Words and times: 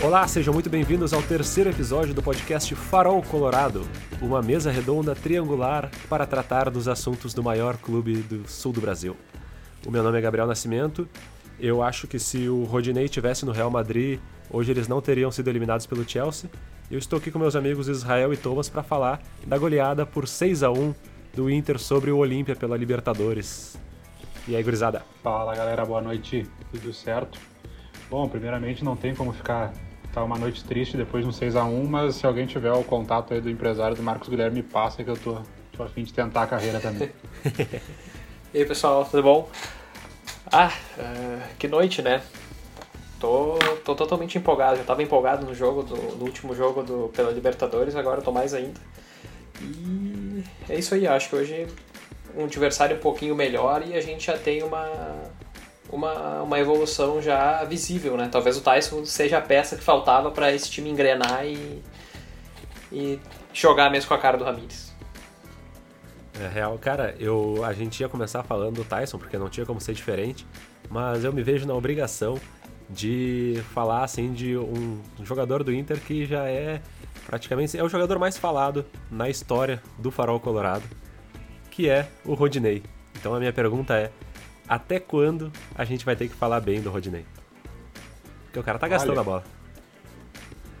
Olá, 0.00 0.28
sejam 0.28 0.54
muito 0.54 0.70
bem-vindos 0.70 1.12
ao 1.12 1.20
terceiro 1.20 1.70
episódio 1.70 2.14
do 2.14 2.22
podcast 2.22 2.72
Farol 2.76 3.20
Colorado, 3.20 3.84
uma 4.22 4.40
mesa 4.40 4.70
redonda 4.70 5.12
triangular 5.12 5.90
para 6.08 6.24
tratar 6.24 6.70
dos 6.70 6.86
assuntos 6.86 7.34
do 7.34 7.42
maior 7.42 7.76
clube 7.76 8.18
do 8.18 8.48
sul 8.48 8.72
do 8.72 8.80
Brasil. 8.80 9.16
O 9.84 9.90
meu 9.90 10.00
nome 10.04 10.16
é 10.16 10.20
Gabriel 10.20 10.46
Nascimento. 10.46 11.08
Eu 11.58 11.82
acho 11.82 12.06
que 12.06 12.16
se 12.16 12.48
o 12.48 12.62
Rodinei 12.62 13.08
tivesse 13.08 13.44
no 13.44 13.50
Real 13.50 13.72
Madrid, 13.72 14.20
hoje 14.48 14.70
eles 14.70 14.86
não 14.86 15.02
teriam 15.02 15.32
sido 15.32 15.50
eliminados 15.50 15.84
pelo 15.84 16.08
Chelsea. 16.08 16.48
Eu 16.88 16.98
estou 17.00 17.18
aqui 17.18 17.32
com 17.32 17.38
meus 17.40 17.56
amigos 17.56 17.88
Israel 17.88 18.32
e 18.32 18.36
Thomas 18.36 18.68
para 18.68 18.84
falar 18.84 19.20
da 19.44 19.58
goleada 19.58 20.06
por 20.06 20.28
6 20.28 20.62
a 20.62 20.70
1 20.70 20.94
do 21.34 21.50
Inter 21.50 21.76
sobre 21.76 22.12
o 22.12 22.18
Olímpia 22.18 22.54
pela 22.54 22.76
Libertadores. 22.76 23.76
E 24.46 24.54
aí, 24.54 24.62
gurizada? 24.62 25.04
Fala, 25.24 25.56
galera, 25.56 25.84
boa 25.84 26.00
noite. 26.00 26.46
Tudo 26.70 26.94
certo? 26.94 27.40
Bom, 28.08 28.28
primeiramente 28.28 28.84
não 28.84 28.96
tem 28.96 29.12
como 29.12 29.32
ficar 29.32 29.72
tá 30.12 30.22
uma 30.22 30.38
noite 30.38 30.64
triste 30.64 30.96
depois 30.96 31.24
de 31.24 31.28
um 31.28 31.32
6 31.32 31.56
a 31.56 31.64
1 31.64 31.86
mas 31.86 32.16
se 32.16 32.26
alguém 32.26 32.46
tiver 32.46 32.72
o 32.72 32.82
contato 32.84 33.34
aí 33.34 33.40
do 33.40 33.50
empresário 33.50 33.96
do 33.96 34.02
Marcos 34.02 34.28
Guilherme, 34.28 34.62
passa 34.62 35.04
que 35.04 35.10
eu 35.10 35.16
tô, 35.16 35.38
tô 35.76 35.82
a 35.82 35.88
fim 35.88 36.02
de 36.04 36.12
tentar 36.12 36.42
a 36.42 36.46
carreira 36.46 36.80
também. 36.80 37.10
e 38.52 38.58
aí, 38.58 38.64
pessoal, 38.64 39.04
tudo 39.04 39.22
bom? 39.22 39.48
Ah, 40.50 40.72
uh, 40.98 41.56
que 41.58 41.68
noite, 41.68 42.02
né? 42.02 42.22
Tô, 43.20 43.58
tô 43.84 43.94
totalmente 43.94 44.38
empolgado. 44.38 44.76
Já 44.76 44.84
tava 44.84 45.02
empolgado 45.02 45.44
no 45.44 45.54
jogo, 45.54 45.82
do, 45.82 45.96
no 45.96 46.24
último 46.24 46.54
jogo 46.54 46.82
do, 46.82 47.10
pela 47.14 47.30
Libertadores, 47.30 47.96
agora 47.96 48.22
tô 48.22 48.32
mais 48.32 48.54
ainda. 48.54 48.80
E 49.60 50.44
é 50.68 50.78
isso 50.78 50.94
aí, 50.94 51.06
acho 51.06 51.28
que 51.28 51.36
hoje 51.36 51.66
um 52.36 52.44
adversário 52.44 52.96
um 52.96 53.00
pouquinho 53.00 53.34
melhor 53.34 53.82
e 53.86 53.94
a 53.94 54.00
gente 54.00 54.26
já 54.26 54.38
tem 54.38 54.62
uma, 54.62 54.88
uma, 55.90 56.42
uma 56.42 56.58
evolução 56.58 57.20
já 57.20 57.64
visível, 57.64 58.16
né? 58.16 58.28
Talvez 58.30 58.56
o 58.56 58.60
Tyson 58.60 59.04
seja 59.04 59.38
a 59.38 59.40
peça 59.40 59.76
que 59.76 59.82
faltava 59.82 60.30
para 60.30 60.52
esse 60.52 60.70
time 60.70 60.90
engrenar 60.90 61.46
e, 61.46 61.82
e 62.92 63.18
jogar 63.52 63.90
mesmo 63.90 64.08
com 64.08 64.14
a 64.14 64.18
cara 64.18 64.36
do 64.36 64.44
Ramires. 64.44 64.88
É 66.40 66.46
real, 66.46 66.78
cara, 66.78 67.16
eu, 67.18 67.64
a 67.64 67.72
gente 67.72 68.00
ia 68.00 68.08
começar 68.08 68.44
falando 68.44 68.76
do 68.76 68.84
Tyson, 68.84 69.18
porque 69.18 69.36
não 69.36 69.48
tinha 69.48 69.66
como 69.66 69.80
ser 69.80 69.92
diferente, 69.92 70.46
mas 70.88 71.24
eu 71.24 71.32
me 71.32 71.42
vejo 71.42 71.66
na 71.66 71.74
obrigação 71.74 72.38
de 72.88 73.62
falar 73.74 74.04
assim 74.04 74.32
de 74.32 74.56
um, 74.56 75.00
jogador 75.22 75.62
do 75.62 75.74
Inter 75.74 76.00
que 76.00 76.24
já 76.24 76.46
é 76.46 76.80
praticamente 77.26 77.76
é 77.76 77.84
o 77.84 77.88
jogador 77.88 78.18
mais 78.18 78.38
falado 78.38 78.86
na 79.10 79.28
história 79.28 79.82
do 79.98 80.10
Farol 80.10 80.40
Colorado, 80.40 80.84
que 81.70 81.88
é 81.90 82.08
o 82.24 82.34
Rodinei. 82.34 82.82
Então 83.16 83.34
a 83.34 83.38
minha 83.38 83.52
pergunta 83.52 83.94
é: 83.94 84.10
até 84.68 85.00
quando 85.00 85.52
a 85.74 85.84
gente 85.84 86.04
vai 86.04 86.14
ter 86.14 86.28
que 86.28 86.34
falar 86.34 86.60
bem 86.60 86.80
do 86.80 86.90
Rodinei? 86.90 87.24
Porque 88.44 88.58
o 88.58 88.62
cara 88.62 88.78
tá 88.78 88.88
gastando 88.88 89.12
Olha, 89.12 89.20
a 89.20 89.24
bola. 89.24 89.44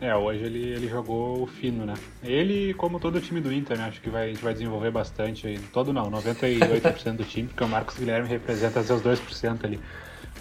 É, 0.00 0.14
hoje 0.14 0.44
ele, 0.44 0.64
ele 0.68 0.88
jogou 0.88 1.46
fino, 1.46 1.84
né? 1.84 1.94
Ele, 2.22 2.72
como 2.74 3.00
todo 3.00 3.16
o 3.16 3.20
time 3.20 3.40
do 3.40 3.52
Inter, 3.52 3.76
né? 3.76 3.84
Acho 3.84 4.00
que 4.00 4.08
vai, 4.08 4.26
a 4.26 4.28
gente 4.28 4.42
vai 4.42 4.52
desenvolver 4.52 4.90
bastante. 4.90 5.60
Todo 5.72 5.92
não, 5.92 6.10
98% 6.10 7.16
do 7.16 7.24
time, 7.24 7.48
porque 7.48 7.64
o 7.64 7.68
Marcos 7.68 7.98
Guilherme 7.98 8.28
representa 8.28 8.82
seus 8.82 9.02
2% 9.02 9.64
ali. 9.64 9.80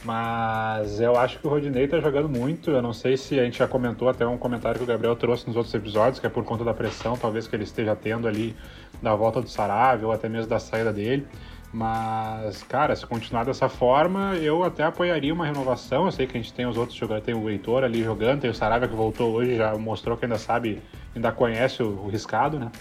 Mas 0.03 0.99
eu 1.01 1.17
acho 1.17 1.39
que 1.39 1.47
o 1.47 1.49
Rodinei 1.49 1.87
tá 1.87 1.99
jogando 1.99 2.29
muito. 2.29 2.69
Eu 2.69 2.83
não 2.83 2.93
sei 2.93 3.17
se 3.17 3.39
a 3.39 3.43
gente 3.43 3.57
já 3.57 3.67
comentou 3.67 4.07
até 4.07 4.27
um 4.27 4.37
comentário 4.37 4.77
que 4.77 4.83
o 4.83 4.87
Gabriel 4.87 5.15
trouxe 5.15 5.47
nos 5.47 5.55
outros 5.55 5.73
episódios, 5.73 6.19
que 6.19 6.27
é 6.27 6.29
por 6.29 6.43
conta 6.43 6.63
da 6.63 6.73
pressão, 6.73 7.17
talvez 7.17 7.47
que 7.47 7.55
ele 7.55 7.63
esteja 7.63 7.95
tendo 7.95 8.27
ali 8.27 8.55
da 9.01 9.15
volta 9.15 9.41
do 9.41 9.49
Sarabia 9.49 10.05
ou 10.05 10.13
até 10.13 10.29
mesmo 10.29 10.47
da 10.47 10.59
saída 10.59 10.93
dele. 10.93 11.25
Mas, 11.73 12.63
cara, 12.63 12.95
se 12.95 13.05
continuar 13.05 13.43
dessa 13.43 13.67
forma, 13.67 14.35
eu 14.35 14.63
até 14.63 14.83
apoiaria 14.83 15.33
uma 15.33 15.45
renovação. 15.45 16.05
Eu 16.05 16.11
sei 16.11 16.25
que 16.25 16.37
a 16.37 16.41
gente 16.41 16.53
tem 16.53 16.65
os 16.65 16.77
outros 16.77 16.97
jogadores, 16.97 17.25
tem 17.25 17.35
o 17.35 17.49
Heitor 17.49 17.83
ali 17.83 18.03
jogando, 18.03 18.41
tem 18.41 18.49
o 18.49 18.53
Saravia 18.53 18.87
que 18.87 18.95
voltou 18.95 19.33
hoje, 19.33 19.57
já 19.57 19.75
mostrou 19.77 20.15
que 20.15 20.25
ainda 20.25 20.37
sabe, 20.37 20.81
ainda 21.15 21.31
conhece 21.31 21.83
o, 21.83 21.87
o 21.87 22.07
riscado, 22.07 22.57
né? 22.57 22.71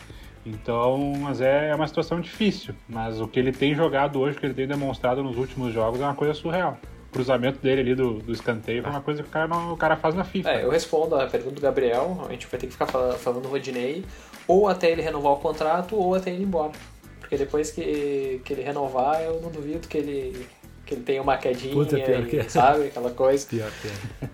Então, 0.47 1.13
mas 1.19 1.41
é, 1.41 1.71
é 1.71 1.75
uma 1.75 1.89
situação 1.89 2.21
difícil. 2.21 2.75
Mas 2.89 3.21
o 3.21 3.27
que 3.27 3.41
ele 3.41 3.51
tem 3.51 3.75
jogado 3.75 4.21
hoje, 4.21 4.37
o 4.37 4.41
que 4.41 4.47
ele 4.47 4.55
tem 4.55 4.69
demonstrado 4.69 5.23
nos 5.23 5.37
últimos 5.37 5.75
jogos, 5.75 6.01
é 6.01 6.05
uma 6.05 6.15
coisa 6.15 6.35
surreal. 6.35 6.79
O 7.09 7.13
cruzamento 7.13 7.59
dele 7.59 7.81
ali 7.81 7.95
do, 7.95 8.21
do 8.21 8.33
escanteio 8.33 8.83
foi 8.83 8.91
uma 8.91 9.01
coisa 9.01 9.23
que 9.23 9.29
o 9.29 9.33
cara, 9.33 9.49
não, 9.49 9.73
o 9.73 9.77
cara 9.77 9.97
faz 9.97 10.15
na 10.15 10.23
FIFA. 10.23 10.51
É, 10.51 10.65
eu 10.65 10.71
respondo 10.71 11.17
a 11.17 11.27
pergunta 11.27 11.57
do 11.57 11.61
Gabriel, 11.61 12.25
a 12.29 12.31
gente 12.31 12.47
vai 12.47 12.61
ter 12.61 12.67
que 12.67 12.73
ficar 12.73 12.87
falando 12.87 13.43
do 13.43 13.49
Rodinei, 13.49 14.05
ou 14.47 14.69
até 14.69 14.91
ele 14.93 15.03
renovar 15.03 15.33
o 15.33 15.37
contrato, 15.37 15.97
ou 15.97 16.15
até 16.15 16.31
ele 16.31 16.43
ir 16.43 16.47
embora. 16.47 16.73
Porque 17.27 17.37
depois 17.37 17.73
que, 17.73 18.41
que 18.45 18.53
ele 18.53 18.63
renovar, 18.63 19.21
eu 19.21 19.41
não 19.41 19.51
duvido 19.51 19.89
que 19.89 19.99
ele, 19.99 20.47
que 20.87 20.95
ele 20.95 21.03
tenha 21.03 21.21
uma 21.21 21.37
quedinha, 21.37 21.75
Puta, 21.75 21.97
pior 21.97 22.21
e, 22.21 22.27
que 22.27 22.39
é. 22.39 22.49
sabe? 22.49 22.85
Aquela 22.85 23.11
coisa. 23.11 23.45
Pior 23.51 23.69
que 23.83 23.89
é. 23.89 24.29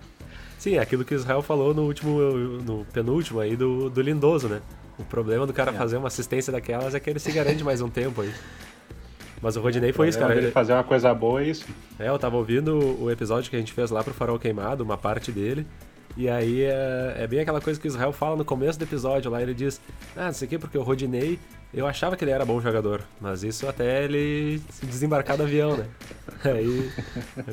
Sim, 0.59 0.75
é 0.75 0.79
aquilo 0.79 1.03
que 1.03 1.15
o 1.15 1.17
Israel 1.17 1.41
falou 1.41 1.73
no 1.73 1.85
último, 1.87 2.19
no 2.61 2.85
penúltimo 2.93 3.39
aí 3.39 3.55
do, 3.55 3.89
do 3.89 3.99
Lindoso, 3.99 4.47
né? 4.47 4.61
O 4.99 5.03
problema 5.03 5.47
do 5.47 5.51
cara 5.51 5.71
é. 5.71 5.73
fazer 5.73 5.97
uma 5.97 6.07
assistência 6.07 6.53
daquelas 6.53 6.93
é 6.93 6.99
que 6.99 7.09
ele 7.09 7.17
se 7.17 7.31
garante 7.31 7.63
mais 7.63 7.81
um 7.81 7.89
tempo 7.89 8.21
aí. 8.21 8.31
Mas 9.41 9.57
o 9.57 9.61
Rodinei 9.61 9.91
foi 9.91 10.09
isso, 10.09 10.19
cara. 10.19 10.35
Ele 10.35 10.51
fazer 10.51 10.73
uma 10.73 10.83
coisa 10.83 11.11
boa 11.15 11.41
é 11.41 11.47
isso. 11.47 11.65
É, 11.97 12.09
eu 12.09 12.19
tava 12.19 12.37
ouvindo 12.37 12.77
o 13.01 13.09
episódio 13.09 13.49
que 13.49 13.55
a 13.55 13.59
gente 13.59 13.73
fez 13.73 13.89
lá 13.89 14.03
pro 14.03 14.13
Farol 14.13 14.37
Queimado, 14.37 14.83
uma 14.83 14.99
parte 14.99 15.31
dele. 15.31 15.65
E 16.15 16.29
aí 16.29 16.61
é, 16.61 17.15
é 17.17 17.27
bem 17.27 17.39
aquela 17.39 17.59
coisa 17.59 17.79
que 17.79 17.87
o 17.87 17.89
Israel 17.89 18.13
fala 18.13 18.35
no 18.35 18.45
começo 18.45 18.77
do 18.77 18.83
episódio 18.83 19.31
lá, 19.31 19.41
ele 19.41 19.55
diz, 19.55 19.81
ah, 20.15 20.29
isso 20.29 20.43
aqui 20.43 20.55
é 20.55 20.59
porque 20.59 20.77
o 20.77 20.83
Rodinei 20.83 21.39
eu 21.73 21.87
achava 21.87 22.15
que 22.15 22.23
ele 22.23 22.31
era 22.31 22.45
bom 22.45 22.61
jogador, 22.61 23.01
mas 23.19 23.43
isso 23.43 23.67
até 23.67 24.03
ele 24.03 24.61
desembarcar 24.83 25.35
do 25.35 25.43
avião, 25.43 25.75
né? 25.75 25.87
Aí, 26.45 26.91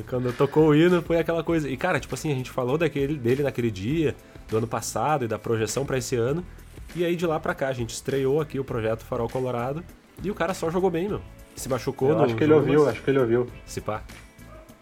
quando 0.07 0.31
tocou 0.31 0.67
o 0.67 0.75
hino, 0.75 1.01
foi 1.01 1.17
aquela 1.17 1.43
coisa. 1.43 1.67
E, 1.67 1.75
cara, 1.75 1.99
tipo 1.99 2.13
assim, 2.13 2.31
a 2.31 2.35
gente 2.35 2.51
falou 2.51 2.77
daquele, 2.77 3.15
dele 3.15 3.41
naquele 3.41 3.71
dia, 3.71 4.15
do 4.47 4.57
ano 4.57 4.67
passado 4.67 5.25
e 5.25 5.27
da 5.27 5.39
projeção 5.39 5.85
para 5.85 5.97
esse 5.97 6.15
ano. 6.15 6.45
E 6.95 7.05
aí, 7.05 7.15
de 7.15 7.25
lá 7.25 7.39
pra 7.39 7.55
cá, 7.55 7.69
a 7.69 7.73
gente 7.73 7.91
estreou 7.91 8.41
aqui 8.41 8.59
o 8.59 8.65
projeto 8.65 9.03
Farol 9.05 9.29
Colorado 9.29 9.83
e 10.21 10.29
o 10.29 10.35
cara 10.35 10.53
só 10.53 10.69
jogou 10.69 10.89
bem, 10.89 11.07
meu. 11.07 11.21
Se 11.55 11.69
machucou 11.69 12.09
eu 12.09 12.17
no. 12.17 12.23
Acho 12.25 12.35
que 12.35 12.43
ele 12.43 12.53
ouviu, 12.53 12.89
acho 12.89 13.01
que 13.01 13.09
ele 13.09 13.19
ouviu. 13.19 13.47
Se 13.65 13.81
pá. 13.81 14.03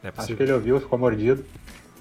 É 0.04 0.12
acho 0.16 0.36
que 0.36 0.44
ele 0.44 0.54
ouviu, 0.54 0.80
ficou 0.80 0.98
mordido. 0.98 1.46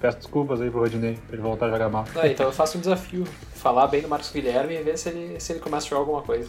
Peço 0.01 0.19
desculpas 0.19 0.61
aí 0.61 0.71
pro 0.71 0.81
Rodinei, 0.81 1.19
pra 1.27 1.35
ele 1.35 1.43
voltar 1.43 1.67
a 1.67 1.71
jogar 1.71 1.89
mal. 1.89 2.07
Ah, 2.15 2.29
então 2.29 2.47
eu 2.47 2.53
faço 2.53 2.79
um 2.79 2.81
desafio: 2.81 3.25
falar 3.55 3.87
bem 3.89 4.01
do 4.01 4.09
Marcos 4.09 4.31
Guilherme 4.31 4.75
e 4.75 4.83
ver 4.83 4.97
se 4.97 5.09
ele, 5.09 5.41
se 5.41 5.53
ele 5.53 5.61
começa 5.61 5.87
a 5.87 5.91
jogar 5.91 6.01
alguma 6.01 6.23
coisa. 6.23 6.49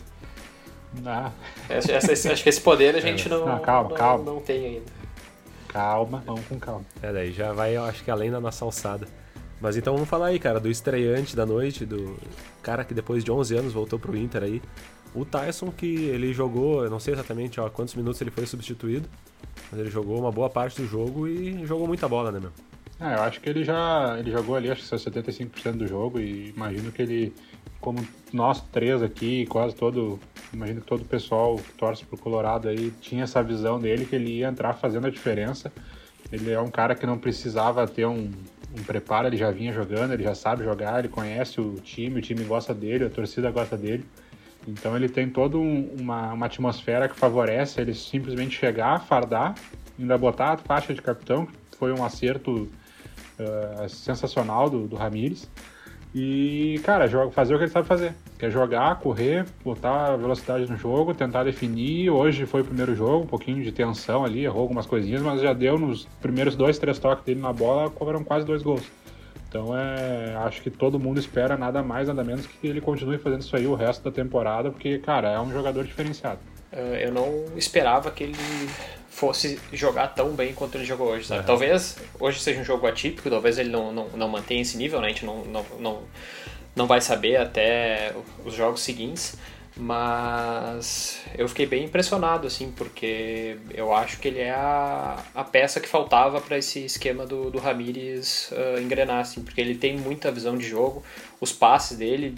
Ah. 1.06 1.32
Essa, 1.70 1.92
essa, 1.94 2.32
acho 2.32 2.44
que 2.44 2.50
esse 2.50 2.62
poder 2.62 2.96
a 2.96 3.00
gente 3.00 3.30
não, 3.30 3.46
não, 3.46 3.60
calma, 3.60 3.90
não, 3.90 3.96
calma. 3.98 4.24
não 4.24 4.42
tem 4.42 4.66
ainda. 4.66 4.92
Calma, 5.68 6.24
vamos 6.26 6.46
com 6.48 6.60
calma. 6.60 6.86
É, 7.02 7.14
daí 7.14 7.32
já 7.32 7.54
vai, 7.54 7.78
eu 7.78 7.84
acho 7.84 8.04
que 8.04 8.10
além 8.10 8.32
da 8.32 8.40
nossa 8.40 8.66
alçada. 8.66 9.08
Mas 9.62 9.78
então 9.78 9.94
vamos 9.94 10.10
falar 10.10 10.28
aí, 10.28 10.40
cara, 10.40 10.60
do 10.60 10.70
estreante 10.70 11.36
da 11.36 11.46
noite, 11.46 11.86
do 11.86 12.18
cara 12.64 12.84
que 12.84 12.94
depois 12.94 13.24
de 13.24 13.32
11 13.32 13.58
anos 13.58 13.74
voltou 13.74 14.00
pro 14.00 14.18
Inter 14.18 14.44
aí. 14.44 14.62
O 15.14 15.26
Tyson, 15.26 15.72
que 15.72 16.06
ele 16.06 16.34
jogou, 16.34 16.84
eu 16.84 16.90
não 16.90 17.00
sei 17.00 17.14
exatamente 17.14 17.60
ó, 17.60 17.70
quantos 17.70 17.94
minutos 17.96 18.22
ele 18.22 18.32
foi 18.32 18.46
substituído, 18.46 19.10
mas 19.72 19.80
ele 19.80 19.90
jogou 19.90 20.20
uma 20.20 20.32
boa 20.32 20.50
parte 20.50 20.82
do 20.82 20.88
jogo 20.88 21.28
e 21.28 21.66
jogou 21.66 21.88
muita 21.88 22.08
bola, 22.08 22.32
né, 22.32 22.40
meu? 22.40 22.52
É, 23.00 23.16
eu 23.16 23.24
acho 23.24 23.40
que 23.40 23.50
ele 23.50 23.64
já 23.64 24.18
ele 24.20 24.32
jogou 24.32 24.56
ali, 24.56 24.70
acho 24.70 24.82
que 24.82 24.96
75% 24.96 25.78
do 25.78 25.88
jogo 25.88 26.20
e 26.20 26.50
imagino 26.50 26.92
que 26.92 27.02
ele 27.02 27.34
como 27.79 28.06
nós 28.34 28.62
três 28.72 29.01
aqui, 29.01 29.45
quase 29.47 29.75
todo, 29.75 30.19
imagino 30.53 30.81
que 30.81 30.88
todo 30.88 31.01
o 31.01 31.06
pessoal 31.06 31.56
que 31.56 31.72
torce 31.73 32.06
pro 32.06 32.17
Colorado 32.17 32.67
aí 32.67 32.91
tinha 33.01 33.23
essa 33.23 33.41
visão 33.41 33.79
dele 33.79 34.06
que 34.06 34.16
ele 34.16 34.40
ia 34.40 34.47
entrar 34.47 34.73
fazendo 34.73 35.07
a 35.07 35.09
diferença. 35.09 35.72
Ele 36.31 36.51
é 36.51 36.59
um 36.59 36.69
cara 36.69 36.94
que 36.94 37.06
não 37.06 37.17
precisava 37.17 37.88
ter 37.88 38.06
um, 38.06 38.29
um 38.78 38.84
preparo, 38.85 39.28
ele 39.28 39.38
já 39.38 39.50
vinha 39.50 39.73
jogando, 39.73 40.13
ele 40.13 40.23
já 40.23 40.35
sabe 40.35 40.63
jogar, 40.63 41.00
ele 41.00 41.07
conhece 41.07 41.59
o 41.59 41.75
time, 41.75 42.19
o 42.19 42.22
time 42.22 42.44
gosta 42.44 42.73
dele, 42.73 43.06
a 43.06 43.09
torcida 43.09 43.50
gosta 43.50 43.78
dele. 43.78 44.06
Então 44.67 44.96
ele 44.96 45.07
tem 45.07 45.29
toda 45.29 45.57
um, 45.57 45.90
uma, 45.99 46.34
uma 46.34 46.46
atmosfera 46.46 47.08
que 47.08 47.16
favorece 47.16 47.79
ele 47.79 47.93
simplesmente 47.93 48.59
chegar, 48.59 48.99
fardar, 49.05 49.55
ainda 49.97 50.17
botar 50.17 50.52
a 50.52 50.58
faixa 50.58 50.93
de 50.93 51.02
capitão, 51.02 51.46
que 51.46 51.78
foi 51.78 51.93
um 51.93 52.03
acerto 52.03 52.70
uh, 53.40 53.90
sensacional 53.90 54.70
do, 54.70 54.85
do 54.85 54.96
Ramires 54.97 55.49
e, 56.14 56.79
cara, 56.84 57.08
joga, 57.08 57.32
fazer 57.32 57.53
o 57.53 57.58
que 57.58 57.66
ele 57.66 57.72
sabe 57.72 57.88
fazer. 57.88 58.16
Que 58.38 58.47
é 58.47 58.50
jogar, 58.50 59.00
correr, 59.00 59.46
botar 59.64 60.16
velocidade 60.16 60.70
no 60.70 60.78
jogo, 60.78 61.14
tentar 61.14 61.44
definir. 61.44 62.09
Hoje 62.09 62.46
foi 62.46 62.61
o 62.61 62.66
primeiro 62.66 62.96
jogo, 62.96 63.23
um 63.26 63.28
pouquinho 63.28 63.64
de 63.64 63.72
tensão 63.72 64.26
ali, 64.26 64.44
errou 64.44 64.61
algumas 64.61 64.85
coisinhas, 64.85 65.22
mas 65.22 65.41
já 65.41 65.53
deu 65.53 65.78
nos 65.78 66.06
primeiros 66.22 66.56
dois, 66.56 66.79
três 66.79 66.97
toques 66.97 67.23
dele 67.26 67.40
na 67.40 67.53
bola, 67.53 67.91
foram 67.91 68.23
quase 68.23 68.46
dois 68.46 68.64
gols. 68.64 68.84
Então 69.47 69.76
é, 69.76 70.35
acho 70.46 70.61
que 70.61 70.70
todo 70.70 71.00
mundo 71.00 71.20
espera 71.20 71.58
nada 71.58 71.82
mais, 71.82 72.08
nada 72.08 72.23
menos 72.23 72.46
que 72.46 72.67
ele 72.67 72.79
continue 72.79 73.17
fazendo 73.17 73.41
isso 73.41 73.56
aí 73.56 73.66
o 73.66 73.73
resto 73.73 74.03
da 74.03 74.11
temporada, 74.11 74.72
porque, 74.72 75.00
cara, 75.00 75.32
é 75.32 75.40
um 75.40 75.52
jogador 75.52 75.84
diferenciado. 75.84 76.40
Uh, 76.72 76.96
eu 76.96 77.11
não 77.11 77.58
esperava 77.58 78.11
que 78.11 78.26
ele 78.26 78.35
fosse 79.20 79.60
jogar 79.74 80.08
tão 80.08 80.32
bem 80.32 80.54
quanto 80.54 80.76
ele 80.76 80.86
jogou 80.86 81.10
hoje, 81.10 81.28
sabe? 81.28 81.42
Uhum. 81.42 81.48
Talvez 81.48 81.98
hoje 82.20 82.40
seja 82.40 82.62
um 82.62 82.64
jogo 82.64 82.88
atípico, 82.88 83.30
talvez 83.30 83.60
ele 83.60 83.70
não, 83.70 83.92
não, 83.92 84.08
não 84.10 84.30
mantenha 84.30 84.62
esse 84.62 84.78
nível, 84.78 85.02
né? 85.02 85.08
A 85.08 85.10
gente 85.10 85.26
não, 85.26 85.44
não, 85.44 85.66
não, 85.78 86.04
não 86.74 86.88
vai 86.88 87.02
saber 87.02 87.36
até 87.36 88.14
os 88.46 88.54
jogos 88.54 88.82
seguintes, 88.82 89.36
Mas 89.76 91.22
eu 91.38 91.48
fiquei 91.48 91.66
bem 91.66 91.86
impressionado, 91.86 92.48
assim, 92.48 92.72
porque 92.72 93.58
eu 93.74 93.94
acho 93.94 94.20
que 94.20 94.28
ele 94.28 94.40
é 94.40 94.52
a, 94.52 95.24
a 95.36 95.44
peça 95.44 95.80
que 95.80 95.88
faltava 95.88 96.42
para 96.42 96.58
esse 96.58 96.84
esquema 96.84 97.26
do, 97.26 97.50
do 97.50 97.60
Ramires 97.60 98.52
uh, 98.52 98.82
engrenar, 98.82 99.20
assim, 99.20 99.42
porque 99.42 99.62
ele 99.62 99.76
tem 99.76 99.98
muita 99.98 100.32
visão 100.32 100.58
de 100.58 100.68
jogo, 100.68 101.04
os 101.40 101.52
passes 101.52 101.98
dele, 101.98 102.36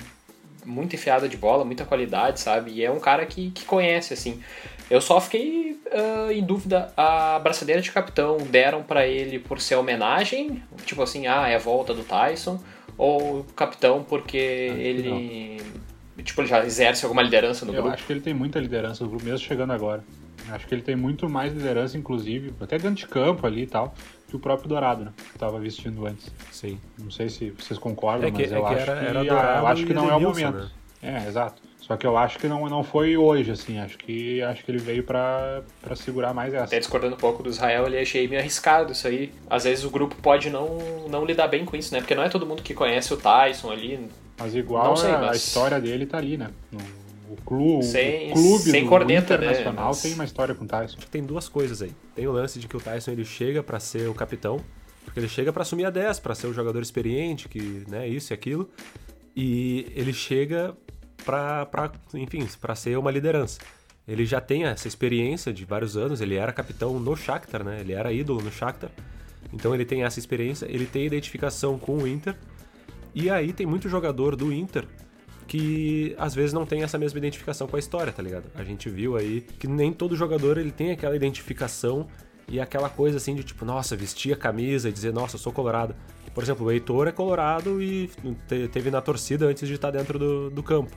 muita 0.65 0.95
enfiada 0.95 1.27
de 1.27 1.37
bola, 1.37 1.65
muita 1.65 1.85
qualidade, 1.85 2.39
sabe? 2.39 2.71
E 2.71 2.83
é 2.83 2.91
um 2.91 2.99
cara 2.99 3.25
que, 3.25 3.51
que 3.51 3.65
conhece, 3.65 4.13
assim. 4.13 4.41
Eu 4.91 4.99
só 4.99 5.21
fiquei 5.21 5.79
uh, 5.87 6.31
em 6.31 6.43
dúvida, 6.43 6.91
a 6.97 7.39
braçadeira 7.39 7.81
de 7.81 7.91
capitão 7.91 8.37
deram 8.37 8.83
para 8.83 9.07
ele 9.07 9.39
por 9.39 9.59
ser 9.61 9.75
homenagem, 9.75 10.61
tipo 10.85 11.01
assim, 11.01 11.27
ah, 11.27 11.47
é 11.47 11.55
a 11.55 11.59
volta 11.59 11.93
do 11.93 12.03
Tyson, 12.03 12.59
ou 12.97 13.45
capitão 13.55 14.03
porque 14.03 14.69
ah, 14.69 14.77
ele 14.77 15.61
Tipo, 16.23 16.41
ele 16.41 16.47
já 16.47 16.63
exerce 16.63 17.05
alguma 17.05 17.21
liderança 17.21 17.65
no 17.65 17.71
eu 17.71 17.75
grupo? 17.75 17.89
Eu 17.89 17.93
acho 17.93 18.05
que 18.05 18.13
ele 18.13 18.21
tem 18.21 18.33
muita 18.33 18.59
liderança 18.59 19.03
no 19.03 19.09
grupo, 19.09 19.25
mesmo 19.25 19.39
chegando 19.39 19.71
agora. 19.71 20.03
Acho 20.49 20.67
que 20.67 20.75
ele 20.75 20.81
tem 20.81 20.95
muito 20.95 21.29
mais 21.29 21.53
liderança, 21.53 21.97
inclusive, 21.97 22.53
até 22.59 22.77
dentro 22.77 22.95
de 22.95 23.07
campo 23.07 23.45
ali 23.47 23.63
e 23.63 23.67
tal, 23.67 23.95
que 24.27 24.35
o 24.35 24.39
próprio 24.39 24.67
Dourado, 24.67 25.05
né? 25.05 25.13
Que 25.31 25.39
tava 25.39 25.59
vestindo 25.59 26.05
antes. 26.05 26.31
Sim. 26.51 26.77
Não 26.97 27.09
sei 27.09 27.29
se 27.29 27.51
vocês 27.51 27.79
concordam, 27.79 28.27
é 28.27 28.31
que, 28.31 28.41
mas 28.41 28.51
é 28.51 28.57
eu, 28.57 28.65
acho 28.65 28.77
era, 28.77 28.99
que, 28.99 29.05
era 29.05 29.59
eu 29.59 29.67
acho 29.67 29.85
que 29.85 29.93
não 29.93 30.09
é 30.09 30.15
o 30.15 30.19
momento. 30.19 30.57
Né? 30.57 30.69
É, 31.01 31.27
exato. 31.27 31.61
Só 31.81 31.97
que 31.97 32.05
eu 32.05 32.15
acho 32.15 32.37
que 32.37 32.47
não, 32.47 32.69
não 32.69 32.83
foi 32.83 33.17
hoje, 33.17 33.51
assim. 33.51 33.79
Acho 33.79 33.97
que, 33.97 34.41
acho 34.43 34.63
que 34.63 34.71
ele 34.71 34.77
veio 34.77 35.03
para 35.03 35.63
segurar 35.95 36.33
mais 36.33 36.53
essa. 36.53 36.65
Até 36.65 36.79
discordando 36.79 37.15
um 37.15 37.17
pouco 37.17 37.41
do 37.41 37.49
Israel, 37.49 37.87
ele 37.87 37.97
achei 37.97 38.27
meio 38.27 38.39
arriscado 38.39 38.91
isso 38.91 39.07
aí. 39.07 39.31
Às 39.49 39.63
vezes 39.63 39.83
o 39.83 39.89
grupo 39.89 40.15
pode 40.21 40.49
não, 40.49 40.77
não 41.09 41.25
lidar 41.25 41.47
bem 41.47 41.65
com 41.65 41.75
isso, 41.75 41.91
né? 41.93 41.99
Porque 41.99 42.13
não 42.13 42.23
é 42.23 42.29
todo 42.29 42.45
mundo 42.45 42.61
que 42.61 42.75
conhece 42.75 43.11
o 43.13 43.17
Tyson 43.17 43.71
ali. 43.71 44.07
Mas 44.37 44.55
igual 44.55 44.95
sei, 44.95 45.11
a, 45.11 45.17
mas... 45.17 45.31
a, 45.31 45.35
história 45.35 45.81
dele 45.81 46.05
tá 46.05 46.17
ali, 46.19 46.37
né? 46.37 46.51
No, 46.71 46.79
o, 47.33 47.35
clube, 47.43 47.83
sem, 47.83 48.31
o 48.31 48.33
clube 48.33 48.63
sem 48.63 48.83
do 48.83 48.89
corneta, 48.89 49.33
Internacional 49.33 49.73
né? 49.73 49.81
Mas... 49.87 50.01
tem 50.01 50.13
uma 50.13 50.25
história 50.25 50.53
com 50.53 50.65
o 50.65 50.67
Tyson. 50.67 50.97
Tem 51.09 51.23
duas 51.23 51.49
coisas 51.49 51.81
aí. 51.81 51.91
Tem 52.15 52.27
o 52.27 52.31
lance 52.31 52.59
de 52.59 52.67
que 52.67 52.77
o 52.77 52.79
Tyson 52.79 53.11
ele 53.11 53.25
chega 53.25 53.63
para 53.63 53.79
ser 53.79 54.07
o 54.07 54.13
capitão, 54.13 54.61
porque 55.03 55.19
ele 55.19 55.27
chega 55.27 55.51
para 55.51 55.63
assumir 55.63 55.85
a 55.85 55.89
10, 55.89 56.19
para 56.19 56.35
ser 56.35 56.45
o 56.45 56.53
jogador 56.53 56.81
experiente, 56.81 57.49
que, 57.49 57.83
né, 57.87 58.07
isso 58.07 58.31
e 58.31 58.33
aquilo. 58.33 58.69
E 59.35 59.91
ele 59.95 60.13
chega 60.13 60.75
para, 61.23 61.91
enfim, 62.13 62.47
para 62.59 62.75
ser 62.75 62.97
uma 62.97 63.11
liderança. 63.11 63.59
Ele 64.07 64.25
já 64.25 64.41
tem 64.41 64.65
essa 64.65 64.87
experiência 64.87 65.53
de 65.53 65.63
vários 65.63 65.95
anos, 65.95 66.21
ele 66.21 66.35
era 66.35 66.51
capitão 66.51 66.99
no 66.99 67.15
Shakhtar, 67.15 67.63
né? 67.63 67.79
Ele 67.79 67.93
era 67.93 68.11
ídolo 68.11 68.41
no 68.41 68.51
Shakhtar. 68.51 68.89
Então 69.53 69.73
ele 69.73 69.85
tem 69.85 70.03
essa 70.03 70.19
experiência, 70.19 70.65
ele 70.69 70.85
tem 70.85 71.05
identificação 71.05 71.77
com 71.77 71.97
o 71.97 72.07
Inter 72.07 72.35
e 73.13 73.29
aí 73.29 73.53
tem 73.53 73.65
muito 73.65 73.89
jogador 73.89 74.35
do 74.35 74.51
Inter 74.51 74.87
que 75.47 76.15
às 76.17 76.33
vezes 76.33 76.53
não 76.53 76.65
tem 76.65 76.81
essa 76.81 76.97
mesma 76.97 77.19
identificação 77.19 77.67
com 77.67 77.75
a 77.75 77.79
história, 77.79 78.13
tá 78.13 78.23
ligado? 78.23 78.45
A 78.55 78.63
gente 78.63 78.89
viu 78.89 79.17
aí 79.17 79.41
que 79.41 79.67
nem 79.67 79.91
todo 79.91 80.15
jogador 80.15 80.57
ele 80.57 80.71
tem 80.71 80.91
aquela 80.91 81.13
identificação 81.13 82.07
e 82.47 82.59
aquela 82.59 82.89
coisa 82.89 83.17
assim 83.17 83.35
de 83.35 83.43
tipo, 83.43 83.65
nossa, 83.65 83.95
vestir 83.95 84.33
a 84.33 84.37
camisa 84.37 84.87
e 84.87 84.93
dizer, 84.93 85.11
nossa, 85.11 85.35
eu 85.35 85.39
sou 85.39 85.51
colorado. 85.51 85.93
Por 86.33 86.43
exemplo, 86.43 86.65
o 86.65 86.71
Heitor 86.71 87.07
é 87.07 87.11
colorado 87.11 87.81
e 87.81 88.09
teve 88.71 88.89
na 88.89 89.01
torcida 89.01 89.47
antes 89.47 89.67
de 89.67 89.75
estar 89.75 89.91
dentro 89.91 90.17
do, 90.17 90.49
do 90.49 90.63
campo. 90.63 90.95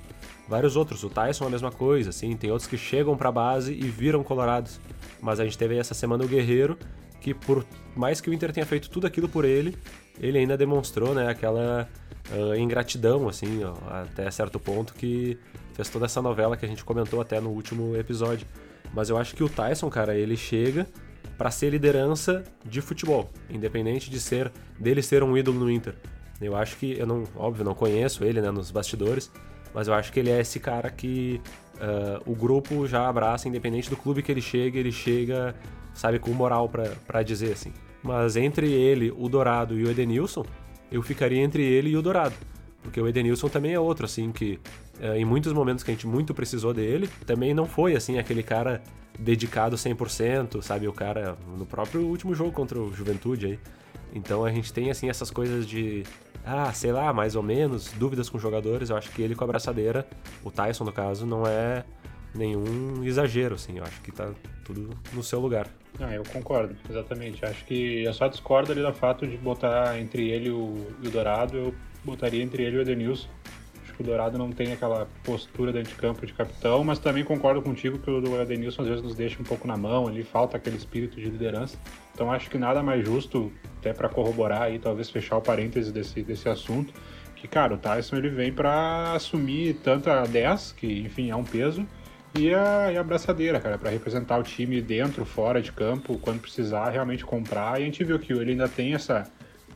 Vários 0.49 0.77
outros, 0.77 1.03
o 1.03 1.11
Tyson 1.11 1.45
é 1.45 1.47
a 1.49 1.51
mesma 1.51 1.73
coisa, 1.73 2.11
assim, 2.11 2.37
tem 2.37 2.51
outros 2.51 2.69
que 2.69 2.77
chegam 2.77 3.17
pra 3.17 3.33
base 3.33 3.73
e 3.73 3.89
viram 3.89 4.23
colorados. 4.23 4.81
Mas 5.21 5.41
a 5.41 5.45
gente 5.45 5.57
teve 5.59 5.75
aí 5.75 5.81
essa 5.81 5.95
semana 5.95 6.25
o 6.25 6.29
Guerreiro, 6.29 6.79
que 7.21 7.33
por 7.33 7.65
mais 7.97 8.21
que 8.21 8.29
o 8.29 8.35
Inter 8.35 8.53
tenha 8.53 8.67
feito 8.67 8.91
tudo 8.91 9.07
aquilo 9.07 9.29
por 9.29 9.45
ele, 9.45 9.77
ele 10.21 10.39
ainda 10.39 10.57
demonstrou, 10.57 11.15
né, 11.15 11.29
aquela 11.29 11.89
uh, 12.31 12.55
ingratidão, 12.55 13.29
assim, 13.29 13.65
ó, 13.65 13.75
até 13.91 14.31
certo 14.31 14.61
ponto, 14.61 14.95
que 14.95 15.39
fez 15.73 15.89
toda 15.89 16.05
essa 16.05 16.21
novela 16.21 16.57
que 16.57 16.65
a 16.65 16.69
gente 16.69 16.85
comentou 16.85 17.21
até 17.21 17.41
no 17.41 17.51
último 17.51 17.97
episódio. 17.97 18.47
Mas 18.93 19.09
eu 19.09 19.17
acho 19.17 19.35
que 19.35 19.43
o 19.43 19.49
Tyson, 19.49 19.89
cara, 19.91 20.15
ele 20.15 20.37
chega 20.37 20.87
para 21.37 21.51
ser 21.51 21.71
liderança 21.71 22.45
de 22.65 22.81
futebol, 22.81 23.31
independente 23.51 24.11
de 24.11 24.21
ser 24.21 24.53
dele 24.79 25.03
ser 25.03 25.23
um 25.23 25.37
ídolo 25.37 25.59
no 25.59 25.71
Inter. 25.71 25.95
Eu 26.41 26.57
acho 26.57 26.77
que 26.77 26.99
eu 26.99 27.07
não, 27.07 27.25
óbvio, 27.37 27.65
não 27.65 27.75
conheço 27.75 28.25
ele, 28.25 28.41
né, 28.41 28.51
nos 28.51 28.71
bastidores, 28.71 29.31
mas 29.73 29.89
eu 29.89 29.95
acho 29.95 30.13
que 30.13 30.21
ele 30.21 30.31
é 30.31 30.41
esse 30.41 30.61
cara 30.61 30.91
que 30.91 31.41
uh, 31.77 32.31
o 32.31 32.35
grupo 32.35 32.87
já 32.87 33.09
abraça, 33.09 33.49
independente 33.49 33.91
do 33.91 33.97
clube 33.97 34.23
que 34.23 34.31
ele 34.31 34.41
chega, 34.41 34.79
ele 34.79 34.93
chega, 34.93 35.55
sabe, 35.93 36.19
com 36.19 36.31
moral 36.31 36.69
para 36.69 37.23
dizer 37.23 37.53
assim. 37.53 37.73
Mas 38.03 38.37
entre 38.37 38.71
ele, 38.71 39.13
o 39.17 39.29
Dourado 39.29 39.79
e 39.79 39.85
o 39.85 39.91
Edenilson, 39.91 40.45
eu 40.93 41.03
ficaria 41.03 41.43
entre 41.43 41.63
ele 41.63 41.91
e 41.91 41.97
o 41.97 42.03
Dourado. 42.03 42.35
Porque 42.83 43.01
o 43.01 43.09
Edenilson 43.09 43.49
também 43.49 43.73
é 43.73 43.81
outro, 43.81 44.05
assim, 44.05 44.31
que 44.31 44.61
em 45.17 45.25
muitos 45.25 45.53
momentos 45.53 45.83
que 45.83 45.91
a 45.91 45.95
gente 45.95 46.07
muito 46.07 46.33
precisou 46.33 46.73
dele, 46.73 47.09
também 47.27 47.53
não 47.53 47.67
foi, 47.67 47.95
assim, 47.97 48.19
aquele 48.19 48.43
cara 48.43 48.83
dedicado 49.19 49.77
100%, 49.77 50.63
sabe? 50.63 50.89
O 50.89 50.93
cara 50.93 51.37
no 51.57 51.67
próprio 51.67 52.03
último 52.03 52.35
jogo 52.35 52.53
contra 52.53 52.79
o 52.79 52.93
Juventude 52.93 53.47
aí. 53.47 53.59
Então 54.15 54.45
a 54.45 54.51
gente 54.51 54.73
tem, 54.73 54.91
assim, 54.91 55.09
essas 55.09 55.31
coisas 55.31 55.67
de, 55.67 56.05
ah, 56.45 56.73
sei 56.73 56.93
lá, 56.93 57.13
mais 57.13 57.35
ou 57.35 57.43
menos, 57.43 57.93
dúvidas 57.93 58.29
com 58.29 58.39
jogadores. 58.39 58.91
Eu 58.91 58.97
acho 58.97 59.11
que 59.11 59.23
ele 59.23 59.35
com 59.35 59.45
a 59.45 59.47
abraçadeira, 59.47 60.07
o 60.45 60.51
Tyson 60.51 60.85
no 60.85 60.93
caso, 60.93 61.27
não 61.27 61.47
é 61.47 61.85
nenhum 62.35 63.03
exagero, 63.05 63.55
assim. 63.57 63.79
Eu 63.79 63.85
acho 63.85 64.01
que 64.03 64.13
tá 64.13 64.33
tudo 64.65 64.91
no 65.13 65.23
seu 65.23 65.41
lugar. 65.41 65.69
Ah, 66.01 66.13
eu 66.13 66.23
concordo, 66.25 66.77
exatamente. 66.89 67.45
Acho 67.45 67.65
que 67.65 68.05
eu 68.05 68.13
só 68.13 68.29
discordo 68.29 68.73
ali 68.73 68.83
do 68.83 68.93
fato 68.93 69.27
de 69.27 69.37
botar 69.37 69.99
entre 69.99 70.29
ele 70.31 70.49
e 70.49 70.53
o, 70.53 70.87
e 71.03 71.09
o 71.09 71.11
Dourado, 71.11 71.57
eu 71.57 71.75
botaria 72.05 72.43
entre 72.43 72.63
ele 72.65 72.77
e 72.77 72.79
o 72.79 72.83
Edenilson. 72.83 73.29
O 73.99 74.03
Dourado 74.03 74.37
não 74.37 74.51
tem 74.51 74.73
aquela 74.73 75.07
postura 75.23 75.73
dentro 75.73 75.91
de 75.91 75.95
campo 75.97 76.27
de 76.27 76.33
capitão, 76.33 76.83
mas 76.83 76.99
também 76.99 77.23
concordo 77.23 77.63
contigo 77.63 77.99
que 77.99 78.11
o 78.11 78.41
Edenilson 78.41 78.83
às 78.83 78.89
vezes 78.89 79.03
nos 79.03 79.15
deixa 79.15 79.41
um 79.41 79.45
pouco 79.45 79.69
na 79.69 79.77
mão, 79.77 80.09
ali 80.09 80.23
falta 80.23 80.57
aquele 80.57 80.77
espírito 80.77 81.17
de 81.17 81.29
liderança. 81.29 81.79
Então 82.13 82.33
acho 82.33 82.51
que 82.51 82.59
nada 82.59 82.83
mais 82.83 83.05
justo, 83.05 83.53
até 83.79 83.93
para 83.93 84.09
corroborar 84.09 84.63
aí, 84.63 84.79
talvez 84.79 85.11
fechar 85.11 85.37
o 85.37 85.41
parêntese 85.41 85.93
desse, 85.93 86.23
desse 86.23 86.49
assunto, 86.49 86.93
que, 87.37 87.47
cara, 87.47 87.75
o 87.75 87.77
Tyson 87.77 88.17
ele 88.17 88.31
vem 88.31 88.53
para 88.53 89.13
assumir 89.13 89.75
tanto 89.83 90.09
a 90.11 90.25
10, 90.25 90.73
que 90.73 91.01
enfim 91.01 91.31
é 91.31 91.37
um 91.37 91.45
peso, 91.45 91.87
e 92.37 92.53
a, 92.53 92.91
e 92.91 92.97
a 92.97 93.03
braçadeira, 93.05 93.61
cara, 93.61 93.79
para 93.79 93.91
representar 93.91 94.39
o 94.39 94.43
time 94.43 94.81
dentro, 94.81 95.25
fora 95.25 95.63
de 95.63 95.71
campo, 95.71 96.19
quando 96.19 96.41
precisar 96.41 96.91
realmente 96.91 97.25
comprar. 97.25 97.79
E 97.79 97.83
a 97.83 97.87
gente 97.87 98.03
viu 98.03 98.19
que 98.19 98.33
ele 98.33 98.53
ainda 98.53 98.69
tem 98.69 98.93
essa. 98.93 99.25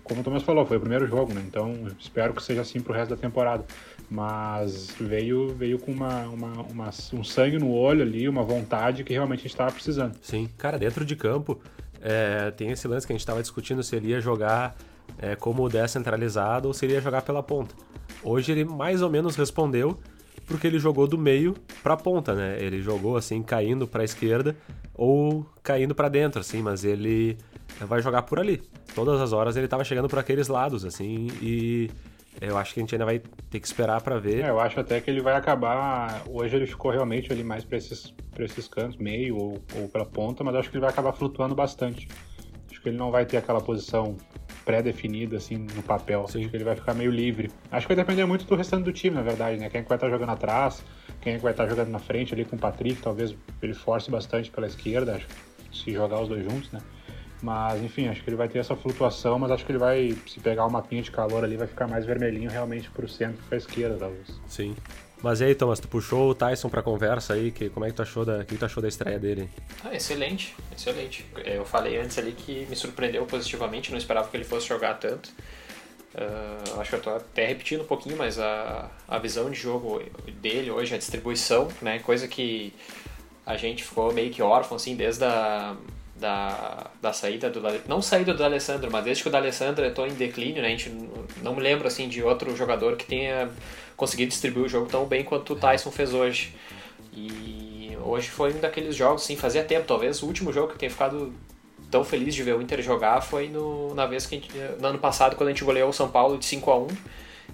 Como 0.08 0.22
o 0.22 0.24
Thomas 0.24 0.42
falou, 0.42 0.64
foi 0.64 0.78
o 0.78 0.80
primeiro 0.80 1.06
jogo, 1.06 1.34
né? 1.34 1.42
Então 1.46 1.74
espero 1.98 2.32
que 2.32 2.42
seja 2.42 2.62
assim 2.62 2.80
pro 2.80 2.94
resto 2.94 3.10
da 3.10 3.16
temporada. 3.16 3.64
Mas 4.10 4.94
veio, 4.98 5.54
veio 5.54 5.78
com 5.78 5.92
uma, 5.92 6.22
uma, 6.28 6.62
uma 6.62 6.90
um 7.12 7.22
sangue 7.22 7.58
no 7.58 7.70
olho 7.70 8.02
ali, 8.02 8.28
uma 8.28 8.42
vontade 8.42 9.04
que 9.04 9.12
realmente 9.12 9.40
a 9.40 9.42
gente 9.42 9.52
estava 9.52 9.70
precisando. 9.70 10.16
Sim, 10.22 10.48
cara, 10.56 10.78
dentro 10.78 11.04
de 11.04 11.14
campo 11.14 11.60
é, 12.00 12.50
tem 12.52 12.70
esse 12.70 12.88
lance 12.88 13.06
que 13.06 13.12
a 13.12 13.14
gente 13.14 13.20
estava 13.20 13.42
discutindo 13.42 13.82
se 13.82 13.94
ele 13.94 14.08
ia 14.08 14.20
jogar 14.20 14.76
é, 15.18 15.36
como 15.36 15.68
descentralizado 15.68 16.68
ou 16.68 16.74
se 16.74 16.86
ele 16.86 16.94
ia 16.94 17.00
jogar 17.00 17.22
pela 17.22 17.42
ponta. 17.42 17.74
Hoje 18.22 18.52
ele 18.52 18.64
mais 18.64 19.02
ou 19.02 19.10
menos 19.10 19.36
respondeu 19.36 19.98
porque 20.46 20.66
ele 20.66 20.78
jogou 20.78 21.06
do 21.06 21.18
meio 21.18 21.54
para 21.82 21.96
ponta, 21.96 22.34
né? 22.34 22.56
Ele 22.58 22.80
jogou 22.80 23.16
assim 23.16 23.42
caindo 23.42 23.86
para 23.86 24.02
a 24.02 24.04
esquerda 24.04 24.56
ou 24.94 25.46
caindo 25.62 25.94
para 25.94 26.08
dentro, 26.08 26.40
assim, 26.40 26.62
mas 26.62 26.84
ele 26.84 27.36
vai 27.86 28.02
jogar 28.02 28.22
por 28.22 28.38
ali. 28.38 28.62
Todas 28.94 29.20
as 29.20 29.32
horas 29.32 29.56
ele 29.56 29.66
estava 29.66 29.84
chegando 29.84 30.08
por 30.08 30.18
aqueles 30.18 30.48
lados, 30.48 30.84
assim, 30.84 31.28
e 31.40 31.90
eu 32.40 32.56
acho 32.56 32.72
que 32.72 32.80
a 32.80 32.82
gente 32.82 32.94
ainda 32.94 33.04
vai 33.04 33.18
ter 33.50 33.60
que 33.60 33.66
esperar 33.66 34.00
para 34.00 34.18
ver. 34.18 34.44
É, 34.44 34.50
eu 34.50 34.60
acho 34.60 34.78
até 34.78 35.00
que 35.00 35.10
ele 35.10 35.20
vai 35.20 35.34
acabar. 35.34 36.22
Hoje 36.28 36.56
ele 36.56 36.66
ficou 36.66 36.90
realmente 36.90 37.32
ali 37.32 37.42
mais 37.42 37.64
para 37.64 37.76
esses, 37.76 38.14
esses 38.38 38.68
cantos, 38.68 38.96
meio 38.96 39.36
ou, 39.36 39.62
ou 39.76 39.88
pela 39.88 40.06
ponta, 40.06 40.44
mas 40.44 40.54
acho 40.54 40.70
que 40.70 40.76
ele 40.76 40.82
vai 40.82 40.90
acabar 40.90 41.12
flutuando 41.12 41.54
bastante. 41.54 42.08
Acho 42.70 42.80
que 42.80 42.88
ele 42.90 42.96
não 42.96 43.10
vai 43.10 43.26
ter 43.26 43.38
aquela 43.38 43.60
posição 43.60 44.16
pré-definida, 44.64 45.36
assim, 45.36 45.66
no 45.74 45.82
papel. 45.82 46.26
Sim. 46.28 46.40
Acho 46.40 46.50
que 46.50 46.56
ele 46.56 46.64
vai 46.64 46.76
ficar 46.76 46.94
meio 46.94 47.10
livre. 47.10 47.50
Acho 47.72 47.86
que 47.86 47.94
vai 47.94 48.04
depender 48.04 48.24
muito 48.24 48.44
do 48.44 48.54
restante 48.54 48.84
do 48.84 48.92
time, 48.92 49.16
na 49.16 49.22
verdade, 49.22 49.58
né? 49.58 49.68
Quem 49.68 49.80
é 49.80 49.82
que 49.82 49.88
vai 49.88 49.96
estar 49.96 50.10
jogando 50.10 50.30
atrás, 50.30 50.84
quem 51.20 51.32
é 51.32 51.36
que 51.36 51.42
vai 51.42 51.52
estar 51.52 51.66
jogando 51.66 51.88
na 51.88 51.98
frente 51.98 52.34
ali 52.34 52.44
com 52.44 52.54
o 52.54 52.58
Patrick, 52.58 53.00
talvez 53.02 53.34
ele 53.60 53.74
force 53.74 54.10
bastante 54.10 54.50
pela 54.50 54.66
esquerda, 54.66 55.16
acho, 55.16 55.26
se 55.72 55.90
jogar 55.90 56.20
os 56.20 56.28
dois 56.28 56.44
juntos, 56.44 56.70
né? 56.70 56.80
Mas, 57.40 57.82
enfim, 57.82 58.08
acho 58.08 58.22
que 58.22 58.28
ele 58.28 58.36
vai 58.36 58.48
ter 58.48 58.58
essa 58.58 58.74
flutuação, 58.74 59.38
mas 59.38 59.50
acho 59.50 59.64
que 59.64 59.70
ele 59.70 59.78
vai, 59.78 60.16
se 60.26 60.40
pegar 60.40 60.66
uma 60.66 60.82
pinha 60.82 61.02
de 61.02 61.10
calor 61.10 61.44
ali, 61.44 61.56
vai 61.56 61.68
ficar 61.68 61.86
mais 61.86 62.04
vermelhinho 62.04 62.50
realmente 62.50 62.90
pro 62.90 63.08
centro 63.08 63.40
e 63.44 63.48
pra 63.48 63.58
esquerda, 63.58 63.96
talvez. 63.96 64.26
Sim. 64.48 64.74
Mas 65.22 65.40
e 65.40 65.44
aí, 65.44 65.54
Thomas, 65.54 65.80
tu 65.80 65.88
puxou 65.88 66.30
o 66.30 66.34
Tyson 66.34 66.68
pra 66.68 66.82
conversa 66.82 67.34
aí, 67.34 67.50
que, 67.50 67.68
como 67.68 67.84
é 67.84 67.90
que 67.90 67.94
tu 67.94 68.02
achou 68.02 68.24
da, 68.24 68.44
que 68.44 68.56
tu 68.56 68.64
achou 68.64 68.80
da 68.80 68.88
estreia 68.88 69.18
dele? 69.18 69.48
Ah, 69.84 69.94
excelente, 69.94 70.54
excelente. 70.72 71.26
Eu 71.44 71.64
falei 71.64 71.98
antes 71.98 72.18
ali 72.18 72.32
que 72.32 72.66
me 72.68 72.76
surpreendeu 72.76 73.24
positivamente, 73.26 73.90
não 73.90 73.98
esperava 73.98 74.28
que 74.28 74.36
ele 74.36 74.44
fosse 74.44 74.68
jogar 74.68 74.94
tanto. 74.94 75.30
Uh, 76.14 76.80
acho 76.80 76.90
que 76.90 76.96
eu 76.96 77.02
tô 77.02 77.10
até 77.10 77.46
repetindo 77.46 77.82
um 77.82 77.86
pouquinho, 77.86 78.16
mas 78.16 78.38
a, 78.38 78.90
a 79.06 79.18
visão 79.18 79.50
de 79.50 79.56
jogo 79.56 80.02
dele 80.40 80.70
hoje, 80.70 80.94
a 80.94 80.98
distribuição, 80.98 81.68
né, 81.82 81.98
coisa 81.98 82.26
que 82.26 82.72
a 83.44 83.56
gente 83.56 83.84
ficou 83.84 84.12
meio 84.12 84.30
que 84.30 84.42
órfão, 84.42 84.76
assim, 84.76 84.94
desde 84.94 85.24
a, 85.24 85.76
da, 86.18 86.90
da 87.00 87.12
saída 87.12 87.48
do 87.48 87.60
não 87.86 88.02
saída 88.02 88.34
do 88.34 88.44
Alessandro, 88.44 88.90
mas 88.90 89.04
desde 89.04 89.22
que 89.22 89.28
o 89.28 89.32
D'Alessandro 89.32 89.84
estou 89.84 90.06
em 90.06 90.14
declínio, 90.14 90.62
né? 90.62 90.68
A 90.68 90.70
gente 90.70 90.90
não 91.42 91.54
me 91.54 91.62
lembro 91.62 91.86
assim 91.86 92.08
de 92.08 92.22
outro 92.22 92.54
jogador 92.56 92.96
que 92.96 93.04
tenha 93.04 93.50
conseguido 93.96 94.30
distribuir 94.30 94.66
o 94.66 94.68
jogo 94.68 94.86
tão 94.86 95.06
bem 95.06 95.24
quanto 95.24 95.52
o 95.52 95.56
Tyson 95.56 95.90
fez 95.90 96.12
hoje. 96.12 96.54
E 97.12 97.96
hoje 98.02 98.28
foi 98.28 98.52
um 98.52 98.60
daqueles 98.60 98.94
jogos, 98.94 99.22
sim, 99.22 99.36
fazia 99.36 99.64
tempo, 99.64 99.86
talvez 99.86 100.22
o 100.22 100.26
último 100.26 100.52
jogo 100.52 100.68
que 100.68 100.74
eu 100.74 100.78
tenha 100.78 100.90
ficado 100.90 101.32
tão 101.90 102.04
feliz 102.04 102.34
de 102.34 102.42
ver 102.42 102.54
o 102.54 102.62
Inter 102.62 102.82
jogar 102.82 103.20
foi 103.22 103.48
no, 103.48 103.94
na 103.94 104.06
vez 104.06 104.26
que 104.26 104.36
gente, 104.36 104.50
no 104.78 104.88
ano 104.88 104.98
passado 104.98 105.36
quando 105.36 105.48
a 105.48 105.52
gente 105.52 105.64
goleou 105.64 105.88
o 105.88 105.92
São 105.92 106.08
Paulo 106.08 106.36
de 106.36 106.44
5 106.44 106.70
a 106.70 106.78
1 106.78 106.88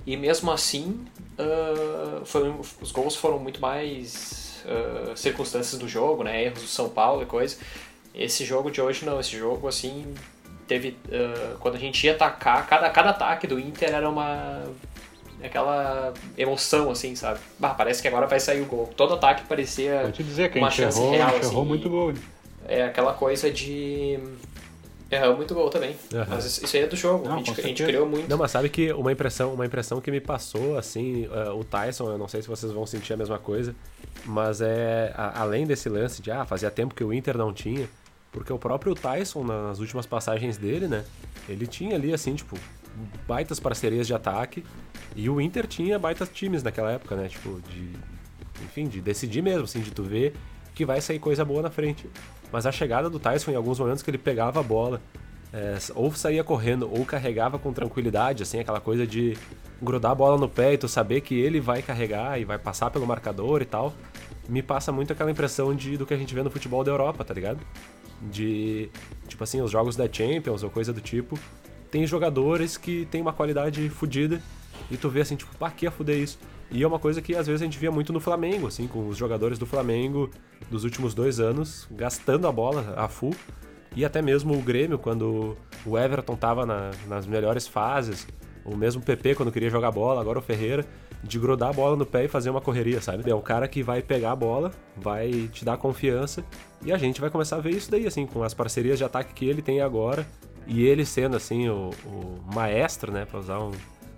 e 0.06 0.16
mesmo 0.16 0.50
assim 0.50 1.06
uh, 1.38 2.24
foi, 2.24 2.52
os 2.80 2.90
gols 2.90 3.14
foram 3.14 3.38
muito 3.38 3.60
mais 3.60 4.62
uh, 4.64 5.16
circunstâncias 5.16 5.80
do 5.80 5.88
jogo, 5.88 6.24
né, 6.24 6.44
erros 6.44 6.62
do 6.62 6.68
São 6.68 6.88
Paulo 6.88 7.22
e 7.22 7.26
coisa. 7.26 7.56
Esse 8.14 8.44
jogo 8.44 8.70
de 8.70 8.80
hoje 8.80 9.04
não, 9.04 9.18
esse 9.18 9.36
jogo 9.36 9.66
assim 9.66 10.14
teve 10.66 10.96
uh, 11.08 11.58
quando 11.58 11.74
a 11.74 11.78
gente 11.78 12.06
ia 12.06 12.12
atacar, 12.12 12.66
cada, 12.66 12.88
cada 12.90 13.10
ataque 13.10 13.46
do 13.46 13.58
Inter 13.58 13.92
era 13.92 14.08
uma 14.08 14.62
aquela 15.42 16.14
emoção 16.38 16.90
assim, 16.90 17.14
sabe? 17.14 17.38
Bah, 17.58 17.74
parece 17.74 18.00
que 18.00 18.08
agora 18.08 18.26
vai 18.26 18.40
sair 18.40 18.62
o 18.62 18.66
gol. 18.66 18.90
Todo 18.96 19.14
ataque 19.14 19.44
parecia 19.46 20.02
Vou 20.02 20.12
te 20.12 20.22
dizer 20.22 20.50
que 20.50 20.58
uma 20.58 20.68
a 20.68 20.70
gente 20.70 20.82
chance 20.84 20.98
errou, 20.98 21.12
real, 21.12 21.36
assim, 21.36 21.50
errou 21.50 21.64
muito 21.64 21.90
gol. 21.90 22.14
É 22.66 22.84
aquela 22.84 23.12
coisa 23.12 23.50
de 23.50 24.18
Errou 25.10 25.36
muito 25.36 25.54
gol 25.54 25.68
também. 25.68 25.90
Uhum. 26.12 26.24
Mas 26.28 26.44
isso 26.44 26.76
aí 26.76 26.82
é 26.82 26.86
do 26.86 26.96
jogo. 26.96 27.28
Não, 27.28 27.34
a, 27.34 27.38
gente, 27.38 27.60
a, 27.60 27.62
gente, 27.62 27.84
criou 27.84 28.06
muito. 28.06 28.28
Não, 28.28 28.38
mas 28.38 28.50
sabe 28.50 28.68
que 28.68 28.92
uma 28.92 29.12
impressão, 29.12 29.52
uma 29.54 29.66
impressão 29.66 30.00
que 30.00 30.10
me 30.10 30.20
passou, 30.20 30.76
assim, 30.78 31.26
uh, 31.26 31.56
o 31.56 31.62
Tyson, 31.62 32.10
eu 32.10 32.18
não 32.18 32.26
sei 32.26 32.42
se 32.42 32.48
vocês 32.48 32.72
vão 32.72 32.86
sentir 32.86 33.12
a 33.12 33.16
mesma 33.16 33.38
coisa, 33.38 33.74
mas 34.24 34.60
é 34.60 35.12
a, 35.14 35.42
além 35.42 35.66
desse 35.66 35.88
lance 35.88 36.22
de 36.22 36.30
ah, 36.30 36.44
fazia 36.44 36.70
tempo 36.70 36.94
que 36.94 37.04
o 37.04 37.12
Inter 37.12 37.36
não 37.36 37.52
tinha. 37.52 37.88
Porque 38.34 38.52
o 38.52 38.58
próprio 38.58 38.96
Tyson, 38.96 39.44
nas 39.44 39.78
últimas 39.78 40.06
passagens 40.06 40.58
dele, 40.58 40.88
né? 40.88 41.04
Ele 41.48 41.68
tinha 41.68 41.94
ali, 41.94 42.12
assim, 42.12 42.34
tipo, 42.34 42.58
baitas 43.28 43.60
parcerias 43.60 44.08
de 44.08 44.12
ataque. 44.12 44.64
E 45.14 45.30
o 45.30 45.40
Inter 45.40 45.68
tinha 45.68 46.00
baitas 46.00 46.28
times 46.28 46.60
naquela 46.60 46.90
época, 46.90 47.14
né? 47.14 47.28
Tipo, 47.28 47.60
de. 47.60 47.92
Enfim, 48.64 48.88
de 48.88 49.00
decidir 49.00 49.40
mesmo, 49.40 49.64
assim, 49.64 49.80
de 49.80 49.92
tu 49.92 50.02
ver 50.02 50.34
que 50.74 50.84
vai 50.84 51.00
sair 51.00 51.20
coisa 51.20 51.44
boa 51.44 51.62
na 51.62 51.70
frente. 51.70 52.10
Mas 52.50 52.66
a 52.66 52.72
chegada 52.72 53.08
do 53.08 53.20
Tyson, 53.20 53.52
em 53.52 53.54
alguns 53.54 53.78
momentos 53.78 54.02
que 54.02 54.10
ele 54.10 54.18
pegava 54.18 54.58
a 54.58 54.62
bola, 54.64 55.00
é, 55.52 55.78
ou 55.94 56.12
saía 56.12 56.42
correndo, 56.42 56.90
ou 56.92 57.04
carregava 57.04 57.56
com 57.56 57.72
tranquilidade, 57.72 58.42
assim, 58.42 58.58
aquela 58.58 58.80
coisa 58.80 59.06
de 59.06 59.38
grudar 59.80 60.10
a 60.10 60.14
bola 60.14 60.36
no 60.36 60.48
pé 60.48 60.72
e 60.72 60.78
tu 60.78 60.88
saber 60.88 61.20
que 61.20 61.38
ele 61.38 61.60
vai 61.60 61.82
carregar 61.82 62.40
e 62.40 62.44
vai 62.44 62.58
passar 62.58 62.90
pelo 62.90 63.06
marcador 63.06 63.62
e 63.62 63.64
tal, 63.64 63.94
me 64.48 64.60
passa 64.60 64.90
muito 64.90 65.12
aquela 65.12 65.30
impressão 65.30 65.72
de, 65.72 65.96
do 65.96 66.04
que 66.04 66.12
a 66.12 66.16
gente 66.16 66.34
vê 66.34 66.42
no 66.42 66.50
futebol 66.50 66.82
da 66.82 66.90
Europa, 66.90 67.24
tá 67.24 67.32
ligado? 67.32 67.60
De 68.22 68.88
tipo 69.28 69.42
assim, 69.42 69.60
os 69.60 69.70
jogos 69.70 69.96
da 69.96 70.10
Champions 70.10 70.62
ou 70.62 70.70
coisa 70.70 70.92
do 70.92 71.00
tipo, 71.00 71.38
tem 71.90 72.06
jogadores 72.06 72.76
que 72.76 73.06
tem 73.10 73.20
uma 73.20 73.32
qualidade 73.32 73.88
fodida 73.88 74.40
e 74.90 74.96
tu 74.96 75.08
vê 75.08 75.20
assim, 75.20 75.36
tipo, 75.36 75.54
pá, 75.56 75.70
que 75.70 75.88
fuder 75.90 76.18
isso. 76.18 76.38
E 76.70 76.82
é 76.82 76.86
uma 76.86 76.98
coisa 76.98 77.22
que 77.22 77.34
às 77.34 77.46
vezes 77.46 77.62
a 77.62 77.64
gente 77.64 77.78
via 77.78 77.90
muito 77.90 78.12
no 78.12 78.20
Flamengo, 78.20 78.66
assim, 78.66 78.88
com 78.88 79.06
os 79.08 79.16
jogadores 79.16 79.58
do 79.58 79.66
Flamengo 79.66 80.30
dos 80.70 80.84
últimos 80.84 81.14
dois 81.14 81.38
anos 81.38 81.86
gastando 81.90 82.48
a 82.48 82.52
bola 82.52 82.94
a 82.96 83.08
full. 83.08 83.34
E 83.94 84.04
até 84.04 84.20
mesmo 84.20 84.54
o 84.54 84.60
Grêmio, 84.60 84.98
quando 84.98 85.56
o 85.86 85.96
Everton 85.96 86.34
tava 86.34 86.66
na, 86.66 86.90
nas 87.06 87.26
melhores 87.26 87.68
fases, 87.68 88.26
o 88.64 88.76
mesmo 88.76 89.00
PP 89.02 89.36
quando 89.36 89.52
queria 89.52 89.70
jogar 89.70 89.92
bola, 89.92 90.20
agora 90.20 90.38
o 90.38 90.42
Ferreira, 90.42 90.84
de 91.24 91.38
grudar 91.38 91.70
a 91.70 91.72
bola 91.72 91.96
no 91.96 92.06
pé 92.06 92.24
e 92.24 92.28
fazer 92.28 92.50
uma 92.50 92.60
correria, 92.60 93.00
sabe? 93.00 93.28
É 93.28 93.34
o 93.34 93.40
cara 93.40 93.66
que 93.66 93.82
vai 93.82 94.02
pegar 94.02 94.32
a 94.32 94.36
bola, 94.36 94.70
vai 94.96 95.48
te 95.52 95.64
dar 95.64 95.76
confiança 95.76 96.44
e 96.84 96.92
a 96.92 96.98
gente 96.98 97.20
vai 97.20 97.30
começar 97.30 97.56
a 97.56 97.60
ver 97.60 97.70
isso 97.70 97.90
daí, 97.90 98.06
assim, 98.06 98.26
com 98.26 98.42
as 98.42 98.52
parcerias 98.52 98.98
de 98.98 99.04
ataque 99.04 99.32
que 99.32 99.46
ele 99.46 99.62
tem 99.62 99.80
agora 99.80 100.26
e 100.66 100.84
ele 100.84 101.04
sendo, 101.04 101.36
assim, 101.36 101.68
o, 101.68 101.90
o 102.06 102.54
maestro, 102.54 103.10
né, 103.10 103.24
pra 103.24 103.38
usar 103.40 103.58
um, 103.58 103.72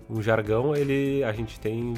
um 0.09 0.21
jargão, 0.21 0.75
ele, 0.75 1.23
a 1.23 1.31
gente 1.31 1.59
tem 1.59 1.93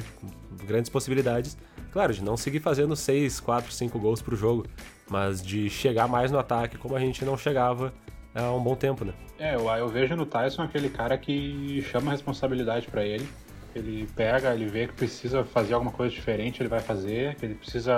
grandes 0.66 0.88
possibilidades, 0.88 1.56
claro, 1.92 2.12
de 2.12 2.22
não 2.22 2.36
seguir 2.36 2.60
fazendo 2.60 2.94
6, 2.94 3.40
4, 3.40 3.72
5 3.72 3.98
gols 3.98 4.22
pro 4.22 4.36
jogo, 4.36 4.66
mas 5.08 5.42
de 5.42 5.68
chegar 5.68 6.08
mais 6.08 6.30
no 6.30 6.38
ataque 6.38 6.78
como 6.78 6.94
a 6.94 7.00
gente 7.00 7.24
não 7.24 7.36
chegava 7.36 7.92
há 8.34 8.52
um 8.52 8.62
bom 8.62 8.76
tempo, 8.76 9.04
né? 9.04 9.12
É, 9.38 9.54
eu, 9.54 9.68
eu 9.68 9.88
vejo 9.88 10.14
no 10.14 10.26
Tyson 10.26 10.62
aquele 10.62 10.88
cara 10.88 11.16
que 11.16 11.82
chama 11.90 12.08
a 12.08 12.12
responsabilidade 12.12 12.88
para 12.88 13.04
ele, 13.04 13.26
ele 13.74 14.08
pega, 14.16 14.52
ele 14.52 14.66
vê 14.66 14.86
que 14.86 14.94
precisa 14.94 15.44
fazer 15.44 15.74
alguma 15.74 15.92
coisa 15.92 16.12
diferente, 16.12 16.60
ele 16.60 16.68
vai 16.68 16.80
fazer, 16.80 17.36
que 17.36 17.46
ele 17.46 17.54
precisa 17.54 17.94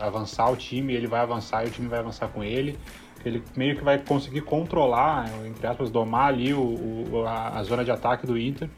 avançar 0.00 0.50
o 0.50 0.56
time, 0.56 0.94
ele 0.94 1.06
vai 1.06 1.20
avançar 1.20 1.64
e 1.64 1.68
o 1.68 1.70
time 1.70 1.88
vai 1.88 2.00
avançar 2.00 2.28
com 2.28 2.42
ele. 2.42 2.78
Ele 3.24 3.42
meio 3.56 3.76
que 3.76 3.82
vai 3.82 3.98
conseguir 3.98 4.42
controlar, 4.42 5.28
entre 5.44 5.66
aspas, 5.66 5.90
domar 5.90 6.28
ali 6.28 6.52
o, 6.54 7.08
o 7.12 7.26
a, 7.26 7.58
a, 7.58 7.62
zona 7.64 7.84
de 7.84 7.90
ataque 7.90 8.26
do 8.26 8.38
Inter 8.38 8.68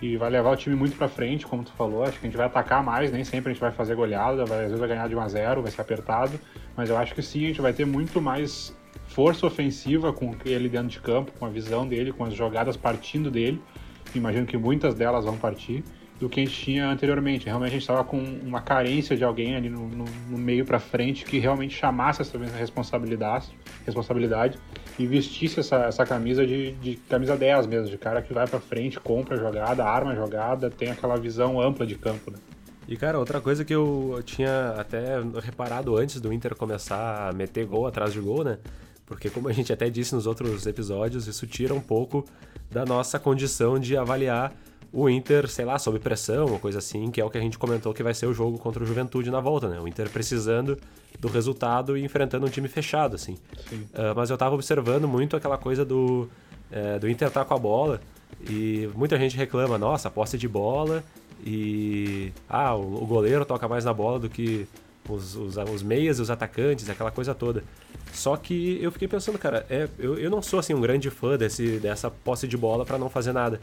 e 0.00 0.16
vai 0.16 0.30
levar 0.30 0.52
o 0.52 0.56
time 0.56 0.76
muito 0.76 0.96
para 0.96 1.08
frente, 1.08 1.44
como 1.46 1.64
tu 1.64 1.72
falou. 1.72 2.04
Acho 2.04 2.18
que 2.18 2.26
a 2.26 2.28
gente 2.28 2.36
vai 2.36 2.46
atacar 2.46 2.82
mais, 2.82 3.10
nem 3.10 3.24
sempre 3.24 3.50
a 3.50 3.52
gente 3.52 3.60
vai 3.60 3.72
fazer 3.72 3.96
goleada, 3.96 4.44
vai, 4.44 4.58
às 4.58 4.64
vezes 4.66 4.78
vai 4.78 4.88
ganhar 4.88 5.08
de 5.08 5.16
1 5.16 5.20
a 5.20 5.28
0 5.28 5.62
vai 5.62 5.70
ser 5.70 5.80
apertado, 5.80 6.38
mas 6.76 6.90
eu 6.90 6.96
acho 6.96 7.14
que 7.14 7.22
sim, 7.22 7.44
a 7.44 7.48
gente 7.48 7.60
vai 7.60 7.72
ter 7.72 7.84
muito 7.84 8.20
mais 8.20 8.76
força 9.08 9.46
ofensiva 9.46 10.12
com 10.12 10.34
ele 10.44 10.68
dentro 10.68 10.88
de 10.88 11.00
campo, 11.00 11.32
com 11.38 11.44
a 11.44 11.48
visão 11.48 11.86
dele, 11.86 12.12
com 12.12 12.24
as 12.24 12.34
jogadas 12.34 12.76
partindo 12.76 13.30
dele 13.30 13.60
imagino 14.14 14.46
que 14.46 14.56
muitas 14.56 14.94
delas 14.94 15.24
vão 15.24 15.36
partir, 15.36 15.84
do 16.18 16.28
que 16.28 16.40
a 16.40 16.44
gente 16.44 16.56
tinha 16.56 16.88
anteriormente. 16.88 17.46
Realmente 17.46 17.70
a 17.70 17.72
gente 17.72 17.82
estava 17.82 18.02
com 18.02 18.18
uma 18.18 18.60
carência 18.60 19.16
de 19.16 19.22
alguém 19.22 19.54
ali 19.54 19.68
no, 19.68 19.88
no, 19.88 20.04
no 20.28 20.38
meio 20.38 20.64
para 20.64 20.80
frente 20.80 21.24
que 21.24 21.38
realmente 21.38 21.76
chamasse 21.76 22.22
essa 22.22 22.36
responsabilidade, 22.58 23.56
responsabilidade 23.86 24.58
e 24.98 25.06
vestisse 25.06 25.60
essa, 25.60 25.84
essa 25.84 26.04
camisa 26.04 26.46
de, 26.46 26.72
de 26.72 26.96
camisa 27.08 27.36
10 27.36 27.66
mesmo, 27.66 27.88
de 27.88 27.98
cara 27.98 28.20
que 28.20 28.32
vai 28.32 28.46
para 28.46 28.58
frente, 28.58 28.98
compra 28.98 29.36
a 29.36 29.38
jogada, 29.38 29.84
arma 29.84 30.12
a 30.12 30.14
jogada, 30.14 30.70
tem 30.70 30.90
aquela 30.90 31.16
visão 31.16 31.60
ampla 31.60 31.86
de 31.86 31.94
campo. 31.94 32.32
Né? 32.32 32.38
E 32.88 32.96
cara, 32.96 33.18
outra 33.18 33.40
coisa 33.40 33.64
que 33.64 33.74
eu 33.74 34.20
tinha 34.24 34.70
até 34.76 35.20
reparado 35.42 35.96
antes 35.96 36.20
do 36.20 36.32
Inter 36.32 36.56
começar 36.56 37.28
a 37.28 37.32
meter 37.32 37.64
gol 37.66 37.86
atrás 37.86 38.12
de 38.12 38.20
gol, 38.20 38.42
né? 38.42 38.58
Porque 39.08 39.30
como 39.30 39.48
a 39.48 39.52
gente 39.52 39.72
até 39.72 39.88
disse 39.88 40.14
nos 40.14 40.26
outros 40.26 40.66
episódios, 40.66 41.26
isso 41.26 41.46
tira 41.46 41.72
um 41.72 41.80
pouco 41.80 42.26
da 42.70 42.84
nossa 42.84 43.18
condição 43.18 43.78
de 43.78 43.96
avaliar 43.96 44.52
o 44.92 45.08
Inter, 45.08 45.48
sei 45.48 45.64
lá, 45.64 45.78
sob 45.78 45.98
pressão 45.98 46.46
ou 46.46 46.58
coisa 46.58 46.78
assim, 46.78 47.10
que 47.10 47.18
é 47.18 47.24
o 47.24 47.30
que 47.30 47.38
a 47.38 47.40
gente 47.40 47.58
comentou 47.58 47.94
que 47.94 48.02
vai 48.02 48.12
ser 48.12 48.26
o 48.26 48.34
jogo 48.34 48.58
contra 48.58 48.82
o 48.82 48.86
Juventude 48.86 49.30
na 49.30 49.40
volta, 49.40 49.66
né? 49.66 49.80
O 49.80 49.88
Inter 49.88 50.10
precisando 50.10 50.78
do 51.18 51.26
resultado 51.26 51.96
e 51.96 52.04
enfrentando 52.04 52.46
um 52.46 52.50
time 52.50 52.68
fechado, 52.68 53.16
assim. 53.16 53.38
Uh, 53.72 54.14
mas 54.14 54.28
eu 54.28 54.36
tava 54.36 54.54
observando 54.54 55.08
muito 55.08 55.36
aquela 55.36 55.56
coisa 55.56 55.86
do, 55.86 56.28
é, 56.70 56.98
do 56.98 57.08
Inter 57.08 57.28
estar 57.28 57.40
tá 57.40 57.46
com 57.46 57.54
a 57.54 57.58
bola 57.58 58.00
e 58.48 58.90
muita 58.94 59.18
gente 59.18 59.36
reclama, 59.38 59.78
nossa, 59.78 60.10
posse 60.10 60.36
de 60.36 60.46
bola 60.46 61.02
e... 61.44 62.30
Ah, 62.46 62.74
o, 62.74 63.02
o 63.02 63.06
goleiro 63.06 63.46
toca 63.46 63.66
mais 63.66 63.86
na 63.86 63.92
bola 63.94 64.18
do 64.18 64.28
que 64.28 64.68
os, 65.08 65.34
os, 65.36 65.56
os 65.56 65.82
meias 65.82 66.18
os 66.18 66.30
atacantes, 66.30 66.88
aquela 66.88 67.10
coisa 67.10 67.34
toda. 67.34 67.64
Só 68.12 68.36
que 68.36 68.78
eu 68.82 68.90
fiquei 68.90 69.08
pensando, 69.08 69.38
cara, 69.38 69.66
é, 69.68 69.88
eu, 69.98 70.18
eu 70.18 70.30
não 70.30 70.42
sou 70.42 70.58
assim 70.58 70.74
um 70.74 70.80
grande 70.80 71.10
fã 71.10 71.36
desse, 71.36 71.78
dessa 71.78 72.10
posse 72.10 72.46
de 72.46 72.56
bola 72.56 72.84
para 72.84 72.98
não 72.98 73.08
fazer 73.08 73.32
nada. 73.32 73.60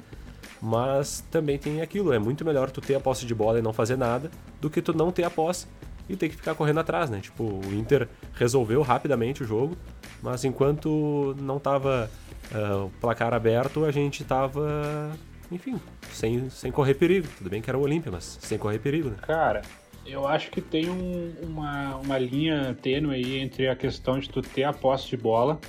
Mas 0.62 1.24
também 1.30 1.58
tem 1.58 1.82
aquilo, 1.82 2.14
é 2.14 2.20
muito 2.20 2.46
melhor 2.46 2.72
tu 2.72 2.82
ter 2.82 2.96
a 2.96 3.00
posse 3.00 3.26
de 3.26 3.36
bola 3.36 3.60
e 3.60 3.62
não 3.62 3.74
fazer 3.74 3.98
nada 3.98 4.32
do 4.62 4.70
que 4.70 4.82
tu 4.82 4.96
não 4.96 5.12
ter 5.12 5.24
a 5.24 5.30
posse 5.30 5.68
e 6.08 6.16
ter 6.16 6.30
que 6.30 6.36
ficar 6.36 6.56
correndo 6.56 6.80
atrás, 6.80 7.10
né? 7.10 7.20
Tipo, 7.20 7.44
o 7.44 7.74
Inter 7.74 8.08
resolveu 8.34 8.82
rapidamente 8.82 9.44
o 9.44 9.46
jogo, 9.46 9.76
mas 10.22 10.44
enquanto 10.46 11.36
não 11.40 11.60
tava 11.60 12.10
uh, 12.52 12.86
o 12.86 12.90
placar 13.02 13.34
aberto, 13.34 13.86
a 13.86 13.92
gente 13.92 14.24
tava, 14.24 15.12
enfim, 15.52 15.80
sem, 16.12 16.50
sem 16.50 16.72
correr 16.72 16.94
perigo. 16.94 17.28
Tudo 17.38 17.50
bem 17.50 17.62
que 17.62 17.70
era 17.70 17.78
o 17.78 17.82
Olímpia, 17.82 18.12
mas 18.12 18.38
sem 18.42 18.58
correr 18.58 18.80
perigo, 18.80 19.10
né? 19.10 19.18
Cara, 19.22 19.62
eu 20.06 20.28
acho 20.28 20.52
que 20.52 20.62
tem 20.62 20.90
um, 20.90 21.34
uma, 21.42 21.96
uma 21.98 22.18
linha 22.18 22.78
tênue 22.82 23.16
aí 23.16 23.40
entre 23.40 23.68
a 23.68 23.76
questão 23.76 24.20
de 24.20 24.30
tu 24.30 24.42
ter 24.42 24.64
a 24.64 24.72
posse 24.72 25.10
de 25.10 25.18
bola 25.18 25.60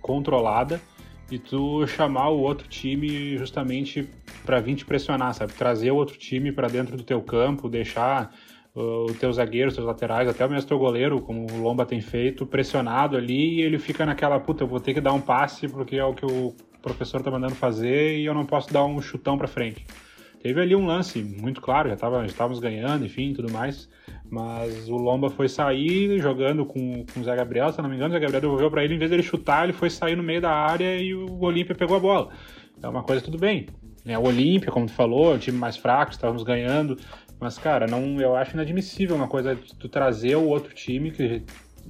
controlada 0.00 0.80
e 1.30 1.38
tu 1.38 1.86
chamar 1.86 2.30
o 2.30 2.40
outro 2.40 2.68
time 2.68 3.36
justamente 3.36 4.08
para 4.44 4.60
vir 4.60 4.74
te 4.76 4.84
pressionar, 4.84 5.34
sabe? 5.34 5.52
Trazer 5.52 5.90
o 5.90 5.96
outro 5.96 6.16
time 6.16 6.50
para 6.50 6.68
dentro 6.68 6.96
do 6.96 7.02
teu 7.02 7.20
campo, 7.20 7.68
deixar 7.68 8.34
uh, 8.74 9.04
os 9.04 9.16
teus 9.18 9.36
zagueiros, 9.36 9.74
teus 9.74 9.86
laterais, 9.86 10.28
até 10.28 10.46
mesmo 10.48 10.68
teu 10.68 10.78
goleiro, 10.78 11.20
como 11.20 11.46
o 11.50 11.62
Lomba 11.62 11.86
tem 11.86 12.00
feito, 12.00 12.46
pressionado 12.46 13.16
ali 13.16 13.56
e 13.56 13.60
ele 13.60 13.78
fica 13.78 14.04
naquela, 14.06 14.40
puta, 14.40 14.64
eu 14.64 14.68
vou 14.68 14.80
ter 14.80 14.94
que 14.94 15.00
dar 15.00 15.12
um 15.12 15.20
passe 15.20 15.68
porque 15.68 15.96
é 15.96 16.04
o 16.04 16.14
que 16.14 16.26
o 16.26 16.54
professor 16.82 17.22
tá 17.22 17.30
mandando 17.30 17.54
fazer 17.54 18.18
e 18.18 18.24
eu 18.24 18.34
não 18.34 18.46
posso 18.46 18.72
dar 18.72 18.84
um 18.84 19.00
chutão 19.00 19.36
para 19.36 19.46
frente. 19.46 19.84
Teve 20.42 20.60
ali 20.60 20.74
um 20.74 20.86
lance 20.86 21.22
muito 21.22 21.60
claro, 21.60 21.90
já, 21.90 21.96
tava, 21.96 22.20
já 22.20 22.26
estávamos 22.26 22.60
ganhando, 22.60 23.04
enfim, 23.04 23.34
tudo 23.34 23.52
mais. 23.52 23.88
Mas 24.30 24.88
o 24.88 24.96
Lomba 24.96 25.28
foi 25.28 25.48
sair 25.48 26.18
jogando 26.18 26.64
com, 26.64 27.04
com 27.12 27.20
o 27.20 27.24
Zé 27.24 27.36
Gabriel, 27.36 27.72
se 27.72 27.82
não 27.82 27.90
me 27.90 27.96
engano, 27.96 28.10
o 28.10 28.12
Zé 28.14 28.20
Gabriel 28.20 28.40
devolveu 28.40 28.70
para 28.70 28.82
ele, 28.82 28.94
em 28.94 28.98
vez 28.98 29.10
dele 29.10 29.22
chutar, 29.22 29.64
ele 29.64 29.74
foi 29.74 29.90
sair 29.90 30.16
no 30.16 30.22
meio 30.22 30.40
da 30.40 30.50
área 30.50 30.96
e 30.96 31.14
o 31.14 31.40
Olímpia 31.40 31.74
pegou 31.74 31.96
a 31.96 32.00
bola. 32.00 32.30
É 32.82 32.88
uma 32.88 33.02
coisa 33.02 33.22
tudo 33.22 33.36
bem. 33.36 33.66
É, 34.06 34.18
o 34.18 34.22
Olímpia, 34.22 34.72
como 34.72 34.86
tu 34.86 34.92
falou, 34.92 35.32
é 35.32 35.36
um 35.36 35.38
time 35.38 35.58
mais 35.58 35.76
fraco, 35.76 36.12
estávamos 36.12 36.42
ganhando. 36.42 36.96
Mas, 37.38 37.58
cara, 37.58 37.86
não, 37.86 38.20
eu 38.20 38.34
acho 38.34 38.54
inadmissível 38.54 39.16
uma 39.16 39.28
coisa 39.28 39.58
tu 39.78 39.88
trazer 39.88 40.36
o 40.36 40.46
outro 40.46 40.74
time, 40.74 41.10
que 41.10 41.42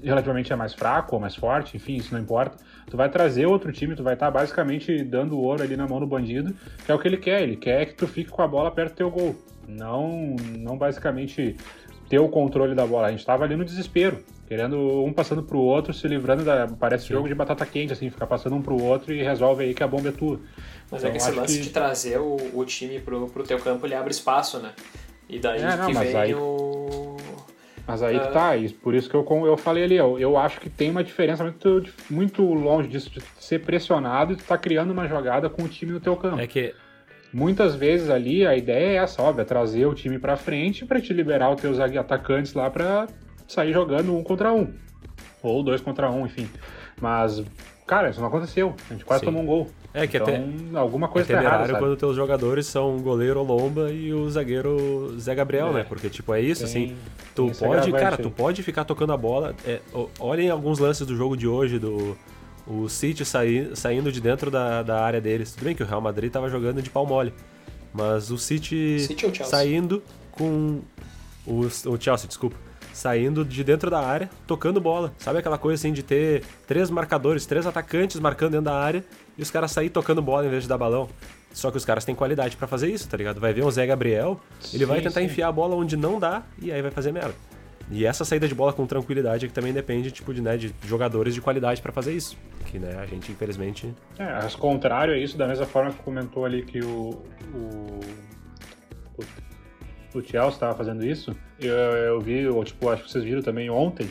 relativamente 0.02 0.52
é 0.52 0.56
mais 0.56 0.74
fraco 0.74 1.14
ou 1.14 1.20
mais 1.20 1.36
forte, 1.36 1.76
enfim, 1.76 1.96
isso 1.96 2.12
não 2.12 2.20
importa. 2.20 2.56
Tu 2.90 2.96
vai 2.96 3.08
trazer 3.08 3.46
outro 3.46 3.72
time, 3.72 3.94
tu 3.94 4.02
vai 4.02 4.14
estar 4.14 4.26
tá 4.26 4.32
basicamente 4.32 5.04
dando 5.04 5.38
ouro 5.38 5.62
ali 5.62 5.76
na 5.76 5.86
mão 5.86 6.00
do 6.00 6.06
bandido, 6.06 6.54
que 6.84 6.90
é 6.90 6.94
o 6.94 6.98
que 6.98 7.06
ele 7.06 7.16
quer. 7.16 7.42
Ele 7.42 7.56
quer 7.56 7.86
que 7.86 7.94
tu 7.94 8.06
fique 8.06 8.30
com 8.30 8.42
a 8.42 8.48
bola 8.48 8.70
perto 8.70 8.92
do 8.92 8.96
teu 8.96 9.10
gol. 9.10 9.36
Não, 9.68 10.34
não 10.58 10.76
basicamente 10.76 11.56
ter 12.08 12.18
o 12.18 12.28
controle 12.28 12.74
da 12.74 12.84
bola. 12.84 13.06
A 13.06 13.10
gente 13.10 13.20
estava 13.20 13.44
ali 13.44 13.54
no 13.54 13.64
desespero, 13.64 14.18
querendo 14.48 14.76
um 15.04 15.12
passando 15.12 15.44
pro 15.44 15.60
outro, 15.60 15.94
se 15.94 16.08
livrando 16.08 16.44
da. 16.44 16.66
Parece 16.66 17.06
Sim. 17.06 17.14
jogo 17.14 17.28
de 17.28 17.34
batata 17.36 17.64
quente, 17.64 17.92
assim, 17.92 18.10
ficar 18.10 18.26
passando 18.26 18.56
um 18.56 18.62
pro 18.62 18.82
outro 18.82 19.14
e 19.14 19.22
resolve 19.22 19.62
aí 19.62 19.72
que 19.72 19.84
a 19.84 19.86
bomba 19.86 20.08
é 20.08 20.12
tua. 20.12 20.40
Mas 20.90 21.04
é 21.04 21.06
então, 21.06 21.08
é 21.08 21.12
que 21.12 21.16
esse 21.18 21.30
lance 21.30 21.58
que... 21.58 21.62
de 21.62 21.70
trazer 21.70 22.18
o, 22.18 22.36
o 22.52 22.64
time 22.64 22.98
pro, 22.98 23.28
pro 23.28 23.44
teu 23.44 23.60
campo, 23.60 23.86
ele 23.86 23.94
abre 23.94 24.10
espaço, 24.10 24.58
né? 24.58 24.72
E 25.28 25.38
daí 25.38 25.60
é, 25.60 25.76
não, 25.76 25.86
que 25.86 25.92
vem 25.92 26.16
aí... 26.16 26.34
o. 26.34 26.69
Mas 27.90 28.04
aí 28.04 28.20
que 28.20 28.28
ah. 28.28 28.30
tá, 28.30 28.50
por 28.82 28.94
isso 28.94 29.10
que 29.10 29.16
eu, 29.16 29.26
eu 29.46 29.56
falei 29.56 29.82
ali, 29.82 29.96
eu, 29.96 30.16
eu 30.16 30.36
acho 30.36 30.60
que 30.60 30.70
tem 30.70 30.90
uma 30.90 31.02
diferença 31.02 31.42
muito, 31.42 31.84
muito 32.08 32.42
longe 32.42 32.88
disso, 32.88 33.10
de 33.10 33.20
ser 33.40 33.60
pressionado 33.60 34.32
e 34.32 34.36
tu 34.36 34.44
tá 34.44 34.56
criando 34.56 34.92
uma 34.92 35.08
jogada 35.08 35.50
com 35.50 35.62
o 35.62 35.68
time 35.68 35.90
no 35.92 35.98
teu 35.98 36.16
campo. 36.16 36.40
É 36.40 36.46
que 36.46 36.72
Muitas 37.32 37.76
vezes 37.76 38.10
ali 38.10 38.44
a 38.44 38.56
ideia 38.56 38.86
é 38.86 38.94
essa, 38.96 39.22
óbvio, 39.22 39.42
é 39.42 39.44
trazer 39.44 39.86
o 39.86 39.94
time 39.94 40.18
para 40.18 40.36
frente 40.36 40.84
para 40.84 41.00
te 41.00 41.12
liberar 41.12 41.50
os 41.50 41.60
teus 41.60 41.78
atacantes 41.78 42.54
lá 42.54 42.68
para 42.68 43.06
sair 43.46 43.72
jogando 43.72 44.16
um 44.16 44.22
contra 44.22 44.52
um. 44.52 44.72
Ou 45.42 45.62
dois 45.62 45.80
contra 45.80 46.10
um, 46.10 46.26
enfim. 46.26 46.48
Mas, 47.00 47.42
cara, 47.86 48.10
isso 48.10 48.20
não 48.20 48.26
aconteceu. 48.28 48.74
A 48.88 48.92
gente 48.92 49.04
quase 49.04 49.20
Sim. 49.20 49.26
tomou 49.26 49.42
um 49.42 49.46
gol. 49.46 49.70
É 49.92 50.06
que 50.06 50.16
então, 50.16 50.28
até 50.28 50.78
alguma 50.78 51.08
coisa 51.08 51.32
é 51.32 51.36
errada, 51.36 51.76
quando 51.76 51.96
teus 51.96 52.14
jogadores 52.14 52.66
são 52.66 52.96
o 52.96 53.00
goleiro 53.00 53.42
Lomba 53.42 53.90
e 53.90 54.14
o 54.14 54.30
zagueiro 54.30 55.16
Zé 55.18 55.34
Gabriel, 55.34 55.68
é. 55.68 55.72
né? 55.72 55.84
Porque 55.84 56.08
tipo 56.08 56.32
é 56.32 56.40
isso, 56.40 56.64
tem, 56.64 56.84
assim, 56.84 56.96
tu 57.34 57.50
pode, 57.58 57.90
cara, 57.92 58.16
tu 58.16 58.30
pode 58.30 58.62
ficar 58.62 58.84
tocando 58.84 59.12
a 59.12 59.16
bola. 59.16 59.54
É, 59.66 59.80
olhem 60.20 60.48
alguns 60.48 60.78
lances 60.78 61.04
do 61.06 61.16
jogo 61.16 61.36
de 61.36 61.48
hoje 61.48 61.78
do 61.78 62.16
o 62.66 62.88
City 62.88 63.24
saí, 63.24 63.70
saindo 63.74 64.12
de 64.12 64.20
dentro 64.20 64.48
da, 64.48 64.82
da 64.84 65.02
área 65.02 65.20
deles. 65.20 65.52
Tudo 65.52 65.64
bem 65.64 65.74
que 65.74 65.82
o 65.82 65.86
Real 65.86 66.00
Madrid 66.00 66.28
estava 66.28 66.48
jogando 66.48 66.80
de 66.80 66.88
pau 66.88 67.04
mole. 67.04 67.34
Mas 67.92 68.30
o 68.30 68.38
City, 68.38 69.00
City 69.00 69.44
saindo 69.44 70.02
com. 70.30 70.80
O, 71.44 71.62
o 71.62 72.00
Chelsea, 72.00 72.28
desculpa. 72.28 72.56
Saindo 72.92 73.44
de 73.44 73.62
dentro 73.62 73.90
da 73.90 74.00
área, 74.00 74.28
tocando 74.46 74.80
bola. 74.80 75.12
Sabe 75.18 75.38
aquela 75.38 75.58
coisa 75.58 75.80
assim 75.80 75.92
de 75.92 76.02
ter 76.02 76.42
três 76.66 76.90
marcadores, 76.90 77.46
três 77.46 77.66
atacantes 77.66 78.20
marcando 78.20 78.52
dentro 78.52 78.66
da 78.66 78.74
área 78.74 79.04
e 79.38 79.42
os 79.42 79.50
caras 79.50 79.70
sair 79.70 79.90
tocando 79.90 80.20
bola 80.20 80.46
em 80.46 80.50
vez 80.50 80.64
de 80.64 80.68
dar 80.68 80.78
balão. 80.78 81.08
Só 81.52 81.70
que 81.70 81.76
os 81.76 81.84
caras 81.84 82.04
têm 82.04 82.14
qualidade 82.14 82.56
para 82.56 82.68
fazer 82.68 82.90
isso, 82.90 83.08
tá 83.08 83.16
ligado? 83.16 83.40
Vai 83.40 83.52
ver 83.52 83.64
um 83.64 83.70
Zé 83.70 83.86
Gabriel, 83.86 84.40
ele 84.72 84.84
sim, 84.84 84.84
vai 84.84 85.00
tentar 85.00 85.20
sim. 85.20 85.26
enfiar 85.26 85.48
a 85.48 85.52
bola 85.52 85.74
onde 85.74 85.96
não 85.96 86.18
dá 86.18 86.42
e 86.60 86.70
aí 86.70 86.80
vai 86.80 86.90
fazer 86.90 87.12
merda. 87.12 87.34
E 87.90 88.06
essa 88.06 88.24
saída 88.24 88.46
de 88.46 88.54
bola 88.54 88.72
com 88.72 88.86
tranquilidade 88.86 89.46
é 89.46 89.48
que 89.48 89.54
também 89.54 89.72
depende 89.72 90.12
tipo, 90.12 90.32
de, 90.32 90.40
né, 90.40 90.56
de 90.56 90.72
jogadores 90.84 91.34
de 91.34 91.40
qualidade 91.40 91.82
para 91.82 91.90
fazer 91.90 92.12
isso. 92.14 92.36
Que 92.66 92.78
né, 92.78 92.96
a 92.96 93.04
gente, 93.04 93.32
infelizmente. 93.32 93.92
É, 94.16 94.32
ao 94.32 94.50
contrário 94.58 95.12
é 95.12 95.18
isso, 95.18 95.36
da 95.36 95.48
mesma 95.48 95.66
forma 95.66 95.90
que 95.90 96.00
comentou 96.02 96.44
ali 96.44 96.62
que 96.62 96.80
o. 96.80 97.20
o, 97.52 98.00
o, 99.18 99.24
Chelsea 100.12 100.50
estava 100.50 100.74
fazendo 100.74 101.04
isso. 101.04 101.36
Eu, 101.60 101.74
eu 101.74 102.20
vi, 102.20 102.46
ou, 102.48 102.64
tipo, 102.64 102.88
acho 102.88 103.04
que 103.04 103.10
vocês 103.10 103.24
viram 103.24 103.42
também 103.42 103.70
ontem, 103.70 104.08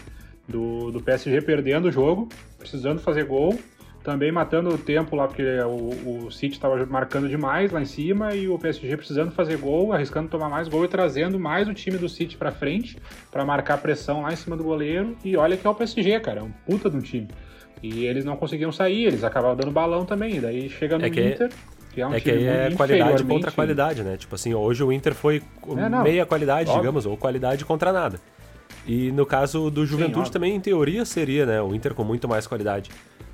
do, 0.48 0.92
do 0.92 1.02
PSG 1.02 1.42
perdendo 1.42 1.90
o 1.90 1.92
jogo, 1.92 2.30
precisando 2.58 3.00
fazer 3.00 3.26
gol 3.26 3.58
também 4.04 4.32
matando 4.32 4.70
o 4.70 4.78
tempo 4.78 5.16
lá, 5.16 5.28
porque 5.28 5.44
o, 5.62 6.26
o 6.26 6.32
City 6.32 6.56
estava 6.56 6.84
marcando 6.86 7.28
demais 7.28 7.72
lá 7.72 7.82
em 7.82 7.86
cima 7.86 8.34
e 8.34 8.48
o 8.48 8.58
PSG 8.58 8.96
precisando 8.96 9.32
fazer 9.32 9.58
gol, 9.58 9.94
arriscando 9.94 10.30
tomar 10.30 10.50
mais 10.50 10.68
gol 10.68 10.86
e 10.86 10.88
trazendo 10.88 11.40
mais 11.40 11.68
o 11.68 11.74
time 11.74 11.98
do 11.98 12.08
City 12.08 12.38
para 12.38 12.52
frente 12.52 12.98
para 13.30 13.46
marcar 13.46 13.78
pressão 13.78 14.22
lá 14.22 14.32
em 14.32 14.36
cima 14.36 14.56
do 14.56 14.64
goleiro. 14.64 15.18
E 15.24 15.36
olha 15.36 15.58
que 15.58 15.68
é 15.68 15.70
o 15.70 15.76
PSG, 15.76 16.20
cara, 16.22 16.40
é 16.40 16.44
um 16.44 16.52
puta 16.52 16.90
de 16.90 16.98
um 16.98 17.02
time. 17.02 17.28
E 17.84 18.06
eles 18.06 18.26
não 18.26 18.36
conseguiam 18.36 18.72
sair, 18.72 19.06
eles 19.06 19.24
acabavam 19.24 19.56
dando 19.56 19.72
balão 19.72 20.06
também. 20.06 20.38
E 20.38 20.40
daí 20.40 20.70
chega 20.70 20.98
no 20.98 21.06
é 21.06 21.10
que 21.10 21.22
Inter. 21.22 21.50
Que 21.94 22.02
é, 22.02 22.08
um 22.08 22.14
é 22.14 22.20
que 22.20 22.30
aí 22.30 22.46
é 22.46 22.72
qualidade 22.72 23.24
contra 23.24 23.52
qualidade, 23.52 24.04
né? 24.04 24.18
Tipo 24.18 24.36
assim, 24.36 24.54
hoje 24.54 24.84
o 24.84 24.92
Inter 24.92 25.14
foi 25.14 25.42
é, 25.78 26.04
meia 26.04 26.26
qualidade, 26.26 26.70
óbvio. 26.70 26.82
digamos, 26.82 27.06
ou 27.06 27.18
qualidade 27.18 27.66
contra 27.66 27.92
nada. 27.92 28.20
E 28.86 29.12
no 29.12 29.26
caso 29.26 29.70
do 29.70 29.86
Juventude 29.86 30.28
Sim, 30.28 30.34
também, 30.34 30.56
em 30.56 30.60
teoria, 30.60 31.04
seria, 31.06 31.46
né? 31.46 31.62
O 31.62 31.74
Inter 31.74 31.94
com 31.94 32.04
muito 32.04 32.28
mais 32.28 32.48
qualidade. 32.48 32.90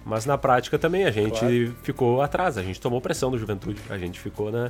Mas 0.06 0.26
na 0.26 0.38
prática 0.38 0.78
também 0.78 1.06
a 1.06 1.12
gente 1.12 1.40
claro. 1.40 1.76
ficou 1.82 2.22
atrás, 2.22 2.58
a 2.58 2.62
gente 2.62 2.80
tomou 2.80 3.02
pressão 3.02 3.32
do 3.32 3.40
Juventude, 3.40 3.82
a 3.90 3.98
gente 3.98 4.20
ficou 4.20 4.52
na, 4.52 4.70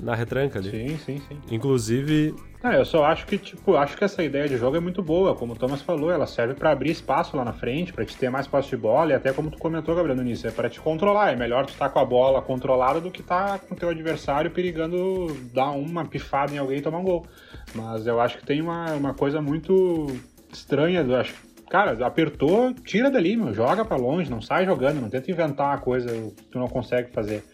na 0.00 0.14
retranca 0.14 0.58
ali. 0.58 0.70
Sim, 0.70 0.98
sim, 0.98 1.22
sim. 1.28 1.40
Inclusive. 1.50 2.34
Ah, 2.62 2.74
eu 2.74 2.84
só 2.84 3.04
acho 3.04 3.26
que, 3.26 3.38
tipo, 3.38 3.76
acho 3.76 3.96
que 3.96 4.04
essa 4.04 4.22
ideia 4.22 4.48
de 4.48 4.56
jogo 4.56 4.76
é 4.76 4.80
muito 4.80 5.02
boa, 5.02 5.34
como 5.34 5.52
o 5.52 5.56
Thomas 5.56 5.82
falou, 5.82 6.10
ela 6.10 6.26
serve 6.26 6.54
para 6.54 6.72
abrir 6.72 6.90
espaço 6.90 7.36
lá 7.36 7.44
na 7.44 7.52
frente, 7.52 7.92
para 7.92 8.04
te 8.04 8.16
ter 8.16 8.28
mais 8.28 8.46
posse 8.46 8.70
de 8.70 8.76
bola, 8.76 9.12
e 9.12 9.14
até 9.14 9.32
como 9.32 9.50
tu 9.50 9.58
comentou, 9.58 9.94
Gabriel, 9.94 10.16
no 10.16 10.22
início, 10.22 10.48
é 10.48 10.50
para 10.50 10.68
te 10.68 10.80
controlar. 10.80 11.32
É 11.32 11.36
melhor 11.36 11.66
tu 11.66 11.72
estar 11.72 11.86
tá 11.86 11.92
com 11.92 11.98
a 12.00 12.04
bola 12.04 12.42
controlada 12.42 13.00
do 13.00 13.10
que 13.10 13.20
estar 13.20 13.58
tá 13.58 13.58
com 13.58 13.74
o 13.74 13.76
teu 13.76 13.88
adversário 13.88 14.50
perigando 14.50 15.26
dar 15.52 15.70
uma 15.70 16.04
pifada 16.04 16.52
em 16.52 16.58
alguém 16.58 16.78
e 16.78 16.82
tomar 16.82 16.98
um 16.98 17.04
gol. 17.04 17.26
Mas 17.74 18.06
eu 18.06 18.20
acho 18.20 18.38
que 18.38 18.46
tem 18.46 18.60
uma, 18.60 18.92
uma 18.94 19.14
coisa 19.14 19.40
muito 19.40 20.06
estranha, 20.52 21.00
eu 21.00 21.16
acho 21.16 21.46
cara, 21.68 22.06
apertou, 22.06 22.72
tira 22.74 23.10
dali, 23.10 23.36
meu, 23.36 23.52
joga 23.52 23.84
para 23.84 23.96
longe, 23.96 24.30
não 24.30 24.40
sai 24.40 24.64
jogando, 24.64 25.00
não 25.00 25.10
tenta 25.10 25.30
inventar 25.30 25.68
uma 25.68 25.78
coisa 25.78 26.08
que 26.08 26.44
tu 26.44 26.58
não 26.58 26.68
consegue 26.68 27.10
fazer. 27.12 27.44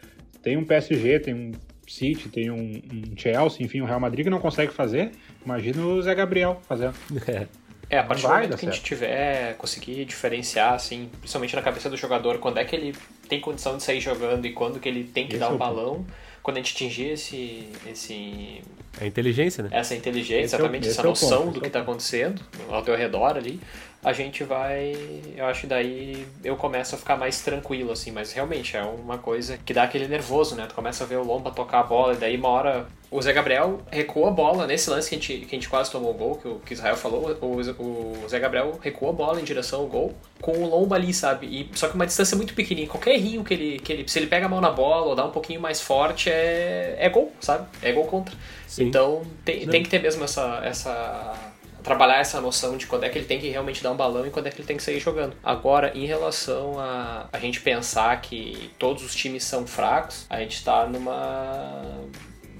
Tem 0.42 0.56
um 0.56 0.64
PSG, 0.64 1.20
tem 1.20 1.34
um 1.34 1.52
City, 1.86 2.28
tem 2.28 2.50
um, 2.50 2.80
um 2.92 3.16
Chelsea, 3.16 3.64
enfim, 3.64 3.80
o 3.80 3.84
um 3.84 3.86
Real 3.86 4.00
Madrid 4.00 4.24
que 4.24 4.30
não 4.30 4.40
consegue 4.40 4.72
fazer. 4.72 5.12
Imagina 5.44 5.84
o 5.84 6.00
Zé 6.02 6.14
Gabriel 6.14 6.60
fazendo. 6.66 6.94
É. 7.26 7.46
É, 7.92 7.98
a 7.98 8.04
partir 8.04 8.22
do 8.22 8.28
momento 8.28 8.56
que 8.56 8.66
a 8.66 8.70
gente 8.70 8.82
tiver, 8.82 9.54
conseguir 9.58 10.06
diferenciar, 10.06 10.72
assim, 10.72 11.10
principalmente 11.18 11.54
na 11.54 11.60
cabeça 11.60 11.90
do 11.90 11.96
jogador, 11.96 12.38
quando 12.38 12.56
é 12.56 12.64
que 12.64 12.74
ele 12.74 12.94
tem 13.28 13.38
condição 13.38 13.76
de 13.76 13.82
sair 13.82 14.00
jogando 14.00 14.46
e 14.46 14.52
quando 14.52 14.80
que 14.80 14.88
ele 14.88 15.04
tem 15.04 15.26
que 15.26 15.34
Esse 15.34 15.40
dar 15.40 15.50
o 15.50 15.52
é 15.52 15.54
um 15.56 15.58
balão, 15.58 16.06
quando 16.42 16.56
a 16.56 16.60
gente 16.60 16.74
atingir 16.74 17.10
esse, 17.10 17.68
esse... 17.86 18.62
A 18.98 19.04
inteligência, 19.04 19.64
né? 19.64 19.68
Essa 19.72 19.94
inteligência, 19.94 20.56
exatamente, 20.56 20.86
é 20.86 20.88
o, 20.88 20.90
essa 20.90 21.02
noção 21.02 21.48
é 21.50 21.52
do 21.52 21.60
que 21.60 21.66
está 21.66 21.80
acontecendo 21.80 22.40
ao 22.70 22.82
teu 22.82 22.96
redor 22.96 23.36
ali, 23.36 23.60
a 24.04 24.12
gente 24.12 24.42
vai. 24.42 24.96
Eu 25.36 25.46
acho 25.46 25.62
que 25.62 25.66
daí 25.68 26.26
eu 26.42 26.56
começo 26.56 26.94
a 26.94 26.98
ficar 26.98 27.16
mais 27.16 27.40
tranquilo, 27.40 27.92
assim, 27.92 28.10
mas 28.10 28.32
realmente 28.32 28.76
é 28.76 28.82
uma 28.82 29.16
coisa 29.16 29.58
que 29.58 29.72
dá 29.72 29.84
aquele 29.84 30.08
nervoso, 30.08 30.56
né? 30.56 30.66
Tu 30.66 30.74
começa 30.74 31.04
a 31.04 31.06
ver 31.06 31.16
o 31.16 31.24
Lomba 31.24 31.52
tocar 31.52 31.80
a 31.80 31.82
bola, 31.84 32.14
e 32.14 32.16
daí 32.16 32.36
uma 32.36 32.48
hora 32.48 32.86
o 33.12 33.20
Zé 33.20 33.32
Gabriel 33.32 33.80
recua 33.90 34.28
a 34.28 34.30
bola 34.32 34.66
nesse 34.66 34.88
lance 34.88 35.10
que 35.10 35.14
a 35.14 35.18
gente, 35.18 35.46
que 35.46 35.54
a 35.54 35.58
gente 35.58 35.68
quase 35.68 35.90
tomou 35.90 36.10
o 36.10 36.14
gol, 36.14 36.34
que 36.36 36.48
o 36.48 36.58
que 36.60 36.72
Israel 36.72 36.96
falou. 36.96 37.30
O, 37.40 37.58
o 37.58 38.28
Zé 38.28 38.40
Gabriel 38.40 38.76
recua 38.82 39.10
a 39.10 39.12
bola 39.12 39.40
em 39.40 39.44
direção 39.44 39.80
ao 39.80 39.86
gol 39.86 40.14
com 40.40 40.50
o 40.52 40.68
Lomba 40.68 40.96
ali, 40.96 41.14
sabe? 41.14 41.46
E, 41.46 41.70
só 41.78 41.88
que 41.88 41.94
uma 41.94 42.06
distância 42.06 42.36
muito 42.36 42.54
pequenininha. 42.54 42.88
Qualquer 42.88 43.16
rio 43.18 43.44
que 43.44 43.54
ele, 43.54 43.78
que 43.78 43.92
ele. 43.92 44.08
Se 44.08 44.18
ele 44.18 44.26
pega 44.26 44.46
a 44.46 44.48
mão 44.48 44.60
na 44.60 44.70
bola 44.70 45.06
ou 45.06 45.14
dá 45.14 45.24
um 45.24 45.30
pouquinho 45.30 45.60
mais 45.60 45.80
forte, 45.80 46.28
é, 46.28 46.96
é 46.98 47.08
gol, 47.08 47.32
sabe? 47.38 47.68
É 47.82 47.92
gol 47.92 48.06
contra. 48.06 48.34
Sim. 48.66 48.84
Então 48.84 49.22
tem, 49.44 49.64
tem 49.68 49.82
que 49.82 49.90
ter 49.90 50.00
mesmo 50.00 50.24
essa. 50.24 50.60
essa 50.64 51.51
trabalhar 51.82 52.18
essa 52.18 52.40
noção 52.40 52.76
de 52.76 52.86
quando 52.86 53.04
é 53.04 53.08
que 53.08 53.18
ele 53.18 53.26
tem 53.26 53.40
que 53.40 53.48
realmente 53.48 53.82
dar 53.82 53.90
um 53.90 53.96
balão 53.96 54.26
e 54.26 54.30
quando 54.30 54.46
é 54.46 54.50
que 54.50 54.58
ele 54.58 54.66
tem 54.66 54.76
que 54.76 54.82
sair 54.82 55.00
jogando. 55.00 55.36
Agora, 55.42 55.92
em 55.94 56.06
relação 56.06 56.78
a 56.78 57.28
a 57.32 57.38
gente 57.38 57.60
pensar 57.60 58.20
que 58.20 58.70
todos 58.78 59.04
os 59.04 59.14
times 59.14 59.44
são 59.44 59.66
fracos, 59.66 60.26
a 60.28 60.38
gente 60.40 60.56
está 60.56 60.86
numa 60.86 62.02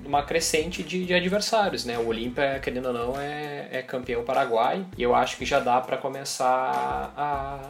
numa 0.02 0.22
crescente 0.22 0.82
de, 0.82 1.04
de, 1.04 1.14
adversários, 1.14 1.84
né? 1.84 1.98
O 1.98 2.08
Olímpia, 2.08 2.58
querendo 2.60 2.86
ou 2.86 2.92
não, 2.92 3.20
é, 3.20 3.68
é 3.70 3.82
campeão 3.82 4.24
paraguai 4.24 4.84
e 4.96 5.02
eu 5.02 5.14
acho 5.14 5.36
que 5.36 5.44
já 5.44 5.60
dá 5.60 5.80
para 5.80 5.96
começar 5.96 7.12
a, 7.16 7.60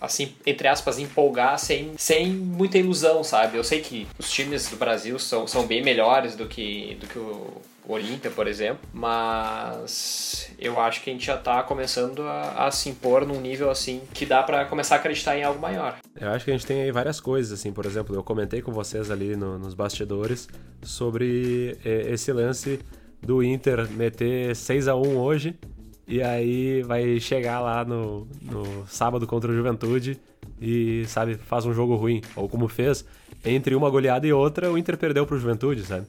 assim, 0.00 0.34
entre 0.46 0.66
aspas, 0.68 0.98
empolgar 0.98 1.58
sem, 1.58 1.92
sem 1.96 2.28
muita 2.28 2.78
ilusão, 2.78 3.22
sabe? 3.22 3.56
Eu 3.56 3.64
sei 3.64 3.80
que 3.80 4.06
os 4.18 4.30
times 4.30 4.68
do 4.68 4.76
Brasil 4.76 5.18
são, 5.18 5.46
são 5.46 5.66
bem 5.66 5.82
melhores 5.82 6.34
do 6.34 6.46
que, 6.46 6.96
do 7.00 7.06
que 7.06 7.18
o 7.18 7.60
Olímpia, 7.92 8.30
por 8.30 8.46
exemplo, 8.46 8.80
mas 8.92 10.50
eu 10.58 10.80
acho 10.80 11.02
que 11.02 11.10
a 11.10 11.12
gente 11.12 11.26
já 11.26 11.36
está 11.36 11.62
começando 11.62 12.22
a, 12.22 12.66
a, 12.66 12.70
se 12.70 12.88
impor 12.88 13.26
num 13.26 13.40
nível 13.40 13.70
assim 13.70 14.00
que 14.12 14.26
dá 14.26 14.42
para 14.42 14.64
começar 14.64 14.96
a 14.96 14.98
acreditar 14.98 15.36
em 15.36 15.42
algo 15.42 15.60
maior. 15.60 15.96
Eu 16.18 16.30
acho 16.30 16.44
que 16.44 16.50
a 16.50 16.54
gente 16.54 16.66
tem 16.66 16.82
aí 16.82 16.92
várias 16.92 17.20
coisas, 17.20 17.58
assim, 17.58 17.72
por 17.72 17.86
exemplo, 17.86 18.14
eu 18.14 18.22
comentei 18.22 18.62
com 18.62 18.72
vocês 18.72 19.10
ali 19.10 19.36
no, 19.36 19.58
nos 19.58 19.74
bastidores 19.74 20.48
sobre 20.82 21.78
eh, 21.84 22.12
esse 22.12 22.32
lance 22.32 22.80
do 23.20 23.42
Inter 23.42 23.88
meter 23.90 24.56
6 24.56 24.88
a 24.88 24.96
1 24.96 25.16
hoje 25.16 25.58
e 26.06 26.22
aí 26.22 26.82
vai 26.82 27.18
chegar 27.20 27.60
lá 27.60 27.84
no, 27.84 28.26
no 28.42 28.86
sábado 28.86 29.26
contra 29.26 29.50
o 29.50 29.54
Juventude 29.54 30.20
e, 30.60 31.04
sabe, 31.06 31.36
faz 31.36 31.64
um 31.64 31.72
jogo 31.72 31.94
ruim. 31.96 32.20
Ou 32.36 32.48
como 32.48 32.68
fez, 32.68 33.04
entre 33.44 33.74
uma 33.74 33.88
goleada 33.88 34.26
e 34.26 34.32
outra, 34.32 34.70
o 34.70 34.76
Inter 34.76 34.96
perdeu 34.96 35.26
pro 35.26 35.38
Juventude, 35.38 35.84
sabe? 35.84 36.06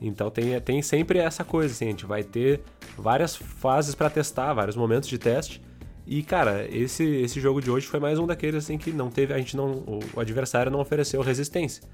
Então 0.00 0.30
tem, 0.30 0.58
tem 0.60 0.80
sempre 0.80 1.18
essa 1.18 1.44
coisa, 1.44 1.74
assim, 1.74 1.86
a 1.86 1.90
gente 1.90 2.06
vai 2.06 2.22
ter 2.22 2.62
várias 2.96 3.36
fases 3.36 3.94
para 3.94 4.08
testar, 4.08 4.54
vários 4.54 4.76
momentos 4.76 5.08
de 5.08 5.18
teste. 5.18 5.60
E, 6.06 6.22
cara, 6.22 6.66
esse, 6.68 7.04
esse 7.04 7.38
jogo 7.40 7.60
de 7.60 7.70
hoje 7.70 7.86
foi 7.86 8.00
mais 8.00 8.18
um 8.18 8.26
daqueles 8.26 8.64
assim 8.64 8.78
que 8.78 8.90
não 8.90 9.10
teve, 9.10 9.32
a 9.34 9.38
gente 9.38 9.56
não. 9.56 9.84
O, 10.14 10.18
adversário 10.18 10.72
não 10.72 10.80
ofereceu 10.80 11.20
resistência. 11.20 11.84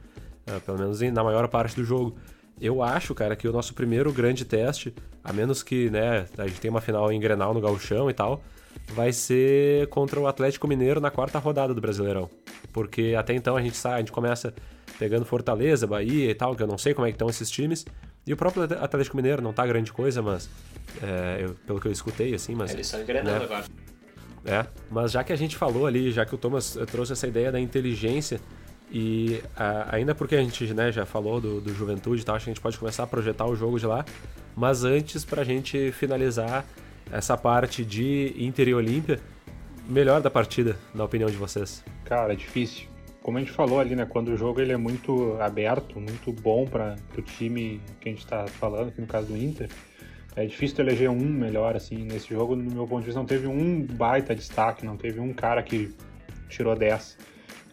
Uh, 0.49 0.61
pelo 0.61 0.79
menos 0.79 1.01
na 1.01 1.25
maior 1.25 1.49
parte 1.49 1.77
do 1.77 1.85
jogo. 1.85 2.17
Eu 2.59 2.83
acho, 2.83 3.15
cara, 3.15 3.37
que 3.37 3.47
o 3.47 3.53
nosso 3.53 3.75
primeiro 3.75 4.11
grande 4.11 4.45
teste, 4.45 4.95
a 5.23 5.33
menos 5.33 5.63
que, 5.63 5.91
né, 5.91 6.25
a 6.39 6.47
gente 6.47 6.59
tenha 6.59 6.71
uma 6.71 6.81
final 6.81 7.13
em 7.13 7.21
Grenal 7.21 7.53
no 7.53 7.61
Gauchão 7.61 8.09
e 8.09 8.15
tal, 8.15 8.43
vai 8.95 9.13
ser 9.13 9.87
contra 9.89 10.19
o 10.19 10.27
Atlético 10.27 10.67
Mineiro 10.67 10.99
na 10.99 11.11
quarta 11.11 11.39
rodada 11.39 11.75
do 11.75 11.81
Brasileirão. 11.83 12.31
Porque 12.73 13.15
até 13.19 13.35
então 13.35 13.57
a 13.57 13.61
gente 13.61 13.77
sai, 13.77 13.95
a 13.95 13.99
gente 13.99 14.13
começa 14.13 14.55
pegando 14.99 15.25
Fortaleza, 15.25 15.87
Bahia 15.87 16.31
e 16.31 16.35
tal, 16.35 16.55
que 16.55 16.63
eu 16.63 16.67
não 16.67 16.79
sei 16.79 16.95
como 16.95 17.07
é 17.07 17.11
que 17.11 17.17
estão 17.17 17.29
esses 17.29 17.51
times. 17.51 17.85
E 18.27 18.33
o 18.33 18.37
próprio 18.37 18.65
Atlético 18.65 19.17
Mineiro 19.17 19.41
não 19.41 19.53
tá 19.53 19.67
grande 19.67 19.93
coisa, 19.93 20.21
mas 20.21 20.49
é, 21.03 21.45
eu, 21.45 21.55
pelo 21.67 21.81
que 21.81 21.89
eu 21.89 21.93
escutei, 21.93 22.35
assim, 22.35 22.55
mas. 22.55 22.73
Eles 22.73 22.87
estão 22.87 23.01
engrenando 23.01 23.39
né? 23.39 23.45
agora. 23.45 23.65
É, 24.45 24.65
mas 24.91 25.11
já 25.11 25.25
que 25.25 25.33
a 25.33 25.37
gente 25.37 25.57
falou 25.57 25.87
ali, 25.87 26.13
já 26.13 26.25
que 26.25 26.35
o 26.35 26.39
Thomas 26.39 26.79
trouxe 26.91 27.13
essa 27.13 27.27
ideia 27.27 27.51
da 27.51 27.59
inteligência, 27.59 28.41
e 28.91 29.43
a, 29.57 29.97
ainda 29.97 30.15
porque 30.15 30.37
a 30.37 30.41
gente 30.41 30.73
né, 30.73 30.93
já 30.93 31.05
falou 31.05 31.41
do, 31.41 31.61
do 31.61 31.75
Juventude 31.75 32.23
e 32.23 32.25
tal, 32.25 32.37
acho 32.37 32.45
que 32.45 32.51
a 32.51 32.55
gente 32.55 32.63
pode 32.63 32.79
começar 32.79 33.03
a 33.03 33.07
projetar 33.07 33.47
o 33.47 33.57
jogo 33.57 33.79
de 33.79 33.87
lá, 33.87 34.05
mas 34.55 34.85
antes, 34.85 35.25
pra 35.25 35.43
gente 35.43 35.91
finalizar 35.93 36.65
essa 37.11 37.37
parte 37.37 37.85
de 37.85 38.35
Inter 38.37 38.69
e 38.69 38.75
Olímpia, 38.75 39.21
melhor 39.89 40.21
da 40.21 40.31
partida, 40.31 40.77
na 40.95 41.05
opinião 41.05 41.29
de 41.29 41.37
vocês? 41.37 41.85
Cara, 42.05 42.33
é 42.33 42.37
difícil. 42.37 42.96
Como 43.27 43.39
a 43.39 43.41
gente 43.41 43.51
falou 43.51 43.81
ali, 43.81 43.97
né? 43.97 44.07
Quando 44.07 44.29
o 44.29 44.37
jogo 44.37 44.61
ele 44.61 44.71
é 44.71 44.77
muito 44.77 45.37
aberto, 45.41 45.99
muito 45.99 46.33
bom 46.33 46.65
para 46.65 46.95
o 47.19 47.21
time 47.21 47.81
que 48.01 48.09
a 48.09 48.13
gente 48.13 48.23
está 48.23 48.47
falando, 48.47 48.91
aqui 48.91 49.01
no 49.01 49.07
caso 49.09 49.27
do 49.27 49.37
Inter, 49.37 49.69
é 50.37 50.47
difícil 50.47 50.85
eleger 50.85 51.11
um 51.11 51.29
melhor, 51.29 51.75
assim. 51.75 52.05
Nesse 52.05 52.29
jogo, 52.29 52.55
no 52.55 52.73
meu 52.73 52.87
ponto 52.87 53.01
de 53.01 53.07
vista, 53.07 53.19
não 53.19 53.27
teve 53.27 53.49
um 53.49 53.85
baita 53.85 54.33
destaque, 54.33 54.87
não 54.87 54.97
teve 54.97 55.19
um 55.19 55.33
cara 55.33 55.61
que 55.61 55.93
tirou 56.49 56.77
10. 56.77 57.19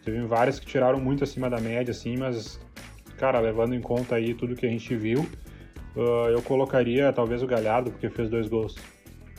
Teve 0.03 0.21
vários 0.21 0.57
que 0.59 0.65
tiraram 0.65 0.99
muito 0.99 1.23
acima 1.23 1.47
da 1.51 1.59
média, 1.59 1.91
assim, 1.91 2.17
mas, 2.17 2.59
cara, 3.19 3.39
levando 3.39 3.75
em 3.75 3.81
conta 3.81 4.15
aí 4.15 4.33
tudo 4.33 4.55
que 4.55 4.65
a 4.65 4.69
gente 4.69 4.95
viu, 4.95 5.19
uh, 5.95 6.29
eu 6.31 6.41
colocaria 6.41 7.13
talvez 7.13 7.43
o 7.43 7.45
Galhardo, 7.45 7.91
porque 7.91 8.09
fez 8.09 8.27
dois 8.27 8.47
gols. 8.47 8.75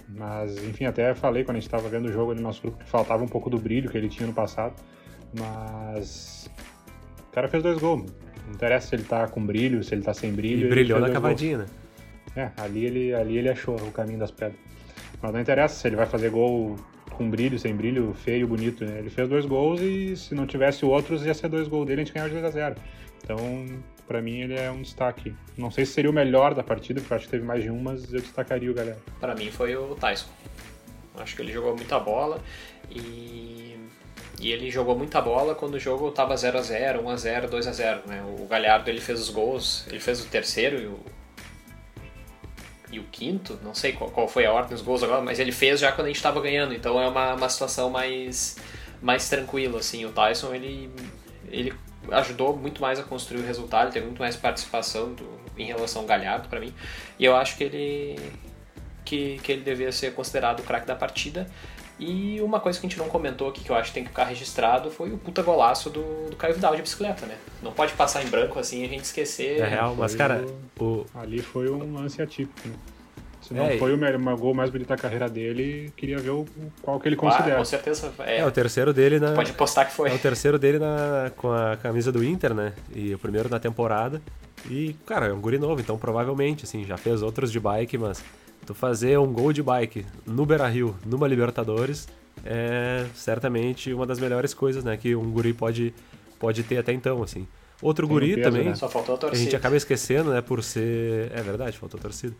Mas, 0.09 0.63
enfim, 0.63 0.85
até 0.85 1.13
falei 1.13 1.43
quando 1.43 1.57
a 1.57 1.59
gente 1.59 1.67
estava 1.67 1.89
vendo 1.89 2.07
o 2.07 2.13
jogo 2.13 2.33
no 2.37 2.41
nosso 2.41 2.63
grupo 2.63 2.79
que 2.79 2.89
faltava 2.89 3.25
um 3.25 3.29
pouco 3.29 3.51
do 3.51 3.59
brilho 3.59 3.91
que 3.91 3.99
ele 3.99 4.09
tinha 4.09 4.29
no 4.29 4.33
passado. 4.33 4.81
Mas. 5.39 6.51
O 7.29 7.35
cara 7.35 7.49
fez 7.49 7.63
dois 7.63 7.79
gols. 7.79 8.11
Não 8.47 8.55
interessa 8.55 8.89
se 8.89 8.95
ele 8.95 9.05
tá 9.05 9.27
com 9.27 9.45
brilho, 9.45 9.83
se 9.83 9.95
ele 9.95 10.03
tá 10.03 10.15
sem 10.15 10.33
brilho. 10.33 10.67
E 10.67 10.71
brilhou 10.71 11.01
na 11.01 11.11
cavadinha, 11.11 11.59
né? 11.59 11.67
É, 12.37 12.51
ali 12.57 12.85
ele, 12.85 13.15
ali 13.15 13.39
ele 13.39 13.49
achou 13.49 13.77
o 13.77 13.93
caminho 13.93 14.19
das 14.19 14.31
pedras. 14.31 14.59
Mas 15.23 15.33
não 15.33 15.41
interessa 15.41 15.75
se 15.75 15.89
ele 15.89 15.97
vai 15.97 16.07
fazer 16.07 16.31
gol 16.31 16.77
com 17.13 17.31
brilho, 17.31 17.59
sem 17.59 17.75
brilho, 17.75 18.13
feio, 18.13 18.47
bonito, 18.47 18.85
né? 18.85 18.99
Ele 18.99 19.11
fez 19.11 19.29
dois 19.29 19.47
gols 19.47 19.81
e 19.81 20.17
se 20.17 20.35
não 20.35 20.47
tivesse 20.47 20.85
outros 20.85 21.25
ia 21.25 21.33
ser 21.33 21.49
dois 21.49 21.69
gols 21.69 21.87
dele 21.87 22.01
e 22.01 22.03
a 22.03 22.05
gente 22.05 22.15
ganhava 22.15 22.29
de 22.29 22.41
2 22.41 22.45
a 22.45 22.51
0 22.51 22.77
Então, 23.23 23.39
para 24.07 24.21
mim 24.21 24.41
ele 24.41 24.55
é 24.55 24.71
um 24.71 24.83
destaque. 24.83 25.35
Não 25.57 25.71
sei 25.71 25.87
se 25.87 25.93
seria 25.93 26.11
o 26.11 26.15
melhor 26.15 26.55
da 26.55 26.63
partida, 26.63 27.01
porque 27.01 27.13
eu 27.13 27.17
acho 27.17 27.27
que 27.27 27.31
teve 27.31 27.45
mais 27.45 27.63
de 27.63 27.71
um, 27.71 27.81
mas 27.81 28.13
eu 28.13 28.21
destacaria 28.21 28.71
o 28.71 28.75
galera. 28.75 28.99
Para 29.21 29.35
mim 29.35 29.51
foi 29.51 29.77
o 29.77 29.95
Tyson. 29.95 30.29
Acho 31.17 31.37
que 31.37 31.43
ele 31.43 31.53
jogou 31.53 31.77
muita 31.77 31.99
bola 32.01 32.41
e 32.91 33.77
e 34.45 34.53
ele 34.53 34.71
jogou 34.71 34.95
muita 34.95 35.23
bola 35.23 35.55
quando 35.55 35.77
o 35.77 35.81
jogo 35.81 36.11
estava 36.11 36.37
0 36.37 36.59
a 36.59 36.61
0 36.61 37.03
1 37.03 37.09
a 37.09 37.17
0 37.17 37.49
2 37.49 37.67
a 37.67 37.73
0 37.73 38.03
né? 38.07 38.23
O 38.39 38.45
Galhardo 38.45 38.91
ele 38.91 39.01
fez 39.01 39.19
os 39.19 39.31
gols, 39.31 39.87
ele 39.89 39.99
fez 39.99 40.21
o 40.21 40.27
terceiro 40.27 40.79
e 40.79 40.87
o, 40.87 41.01
e 42.93 42.99
o 42.99 43.05
quinto, 43.05 43.59
não 43.63 43.75
sei 43.75 43.95
qual, 43.95 44.11
qual 44.11 44.29
foi 44.29 44.45
a 44.45 44.53
ordem 44.53 44.73
dos 44.73 44.83
gols 44.83 45.03
agora, 45.03 45.23
mas 45.23 45.41
ele 45.41 45.51
fez 45.51 45.81
já 45.81 45.91
quando 45.93 46.09
a 46.09 46.11
gente 46.11 46.17
estava 46.17 46.43
ganhando, 46.43 46.75
então 46.75 47.01
é 47.01 47.09
uma, 47.09 47.33
uma 47.33 47.49
situação 47.49 47.89
mais, 47.89 48.59
mais 49.01 49.31
tranquila, 49.31 49.79
assim. 49.79 50.05
O 50.05 50.13
Tyson, 50.13 50.55
ele, 50.55 50.91
ele 51.49 51.73
ajudou 52.13 52.55
muito 52.55 52.83
mais 52.83 53.01
a 53.01 53.03
construir 53.03 53.41
o 53.41 53.47
resultado, 53.47 53.95
teve 53.95 54.05
muito 54.05 54.21
mais 54.21 54.37
participação 54.37 55.15
do, 55.15 55.27
em 55.57 55.65
relação 55.65 56.03
ao 56.03 56.07
Galhardo 56.07 56.51
para 56.51 56.61
mim, 56.61 56.75
e 57.19 57.25
eu 57.25 57.35
acho 57.35 57.57
que 57.57 57.65
ele 57.65 58.19
que, 59.05 59.39
que 59.43 59.53
ele 59.53 59.63
devia 59.63 59.93
ser 59.93 60.15
considerado 60.15 60.61
o 60.61 60.63
craque 60.63 60.87
da 60.87 60.95
partida. 60.95 61.47
E 61.99 62.41
uma 62.41 62.59
coisa 62.59 62.79
que 62.79 62.87
a 62.87 62.89
gente 62.89 62.99
não 62.99 63.09
comentou 63.09 63.49
aqui, 63.49 63.63
que 63.63 63.71
eu 63.71 63.77
acho 63.77 63.91
que 63.91 63.95
tem 63.95 64.03
que 64.03 64.11
ficar 64.11 64.25
registrado, 64.25 64.91
foi 64.91 65.13
o 65.13 65.19
puta 65.19 65.43
golaço 65.43 65.89
do, 65.91 66.29
do 66.31 66.37
Caio 66.37 66.55
Vidal 66.55 66.75
de 66.75 66.83
bicicleta, 66.83 67.25
né? 67.27 67.37
Não 67.63 67.73
pode 67.73 67.93
passar 67.93 68.25
em 68.25 68.27
branco 68.27 68.59
assim 68.59 68.83
e 68.83 68.85
a 68.85 68.89
gente 68.89 69.05
esquecer. 69.05 69.61
É 69.61 69.67
real, 69.67 69.95
mas 69.95 70.15
cara, 70.15 70.45
o... 70.79 71.05
ali 71.15 71.41
foi 71.41 71.71
um 71.71 71.95
lance 71.95 72.21
atípico, 72.21 72.69
né? 72.69 72.75
Se 73.41 73.53
não 73.53 73.67
é, 73.67 73.77
foi 73.77 73.93
o 73.93 73.99
meu, 73.99 74.39
gol 74.39 74.55
mais 74.55 74.71
bonito 74.71 74.89
da 74.89 74.97
carreira 74.97 75.29
dele, 75.29 75.93
queria 75.95 76.17
ver 76.17 76.31
o, 76.31 76.47
qual 76.81 76.99
que 76.99 77.07
ele 77.07 77.15
considera. 77.15 77.57
Ah, 77.57 77.59
com 77.59 77.65
certeza. 77.65 78.11
É, 78.21 78.39
é, 78.39 78.47
o 78.47 78.51
terceiro 78.51 78.93
dele 78.93 79.21
na. 79.21 79.33
Pode 79.33 79.53
postar 79.53 79.85
que 79.85 79.93
foi. 79.93 80.11
É 80.11 80.15
o 80.15 80.19
terceiro 80.19 80.59
dele 80.59 80.79
na, 80.79 81.31
com 81.37 81.53
a 81.53 81.77
camisa 81.77 82.11
do 82.11 82.25
Inter, 82.25 82.55
né? 82.55 82.73
E 82.95 83.15
o 83.15 83.19
primeiro 83.19 83.51
na 83.51 83.61
temporada. 83.61 84.23
E, 84.71 84.97
cara, 85.05 85.27
é 85.27 85.33
um 85.33 85.41
guri 85.43 85.59
novo, 85.59 85.79
então 85.79 85.99
provavelmente, 85.99 86.65
assim, 86.65 86.87
já 86.87 86.97
fez 86.97 87.21
outros 87.21 87.53
de 87.53 87.61
bike, 87.61 87.99
mas 87.99 88.25
tu 88.65 88.75
fazer 88.75 89.19
um 89.19 89.33
gol 89.33 89.53
de 89.53 89.63
bike 89.63 90.05
no 90.27 90.45
Beira-Rio, 90.45 90.97
numa 91.05 91.29
Libertadores, 91.29 92.09
é 92.45 93.07
certamente 93.15 93.93
uma 93.93 94.07
das 94.07 94.19
melhores 94.19 94.53
coisas, 94.53 94.83
né, 94.85 94.97
que 94.97 95.15
um 95.15 95.31
guri 95.31 95.53
pode, 95.53 95.95
pode 96.39 96.63
ter 96.63 96.79
até 96.79 96.93
então, 96.93 97.23
assim. 97.23 97.47
Outro 97.83 98.07
Tem 98.07 98.15
guri 98.15 98.35
peso, 98.37 98.51
também, 98.51 98.65
né? 98.65 98.75
Só 98.75 98.89
faltou 98.89 99.15
a, 99.17 99.19
torcida. 99.19 99.41
a 99.41 99.45
gente 99.45 99.57
acaba 99.57 99.77
esquecendo, 99.77 100.31
né, 100.31 100.41
por 100.41 100.63
ser... 100.63 101.31
É 101.35 101.43
verdade, 101.43 101.77
faltou 101.77 101.99
a 101.99 102.03
torcida. 102.03 102.35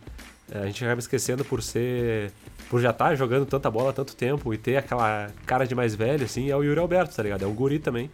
É, 0.51 0.59
a 0.59 0.65
gente 0.65 0.83
acaba 0.83 0.99
esquecendo 0.99 1.45
por 1.45 1.61
ser... 1.61 2.31
Por 2.69 2.81
já 2.81 2.89
estar 2.89 3.09
tá 3.09 3.15
jogando 3.15 3.45
tanta 3.45 3.69
bola 3.69 3.91
há 3.91 3.93
tanto 3.93 4.15
tempo 4.15 4.53
e 4.53 4.57
ter 4.57 4.77
aquela 4.77 5.29
cara 5.45 5.65
de 5.65 5.75
mais 5.75 5.93
velho, 5.93 6.25
assim, 6.25 6.49
é 6.49 6.55
o 6.55 6.63
Yuri 6.63 6.79
Alberto, 6.79 7.15
tá 7.15 7.21
ligado? 7.21 7.43
É 7.43 7.47
um 7.47 7.53
guri 7.53 7.77
também. 7.79 8.09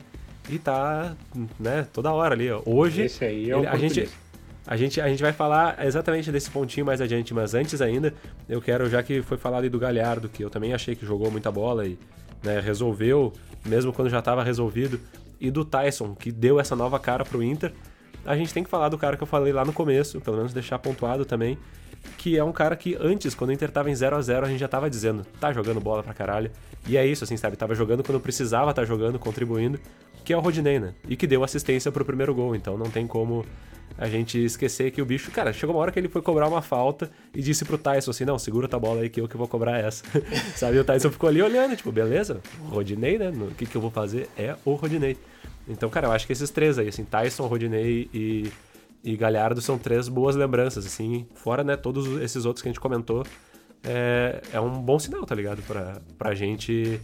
E 0.49 0.57
tá, 0.57 1.15
né, 1.59 1.87
toda 1.93 2.11
hora 2.11 2.35
ali, 2.35 2.51
ó. 2.51 2.61
Hoje... 2.65 3.03
Esse 3.03 3.23
aí 3.23 3.49
é 3.49 3.55
o 3.55 3.59
ele, 3.59 3.67
a 3.67 3.77
gente 3.77 4.09
a 4.65 4.77
gente, 4.77 5.01
a 5.01 5.07
gente 5.07 5.21
vai 5.21 5.33
falar 5.33 5.83
exatamente 5.85 6.31
desse 6.31 6.49
pontinho 6.49 6.85
mais 6.85 7.01
adiante, 7.01 7.33
mas 7.33 7.53
antes 7.53 7.81
ainda, 7.81 8.13
eu 8.47 8.61
quero, 8.61 8.89
já 8.89 9.01
que 9.01 9.21
foi 9.21 9.37
falado 9.37 9.63
aí 9.63 9.69
do 9.69 9.79
Galhardo, 9.79 10.29
que 10.29 10.43
eu 10.43 10.49
também 10.49 10.73
achei 10.73 10.95
que 10.95 11.05
jogou 11.05 11.31
muita 11.31 11.51
bola 11.51 11.85
e 11.85 11.97
né, 12.43 12.59
resolveu, 12.59 13.33
mesmo 13.65 13.91
quando 13.91 14.09
já 14.09 14.19
estava 14.19 14.43
resolvido, 14.43 14.99
e 15.39 15.49
do 15.49 15.65
Tyson, 15.65 16.13
que 16.13 16.31
deu 16.31 16.59
essa 16.59 16.75
nova 16.75 16.99
cara 16.99 17.25
pro 17.25 17.41
Inter, 17.41 17.73
a 18.23 18.35
gente 18.35 18.53
tem 18.53 18.63
que 18.63 18.69
falar 18.69 18.89
do 18.89 18.97
cara 18.97 19.17
que 19.17 19.23
eu 19.23 19.27
falei 19.27 19.51
lá 19.51 19.65
no 19.65 19.73
começo, 19.73 20.21
pelo 20.21 20.37
menos 20.37 20.53
deixar 20.53 20.77
pontuado 20.77 21.25
também, 21.25 21.57
que 22.17 22.37
é 22.37 22.43
um 22.43 22.51
cara 22.51 22.75
que 22.75 22.95
antes, 22.99 23.33
quando 23.33 23.49
o 23.49 23.53
Inter 23.53 23.71
tava 23.71 23.89
em 23.89 23.95
0 23.95 24.15
a 24.15 24.21
0 24.21 24.45
a 24.45 24.49
gente 24.49 24.59
já 24.59 24.67
tava 24.67 24.89
dizendo, 24.89 25.25
tá 25.39 25.51
jogando 25.51 25.79
bola 25.79 26.03
pra 26.03 26.13
caralho. 26.13 26.51
E 26.87 26.97
é 26.97 27.05
isso, 27.05 27.23
assim, 27.23 27.37
sabe? 27.37 27.55
Tava 27.55 27.75
jogando 27.75 28.03
quando 28.03 28.19
precisava 28.19 28.71
estar 28.71 28.83
tá 28.83 28.87
jogando, 28.87 29.19
contribuindo, 29.19 29.79
que 30.23 30.33
é 30.33 30.37
o 30.37 30.39
Rodinei, 30.39 30.79
né? 30.79 30.93
E 31.07 31.15
que 31.15 31.27
deu 31.27 31.43
assistência 31.43 31.91
pro 31.91 32.05
primeiro 32.05 32.33
gol, 32.33 32.55
então 32.55 32.77
não 32.77 32.89
tem 32.89 33.05
como 33.05 33.45
a 33.97 34.07
gente 34.07 34.43
esquecer 34.43 34.91
que 34.91 35.01
o 35.01 35.05
bicho, 35.05 35.31
cara, 35.31 35.53
chegou 35.53 35.75
uma 35.75 35.81
hora 35.81 35.91
que 35.91 35.99
ele 35.99 36.09
foi 36.09 36.21
cobrar 36.21 36.47
uma 36.47 36.61
falta 36.61 37.11
e 37.33 37.41
disse 37.41 37.65
pro 37.65 37.77
Tyson 37.77 38.11
assim: 38.11 38.25
não, 38.25 38.39
segura 38.39 38.67
tua 38.67 38.79
bola 38.79 39.01
aí 39.01 39.09
que 39.09 39.21
eu 39.21 39.27
que 39.27 39.37
vou 39.37 39.47
cobrar 39.47 39.77
essa. 39.79 40.03
Sabe? 40.55 40.77
E 40.77 40.79
o 40.79 40.83
Tyson 40.83 41.11
ficou 41.11 41.29
ali 41.29 41.41
olhando, 41.41 41.75
tipo, 41.75 41.91
beleza, 41.91 42.41
Rodinei, 42.69 43.17
né? 43.17 43.29
O 43.29 43.53
que, 43.55 43.65
que 43.65 43.75
eu 43.75 43.81
vou 43.81 43.91
fazer 43.91 44.29
é 44.37 44.55
o 44.65 44.73
Rodinei. 44.73 45.17
Então, 45.67 45.89
cara, 45.89 46.07
eu 46.07 46.11
acho 46.11 46.25
que 46.25 46.33
esses 46.33 46.49
três 46.49 46.77
aí, 46.77 46.87
assim, 46.87 47.03
Tyson, 47.03 47.45
Rodinei 47.47 48.09
e, 48.13 48.51
e 49.03 49.15
Galhardo 49.15 49.61
são 49.61 49.77
três 49.77 50.07
boas 50.07 50.35
lembranças, 50.35 50.85
assim, 50.85 51.27
fora, 51.35 51.63
né, 51.63 51.75
todos 51.75 52.21
esses 52.21 52.45
outros 52.45 52.61
que 52.61 52.69
a 52.69 52.71
gente 52.71 52.79
comentou. 52.79 53.25
É, 53.83 54.41
é 54.53 54.59
um 54.59 54.81
bom 54.81 54.99
sinal, 54.99 55.25
tá 55.25 55.33
ligado? 55.33 55.61
Pra, 55.63 56.01
pra 56.17 56.33
gente, 56.35 56.99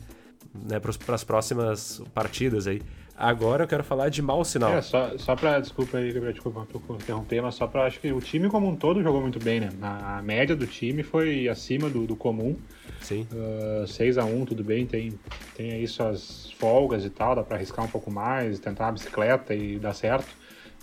né, 0.53 0.79
pras 0.79 1.23
próximas 1.23 2.01
partidas 2.13 2.67
aí. 2.67 2.81
Agora 3.17 3.63
eu 3.63 3.67
quero 3.67 3.83
falar 3.83 4.09
de 4.09 4.21
mau 4.21 4.45
sinal. 4.45 4.73
É, 4.73 4.81
só, 4.81 5.17
só 5.17 5.35
pra. 5.35 5.59
Desculpa 5.59 5.97
aí, 5.97 6.11
Gabriel, 6.11 6.33
desculpa 6.33 6.67
interromper, 6.91 7.41
mas 7.41 7.55
só 7.55 7.65
pra. 7.65 7.85
Acho 7.85 7.99
que 7.99 8.11
o 8.11 8.21
time 8.21 8.47
como 8.47 8.67
um 8.67 8.75
todo 8.75 9.01
jogou 9.01 9.21
muito 9.21 9.39
bem, 9.39 9.59
né? 9.59 9.69
A 9.81 10.21
média 10.21 10.55
do 10.55 10.67
time 10.67 11.01
foi 11.01 11.47
acima 11.47 11.89
do, 11.89 12.05
do 12.05 12.15
comum. 12.15 12.55
Sim. 13.01 13.27
Uh, 13.31 13.83
ah, 13.83 13.87
6 13.87 14.19
a 14.19 14.23
1 14.23 14.45
tudo 14.45 14.63
bem, 14.63 14.85
tem, 14.85 15.19
tem 15.55 15.71
aí 15.71 15.87
suas 15.87 16.51
folgas 16.59 17.05
e 17.05 17.09
tal, 17.09 17.35
dá 17.35 17.43
pra 17.43 17.57
arriscar 17.57 17.83
um 17.83 17.87
pouco 17.87 18.11
mais, 18.11 18.59
tentar 18.59 18.85
uma 18.85 18.91
bicicleta 18.91 19.55
e 19.55 19.79
dar 19.79 19.95
certo. 19.95 20.27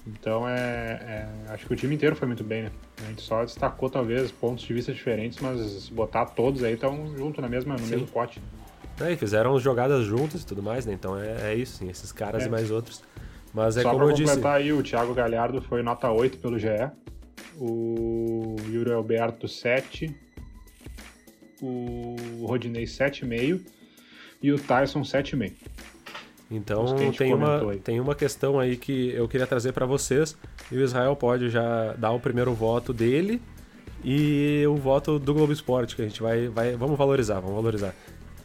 Então 0.06 0.46
é, 0.48 1.28
é, 1.46 1.52
Acho 1.52 1.66
que 1.66 1.72
o 1.72 1.76
time 1.76 1.94
inteiro 1.94 2.16
foi 2.16 2.26
muito 2.26 2.42
bem, 2.42 2.64
né? 2.64 2.70
A 3.04 3.08
gente 3.08 3.22
só 3.22 3.44
destacou 3.44 3.88
talvez 3.88 4.30
pontos 4.32 4.64
de 4.64 4.74
vista 4.74 4.92
diferentes, 4.92 5.38
mas 5.40 5.60
se 5.60 5.92
botar 5.92 6.26
todos 6.26 6.64
aí 6.64 6.74
estão 6.74 7.16
junto 7.16 7.40
na 7.40 7.48
mesma, 7.48 7.74
no 7.74 7.80
Sim. 7.80 7.90
mesmo 7.90 8.06
pote. 8.08 8.42
É, 9.00 9.12
e 9.12 9.16
fizeram 9.16 9.58
jogadas 9.58 10.04
juntas 10.04 10.42
e 10.42 10.46
tudo 10.46 10.62
mais, 10.62 10.86
né? 10.86 10.92
Então 10.92 11.18
é, 11.18 11.52
é 11.52 11.54
isso, 11.54 11.78
sim, 11.78 11.88
esses 11.88 12.12
caras 12.12 12.44
é. 12.44 12.46
e 12.46 12.48
mais 12.48 12.70
outros. 12.70 13.02
Mas 13.52 13.76
é 13.76 13.82
Só 13.82 13.90
como 13.90 14.04
eu 14.04 14.12
disse. 14.12 14.34
completar 14.34 14.56
aí, 14.56 14.72
o 14.72 14.82
Thiago 14.82 15.14
Galhardo 15.14 15.62
foi 15.62 15.82
nota 15.82 16.10
8 16.10 16.38
pelo 16.38 16.58
GE. 16.58 16.90
O 17.56 18.56
Yuri 18.68 18.92
Alberto 18.92 19.46
7. 19.46 20.14
O 21.62 22.16
Rodinei 22.46 22.84
7,5. 22.84 23.60
E 24.42 24.52
o 24.52 24.58
Tyson 24.58 25.02
7,5. 25.02 25.52
Então 26.50 26.84
tem 27.16 27.32
uma, 27.32 27.76
tem 27.82 28.00
uma 28.00 28.14
questão 28.14 28.60
aí 28.60 28.76
que 28.76 29.10
eu 29.12 29.26
queria 29.28 29.46
trazer 29.46 29.72
para 29.72 29.86
vocês. 29.86 30.36
E 30.70 30.76
o 30.76 30.82
Israel 30.82 31.14
pode 31.16 31.48
já 31.48 31.94
dar 31.94 32.10
o 32.10 32.20
primeiro 32.20 32.52
voto 32.52 32.92
dele 32.92 33.40
e 34.04 34.64
o 34.66 34.76
voto 34.76 35.18
do 35.18 35.32
Globo 35.32 35.52
Esporte, 35.52 35.96
que 35.96 36.02
a 36.02 36.04
gente 36.04 36.20
vai, 36.20 36.48
vai. 36.48 36.76
Vamos 36.76 36.98
valorizar, 36.98 37.40
vamos 37.40 37.54
valorizar 37.56 37.94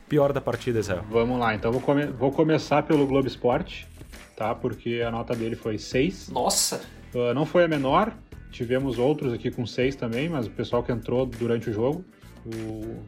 pior 0.10 0.34
da 0.34 0.42
partida, 0.42 0.80
Israel? 0.80 1.06
Vamos 1.10 1.40
lá, 1.40 1.54
então 1.54 1.72
vou, 1.72 1.80
come 1.80 2.08
vou 2.08 2.32
começar 2.32 2.84
pelo 2.84 3.06
Globo 3.06 3.28
Esporte, 3.28 3.88
tá? 4.36 4.56
Porque 4.56 5.02
a 5.06 5.12
nota 5.12 5.36
dele 5.36 5.56
foi 5.56 5.78
6. 5.78 6.30
Nossa! 6.30 6.82
Uh, 7.14 7.34
não 7.34 7.46
foi 7.46 7.64
a 7.64 7.68
menor, 7.68 8.12
tivemos 8.52 8.98
outros 8.98 9.32
aqui 9.32 9.52
com 9.52 9.66
6 9.66 9.96
também, 9.96 10.28
mas 10.28 10.48
o 10.48 10.52
pessoal 10.52 10.84
que 10.84 10.92
entrou 10.92 11.26
durante 11.26 11.70
o 11.70 11.74
jogo. 11.74 12.04
O, 12.46 13.06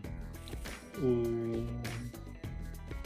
o 1.04 1.68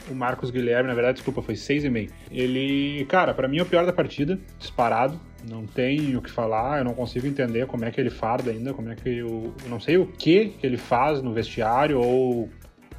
o 0.10 0.14
Marcos 0.14 0.52
Guilherme, 0.52 0.88
na 0.88 0.94
verdade, 0.94 1.16
desculpa, 1.16 1.42
foi 1.42 1.56
6,5. 1.56 2.12
Ele, 2.32 3.06
cara, 3.06 3.34
para 3.34 3.48
mim 3.48 3.58
é 3.58 3.64
o 3.64 3.66
pior 3.66 3.86
da 3.86 3.94
partida, 3.94 4.40
disparado. 4.60 5.20
Não 5.50 5.66
tem 5.66 6.16
o 6.16 6.22
que 6.22 6.32
falar, 6.32 6.80
eu 6.80 6.84
não 6.84 6.94
consigo 6.94 7.28
entender 7.28 7.68
como 7.68 7.86
é 7.86 7.92
que 7.92 8.00
ele 8.02 8.10
farda 8.10 8.52
ainda, 8.52 8.74
como 8.74 8.90
é 8.90 8.96
que 8.96 9.10
eu, 9.10 9.54
eu 9.64 9.70
não 9.70 9.80
sei 9.80 9.98
o 9.98 10.08
que 10.08 10.50
que 10.50 10.66
ele 10.66 10.78
faz 10.78 11.22
no 11.22 11.34
vestiário 11.34 12.00
ou 12.00 12.50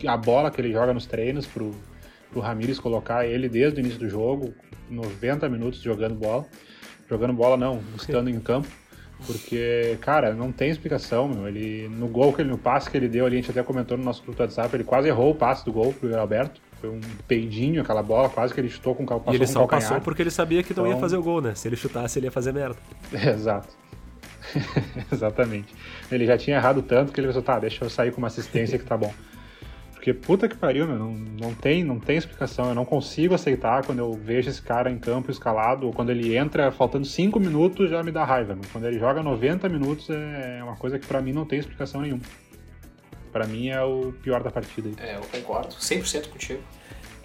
a 0.04 0.16
bola 0.16 0.50
que 0.50 0.60
ele 0.60 0.72
joga 0.72 0.92
nos 0.92 1.06
treinos 1.06 1.46
pro, 1.46 1.74
pro 2.30 2.40
Ramires 2.40 2.78
colocar 2.78 3.26
ele 3.26 3.48
desde 3.48 3.78
o 3.78 3.80
início 3.80 3.98
do 3.98 4.08
jogo, 4.08 4.52
90 4.90 5.48
minutos 5.48 5.80
jogando 5.80 6.14
bola. 6.14 6.44
Jogando 7.08 7.32
bola 7.32 7.56
não, 7.56 7.80
estando 7.96 8.28
em 8.28 8.40
campo. 8.40 8.68
Porque, 9.24 9.96
cara, 10.00 10.34
não 10.34 10.52
tem 10.52 10.68
explicação, 10.68 11.26
meu. 11.26 11.48
Ele, 11.48 11.88
no 11.88 12.06
gol, 12.06 12.32
que 12.32 12.42
ele, 12.42 12.50
no 12.50 12.58
passe 12.58 12.90
que 12.90 12.96
ele 12.96 13.08
deu 13.08 13.24
ali, 13.24 13.36
a 13.36 13.40
gente 13.40 13.50
até 13.50 13.62
comentou 13.62 13.96
no 13.96 14.04
nosso 14.04 14.22
grupo 14.22 14.36
do 14.36 14.42
WhatsApp, 14.42 14.74
ele 14.76 14.84
quase 14.84 15.08
errou 15.08 15.30
o 15.30 15.34
passe 15.34 15.64
do 15.64 15.72
gol 15.72 15.92
pro 15.92 16.18
Alberto. 16.18 16.60
Foi 16.80 16.90
um 16.90 17.00
peidinho 17.26 17.80
aquela 17.80 18.02
bola, 18.02 18.28
quase 18.28 18.52
que 18.52 18.60
ele 18.60 18.68
chutou 18.68 18.94
com 18.94 19.04
o 19.04 19.06
passou 19.06 19.32
E 19.32 19.36
ele 19.36 19.46
só 19.46 19.66
passou 19.66 20.00
porque 20.00 20.22
ele 20.22 20.30
sabia 20.30 20.62
que 20.62 20.74
não 20.74 20.84
então... 20.84 20.94
ia 20.94 21.00
fazer 21.00 21.16
o 21.16 21.22
gol, 21.22 21.40
né? 21.40 21.54
Se 21.54 21.66
ele 21.66 21.76
chutasse, 21.76 22.18
ele 22.18 22.26
ia 22.26 22.30
fazer 22.30 22.52
merda. 22.52 22.76
Exato. 23.10 23.68
Exatamente. 25.10 25.74
Ele 26.12 26.26
já 26.26 26.36
tinha 26.36 26.56
errado 26.56 26.82
tanto 26.82 27.12
que 27.12 27.18
ele 27.18 27.26
pensou, 27.26 27.42
tá, 27.42 27.58
deixa 27.58 27.84
eu 27.84 27.88
sair 27.88 28.12
com 28.12 28.18
uma 28.18 28.28
assistência 28.28 28.78
que 28.78 28.84
tá 28.84 28.96
bom. 28.96 29.12
Porque 30.06 30.14
puta 30.14 30.48
que 30.48 30.54
pariu, 30.54 30.86
meu, 30.86 30.96
não, 30.96 31.10
não, 31.10 31.52
tem, 31.52 31.82
não 31.82 31.98
tem 31.98 32.16
explicação. 32.16 32.68
Eu 32.68 32.76
não 32.76 32.84
consigo 32.84 33.34
aceitar 33.34 33.84
quando 33.84 33.98
eu 33.98 34.12
vejo 34.12 34.48
esse 34.48 34.62
cara 34.62 34.88
em 34.88 35.00
campo 35.00 35.32
escalado, 35.32 35.84
ou 35.84 35.92
quando 35.92 36.10
ele 36.10 36.36
entra 36.36 36.70
faltando 36.70 37.04
5 37.04 37.40
minutos 37.40 37.90
já 37.90 38.04
me 38.04 38.12
dá 38.12 38.22
raiva. 38.22 38.54
Meu. 38.54 38.62
Quando 38.70 38.86
ele 38.86 39.00
joga 39.00 39.20
90 39.20 39.68
minutos 39.68 40.08
é 40.08 40.62
uma 40.62 40.76
coisa 40.76 40.96
que 40.96 41.08
para 41.08 41.20
mim 41.20 41.32
não 41.32 41.44
tem 41.44 41.58
explicação 41.58 42.02
nenhuma. 42.02 42.22
Para 43.32 43.48
mim 43.48 43.70
é 43.70 43.82
o 43.82 44.14
pior 44.22 44.44
da 44.44 44.50
partida. 44.50 44.90
É, 45.02 45.16
eu 45.16 45.22
concordo 45.22 45.74
100% 45.74 46.28
contigo. 46.28 46.62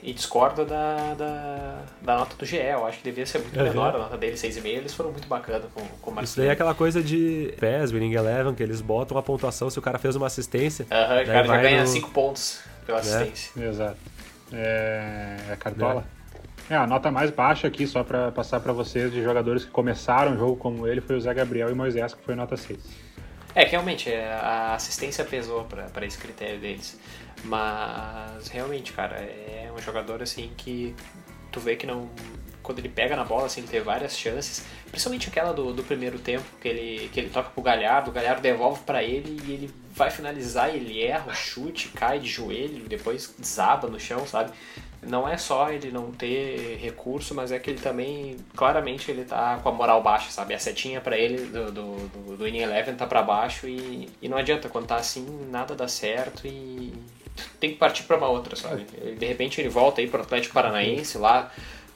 E 0.02 0.12
discordo 0.12 0.66
da, 0.66 1.14
da, 1.14 1.84
da, 2.02 2.18
nota 2.18 2.36
do 2.36 2.44
GE. 2.48 2.56
Eu 2.58 2.88
acho 2.88 2.98
que 2.98 3.04
devia 3.04 3.28
ser 3.28 3.38
muito 3.38 3.60
uhum. 3.60 3.64
menor 3.64 3.96
a 3.96 4.00
nota 4.00 4.18
dele, 4.18 4.38
6,5. 4.38 4.66
Eles 4.66 4.94
foram 4.96 5.12
muito 5.12 5.28
bacanas 5.28 5.66
com, 5.72 5.86
com 6.02 6.20
o 6.20 6.24
Isso 6.24 6.36
daí 6.36 6.48
é 6.48 6.52
aquela 6.52 6.74
coisa 6.74 7.04
de 7.04 7.54
PES, 7.60 7.92
Winning 7.92 8.16
Eleven, 8.16 8.56
que 8.56 8.64
eles 8.64 8.82
botam 8.82 9.20
a 9.20 9.22
pontuação 9.22 9.70
se 9.70 9.78
o 9.78 9.82
cara 9.84 10.00
fez 10.00 10.16
uma 10.16 10.26
assistência. 10.26 10.88
Aham, 10.90 11.18
uhum, 11.18 11.22
o 11.22 11.26
cara 11.28 11.46
já 11.46 11.58
ganha 11.62 11.86
5 11.86 12.08
no... 12.08 12.12
pontos 12.12 12.71
pela 12.92 12.98
é. 12.98 13.02
assistência. 13.02 13.64
Exato. 13.64 13.98
É, 14.52 15.38
é 15.52 15.56
cartola. 15.56 16.06
É. 16.70 16.74
é. 16.74 16.78
a 16.78 16.86
nota 16.86 17.10
mais 17.10 17.32
baixa 17.32 17.68
aqui, 17.68 17.88
só 17.88 18.04
para 18.04 18.32
passar 18.32 18.60
para 18.60 18.74
vocês, 18.74 19.12
de 19.12 19.24
jogadores 19.24 19.64
que 19.64 19.72
começaram 19.72 20.34
o 20.34 20.38
jogo 20.38 20.58
como 20.58 20.86
ele, 20.88 21.00
foi 21.00 21.16
o 21.16 21.22
Zé 21.22 21.34
Gabriel 21.34 21.70
e 21.70 21.74
Moisés, 21.74 22.14
que 22.14 22.24
foi 22.24 22.36
nota 22.36 22.58
6. 22.58 22.78
É, 23.56 23.66
que 23.66 23.72
realmente, 23.72 24.10
é, 24.10 24.32
a 24.34 24.76
assistência 24.76 25.26
pesou 25.26 25.66
para 25.66 26.06
esse 26.06 26.18
critério 26.18 26.60
deles. 26.60 27.00
Mas, 27.44 28.48
realmente, 28.50 28.94
cara, 28.94 29.16
é 29.16 29.70
um 29.76 29.82
jogador, 29.82 30.22
assim, 30.22 30.52
que 30.58 30.96
tu 31.52 31.60
vê 31.60 31.76
que 31.76 31.88
não... 31.88 32.10
Quando 32.62 32.80
ele 32.80 32.90
pega 32.90 33.16
na 33.16 33.24
bola, 33.24 33.46
assim, 33.46 33.62
ele 33.62 33.70
teve 33.70 33.86
várias 33.86 34.18
chances. 34.18 34.66
Principalmente 34.90 35.30
aquela 35.30 35.54
do, 35.54 35.74
do 35.74 35.84
primeiro 35.84 36.20
tempo, 36.20 36.46
que 36.62 36.68
ele, 36.68 37.10
que 37.10 37.20
ele 37.20 37.30
toca 37.30 37.50
pro 37.50 37.62
Galhardo, 37.62 38.12
o 38.12 38.14
Galhardo 38.14 38.42
devolve 38.42 38.82
para 38.84 39.04
ele 39.04 39.42
e 39.46 39.52
ele 39.54 39.74
vai 39.94 40.10
finalizar, 40.10 40.74
ele 40.74 41.02
erra 41.02 41.32
o 41.32 41.34
chute, 41.34 41.90
cai 41.90 42.20
de 42.20 42.28
joelho, 42.28 42.88
depois 42.88 43.34
desaba 43.38 43.88
no 43.88 44.00
chão, 44.00 44.26
sabe? 44.26 44.52
Não 45.02 45.28
é 45.28 45.36
só 45.36 45.72
ele 45.72 45.92
não 45.92 46.12
ter 46.12 46.78
recurso, 46.78 47.34
mas 47.34 47.52
é 47.52 47.58
que 47.58 47.70
ele 47.70 47.80
também, 47.80 48.38
claramente, 48.56 49.10
ele 49.10 49.26
tá 49.26 49.60
com 49.62 49.70
a 49.70 49.72
moral 49.72 50.02
baixa, 50.04 50.30
sabe? 50.30 50.54
A 50.54 50.60
setinha 50.60 51.02
para 51.02 51.18
ele 51.18 51.46
do, 51.48 51.72
do, 51.72 51.96
do, 52.08 52.38
do 52.38 52.48
Inning 52.48 52.60
Eleven 52.60 52.96
tá 52.96 53.08
para 53.08 53.24
baixo 53.24 53.68
e, 53.68 54.08
e 54.22 54.30
não 54.30 54.38
adianta, 54.38 54.70
quando 54.70 54.86
tá 54.88 54.98
assim, 54.98 55.26
nada 55.50 55.76
dá 55.76 55.88
certo 55.88 56.46
e 56.46 56.94
tem 57.60 57.72
que 57.72 57.78
partir 57.78 58.04
para 58.04 58.18
uma 58.18 58.28
outra, 58.28 58.56
sabe? 58.56 58.84
De 58.84 59.26
repente 59.26 59.60
ele 59.60 59.70
volta 59.70 60.02
aí 60.02 60.08
pro 60.08 60.22
Atlético 60.22 60.54
Paranaense 60.54 61.18
lá, 61.18 61.52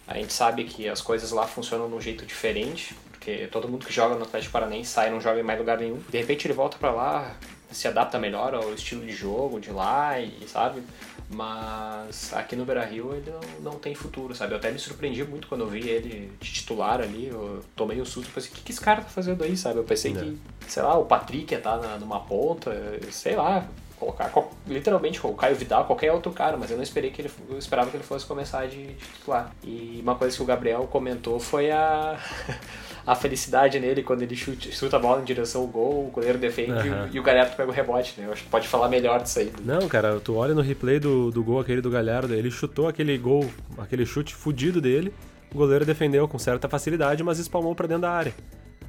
a 0.08 0.16
gente 0.16 0.34
sabe 0.34 0.64
que 0.66 0.88
as 0.88 1.02
coisas 1.02 1.32
lá 1.32 1.48
funcionam 1.48 1.88
de 1.90 1.96
um 1.96 2.02
jeito 2.02 2.26
diferente, 2.26 2.96
porque 3.12 3.48
todo 3.48 3.68
mundo 3.68 3.86
que 3.86 3.94
joga 3.94 4.16
no 4.16 4.24
Atlético 4.24 4.54
Paranaense 4.54 4.92
sai 4.92 5.08
e 5.08 5.12
não 5.12 5.20
joga 5.20 5.40
em 5.40 5.44
mais 5.44 5.60
lugar 5.60 5.78
nenhum. 5.78 6.00
De 6.10 6.18
repente 6.18 6.46
ele 6.46 6.54
volta 6.54 6.78
para 6.78 6.92
lá, 6.92 7.36
se 7.72 7.88
adapta 7.88 8.20
melhor 8.20 8.54
ao 8.54 8.74
estilo 8.74 9.06
de 9.06 9.12
jogo 9.12 9.60
de 9.60 9.72
lá 9.72 10.20
e 10.20 10.48
sabe 10.48 10.84
mas 11.30 12.34
aqui 12.34 12.56
no 12.56 12.66
Beira 12.66 12.86
Rio 12.86 13.14
ele 13.14 13.32
não, 13.32 13.72
não 13.72 13.80
tem 13.80 13.96
futuro, 13.96 14.36
sabe? 14.36 14.54
Eu 14.54 14.58
até 14.58 14.72
me 14.72 14.78
surpreendi 14.78 15.24
muito 15.24 15.48
quando 15.48 15.62
eu 15.62 15.68
vi 15.68 15.88
ele 15.88 16.32
de 16.40 16.54
titular 16.54 17.02
ali, 17.02 17.28
eu 17.28 17.64
tomei 17.76 18.00
um 18.00 18.06
susto, 18.06 18.32
pensei, 18.32 18.52
o 18.52 18.54
que, 18.54 18.62
que 18.62 18.72
esse 18.72 18.82
cara 18.82 19.02
tá 19.02 19.10
fazendo 19.10 19.44
aí, 19.44 19.58
sabe? 19.58 19.80
Eu 19.80 19.84
pensei 19.84 20.14
não. 20.14 20.22
que, 20.22 20.30
é. 20.30 20.70
sei 20.70 20.84
lá, 20.84 20.98
o 20.98 21.06
Patrick 21.06 21.52
ia 21.52 21.58
estar 21.58 21.80
tá 21.80 21.98
numa 21.98 22.20
ponta, 22.20 22.72
sei 23.12 23.36
lá, 23.36 23.68
colocar 24.00 24.32
literalmente 24.68 25.26
o 25.26 25.34
Caio 25.34 25.56
Vidal, 25.56 25.86
qualquer 25.86 26.12
outro 26.12 26.32
cara, 26.32 26.58
mas 26.58 26.70
eu 26.70 26.78
não 26.78 26.84
esperei 26.84 27.12
que 27.12 27.22
ele, 27.22 27.32
eu 27.50 27.58
esperava 27.58 27.90
que 27.90 27.98
ele 27.98 28.04
fosse 28.04 28.26
começar 28.26 28.68
de, 28.68 28.88
de 28.88 28.94
titular. 28.96 29.52
E 29.64 30.00
uma 30.02 30.16
coisa 30.16 30.36
que 30.36 30.44
o 30.44 30.46
Gabriel 30.46 30.88
comentou 30.92 31.40
foi 31.40 31.72
a 31.72 32.18
a 33.06 33.14
felicidade 33.14 33.80
nele 33.80 34.02
quando 34.02 34.24
ele 34.24 34.36
chute, 34.36 34.72
chuta 34.72 34.98
a 34.98 35.00
bola 35.00 35.22
em 35.22 35.24
direção 35.24 35.62
ao 35.62 35.68
gol, 35.68 36.08
o 36.08 36.12
goleiro 36.12 36.38
defende 36.40 36.90
uhum. 36.90 37.10
e 37.14 37.20
o 37.20 37.24
Galhardo 37.24 37.56
pega 37.56 37.70
o 37.70 37.74
rebote, 37.74 38.16
né? 38.18 38.26
Eu 38.28 38.34
acho 38.34 38.44
que 38.44 38.50
pode 38.50 38.68
falar 38.68 38.90
melhor 38.90 39.22
disso 39.22 39.40
aí. 39.40 39.54
Não, 39.64 39.88
cara, 39.88 40.20
tu 40.20 40.36
olha 40.36 40.56
no 40.56 40.62
replay 40.62 41.00
do, 41.00 41.30
do 41.30 41.44
gol 41.44 41.60
aquele 41.60 41.82
do 41.82 41.90
Galhardo, 41.90 42.34
ele 42.34 42.50
chutou 42.50 42.88
aquele 42.88 43.16
gol, 43.18 43.48
aquele 43.78 44.06
chute 44.06 44.34
fudido 44.34 44.82
dele, 44.82 45.14
o 45.54 45.58
goleiro 45.58 45.86
defendeu 45.86 46.28
com 46.28 46.40
certa 46.40 46.68
facilidade, 46.68 47.24
mas 47.24 47.38
espalmou 47.38 47.76
para 47.76 47.88
dentro 47.88 48.02
da 48.02 48.12
área. 48.12 48.34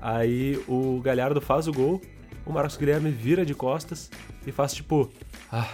Aí 0.00 0.58
o 0.66 1.00
Galhardo 1.02 1.40
faz 1.40 1.68
o 1.68 1.72
gol, 1.72 2.00
o 2.46 2.52
Marcos 2.52 2.76
Guilherme 2.76 3.10
vira 3.10 3.44
de 3.44 3.54
costas 3.54 4.10
e 4.46 4.52
faz 4.52 4.72
tipo. 4.72 5.10
Ah. 5.52 5.68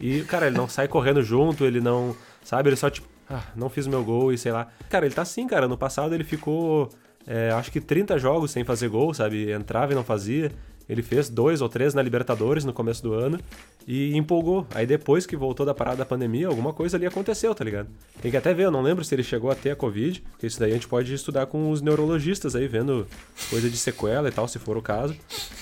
E, 0.00 0.22
cara, 0.22 0.46
ele 0.48 0.56
não 0.56 0.68
sai 0.68 0.88
correndo 0.88 1.22
junto, 1.22 1.64
ele 1.64 1.80
não. 1.80 2.16
Sabe, 2.42 2.70
ele 2.70 2.76
só 2.76 2.90
tipo. 2.90 3.08
Ah, 3.28 3.42
não 3.54 3.70
fiz 3.70 3.86
meu 3.86 4.02
gol 4.02 4.32
e 4.32 4.38
sei 4.38 4.52
lá. 4.52 4.68
Cara, 4.90 5.06
ele 5.06 5.14
tá 5.14 5.22
assim, 5.22 5.46
cara. 5.46 5.68
No 5.68 5.78
passado 5.78 6.14
ele 6.14 6.24
ficou 6.24 6.90
é, 7.26 7.50
acho 7.52 7.72
que 7.72 7.80
30 7.80 8.18
jogos 8.18 8.50
sem 8.50 8.64
fazer 8.64 8.88
gol, 8.88 9.14
sabe? 9.14 9.50
Entrava 9.50 9.92
e 9.92 9.94
não 9.94 10.04
fazia. 10.04 10.52
Ele 10.88 11.02
fez 11.02 11.28
dois 11.28 11.60
ou 11.60 11.68
três 11.68 11.94
na 11.94 12.02
Libertadores 12.02 12.64
no 12.64 12.72
começo 12.72 13.02
do 13.02 13.14
ano 13.14 13.38
e 13.86 14.16
empolgou. 14.16 14.66
Aí 14.74 14.86
depois 14.86 15.26
que 15.26 15.36
voltou 15.36 15.64
da 15.64 15.74
parada 15.74 15.96
da 15.96 16.04
pandemia, 16.04 16.46
alguma 16.46 16.72
coisa 16.72 16.96
ali 16.96 17.06
aconteceu, 17.06 17.54
tá 17.54 17.64
ligado? 17.64 17.88
Tem 18.20 18.30
que 18.30 18.36
até 18.36 18.52
ver, 18.52 18.64
eu 18.64 18.70
não 18.70 18.82
lembro 18.82 19.04
se 19.04 19.14
ele 19.14 19.22
chegou 19.22 19.50
a 19.50 19.54
ter 19.54 19.70
a 19.70 19.76
Covid, 19.76 20.22
porque 20.32 20.46
isso 20.46 20.60
daí 20.60 20.72
a 20.72 20.74
gente 20.74 20.88
pode 20.88 21.12
estudar 21.12 21.46
com 21.46 21.70
os 21.70 21.80
neurologistas 21.80 22.54
aí, 22.54 22.68
vendo 22.68 23.06
coisa 23.48 23.70
de 23.70 23.76
sequela 23.76 24.28
e 24.28 24.32
tal, 24.32 24.46
se 24.46 24.58
for 24.58 24.76
o 24.76 24.82
caso. 24.82 25.16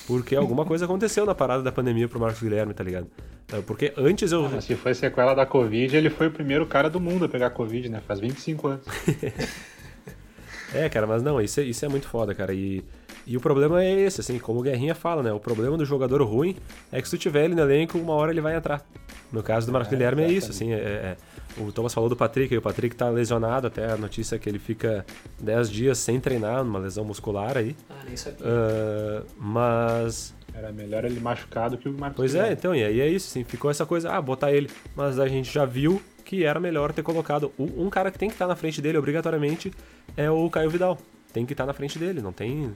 Porque 0.06 0.34
alguma 0.34 0.64
coisa 0.64 0.84
aconteceu 0.84 1.24
na 1.24 1.34
parada 1.34 1.62
da 1.62 1.70
pandemia 1.70 2.08
pro 2.08 2.18
Marcos 2.18 2.42
Guilherme, 2.42 2.74
tá 2.74 2.82
ligado? 2.82 3.06
É, 3.52 3.60
porque 3.60 3.92
antes 3.96 4.32
eu. 4.32 4.46
Ah, 4.46 4.60
se 4.60 4.74
foi 4.74 4.94
sequela 4.94 5.34
da 5.34 5.46
Covid, 5.46 5.96
ele 5.96 6.10
foi 6.10 6.28
o 6.28 6.30
primeiro 6.30 6.66
cara 6.66 6.90
do 6.90 6.98
mundo 6.98 7.24
a 7.26 7.28
pegar 7.28 7.50
Covid, 7.50 7.88
né? 7.88 8.02
Faz 8.06 8.18
25 8.18 8.68
anos. 8.68 8.86
É, 10.74 10.88
cara, 10.88 11.06
mas 11.06 11.22
não, 11.22 11.38
isso 11.40 11.60
é, 11.60 11.64
isso 11.64 11.84
é 11.84 11.88
muito 11.88 12.08
foda, 12.08 12.34
cara. 12.34 12.54
E, 12.54 12.82
e 13.26 13.36
o 13.36 13.40
problema 13.40 13.82
é 13.82 13.90
esse, 14.00 14.20
assim, 14.20 14.38
como 14.38 14.60
o 14.60 14.62
Guerrinha 14.62 14.94
fala, 14.94 15.22
né? 15.22 15.32
O 15.32 15.40
problema 15.40 15.76
do 15.76 15.84
jogador 15.84 16.22
ruim 16.22 16.56
é 16.90 17.00
que 17.00 17.08
se 17.08 17.16
tu 17.16 17.20
tiver 17.20 17.44
ele 17.44 17.54
no 17.54 17.62
elenco, 17.62 17.98
uma 17.98 18.14
hora 18.14 18.32
ele 18.32 18.40
vai 18.40 18.56
entrar. 18.56 18.84
No 19.32 19.42
caso 19.42 19.66
do 19.66 19.72
Marcos 19.72 19.92
é, 19.92 19.96
Guilherme 19.96 20.22
é 20.22 20.30
isso, 20.30 20.50
assim, 20.50 20.72
é, 20.72 20.76
é, 20.76 21.16
o 21.56 21.72
Thomas 21.72 21.94
falou 21.94 22.08
do 22.08 22.16
Patrick, 22.16 22.52
e 22.52 22.58
o 22.58 22.62
Patrick 22.62 22.94
tá 22.94 23.08
lesionado, 23.08 23.66
até 23.66 23.90
a 23.90 23.96
notícia 23.96 24.36
é 24.36 24.38
que 24.38 24.48
ele 24.48 24.58
fica 24.58 25.06
10 25.40 25.70
dias 25.70 25.98
sem 25.98 26.20
treinar, 26.20 26.64
numa 26.64 26.78
lesão 26.78 27.04
muscular 27.04 27.56
aí. 27.56 27.76
Ah, 27.88 28.02
nem 28.06 28.16
sabia. 28.16 28.46
Uh, 28.46 29.26
mas... 29.38 30.34
Era 30.54 30.70
melhor 30.70 31.04
ele 31.04 31.18
machucado 31.18 31.78
que 31.78 31.88
o 31.88 31.92
Marcos 31.92 32.16
Pois 32.16 32.34
é, 32.34 32.38
Guilherme. 32.38 32.50
é, 32.50 32.58
então, 32.58 32.74
e 32.74 32.84
aí 32.84 33.00
é 33.00 33.08
isso, 33.08 33.28
assim, 33.28 33.42
ficou 33.42 33.70
essa 33.70 33.86
coisa, 33.86 34.10
ah, 34.12 34.20
botar 34.20 34.52
ele. 34.52 34.68
Mas 34.94 35.18
a 35.18 35.26
gente 35.26 35.50
já 35.50 35.64
viu 35.64 36.02
que 36.24 36.44
era 36.44 36.58
melhor 36.58 36.92
ter 36.92 37.02
colocado 37.02 37.52
um 37.58 37.90
cara 37.90 38.10
que 38.10 38.18
tem 38.18 38.28
que 38.28 38.34
estar 38.34 38.46
na 38.46 38.56
frente 38.56 38.80
dele 38.80 38.96
obrigatoriamente 38.96 39.72
é 40.16 40.30
o 40.30 40.48
Caio 40.48 40.70
Vidal. 40.70 40.98
Tem 41.32 41.44
que 41.44 41.52
estar 41.52 41.66
na 41.66 41.72
frente 41.72 41.98
dele, 41.98 42.20
não 42.20 42.32
tem. 42.32 42.74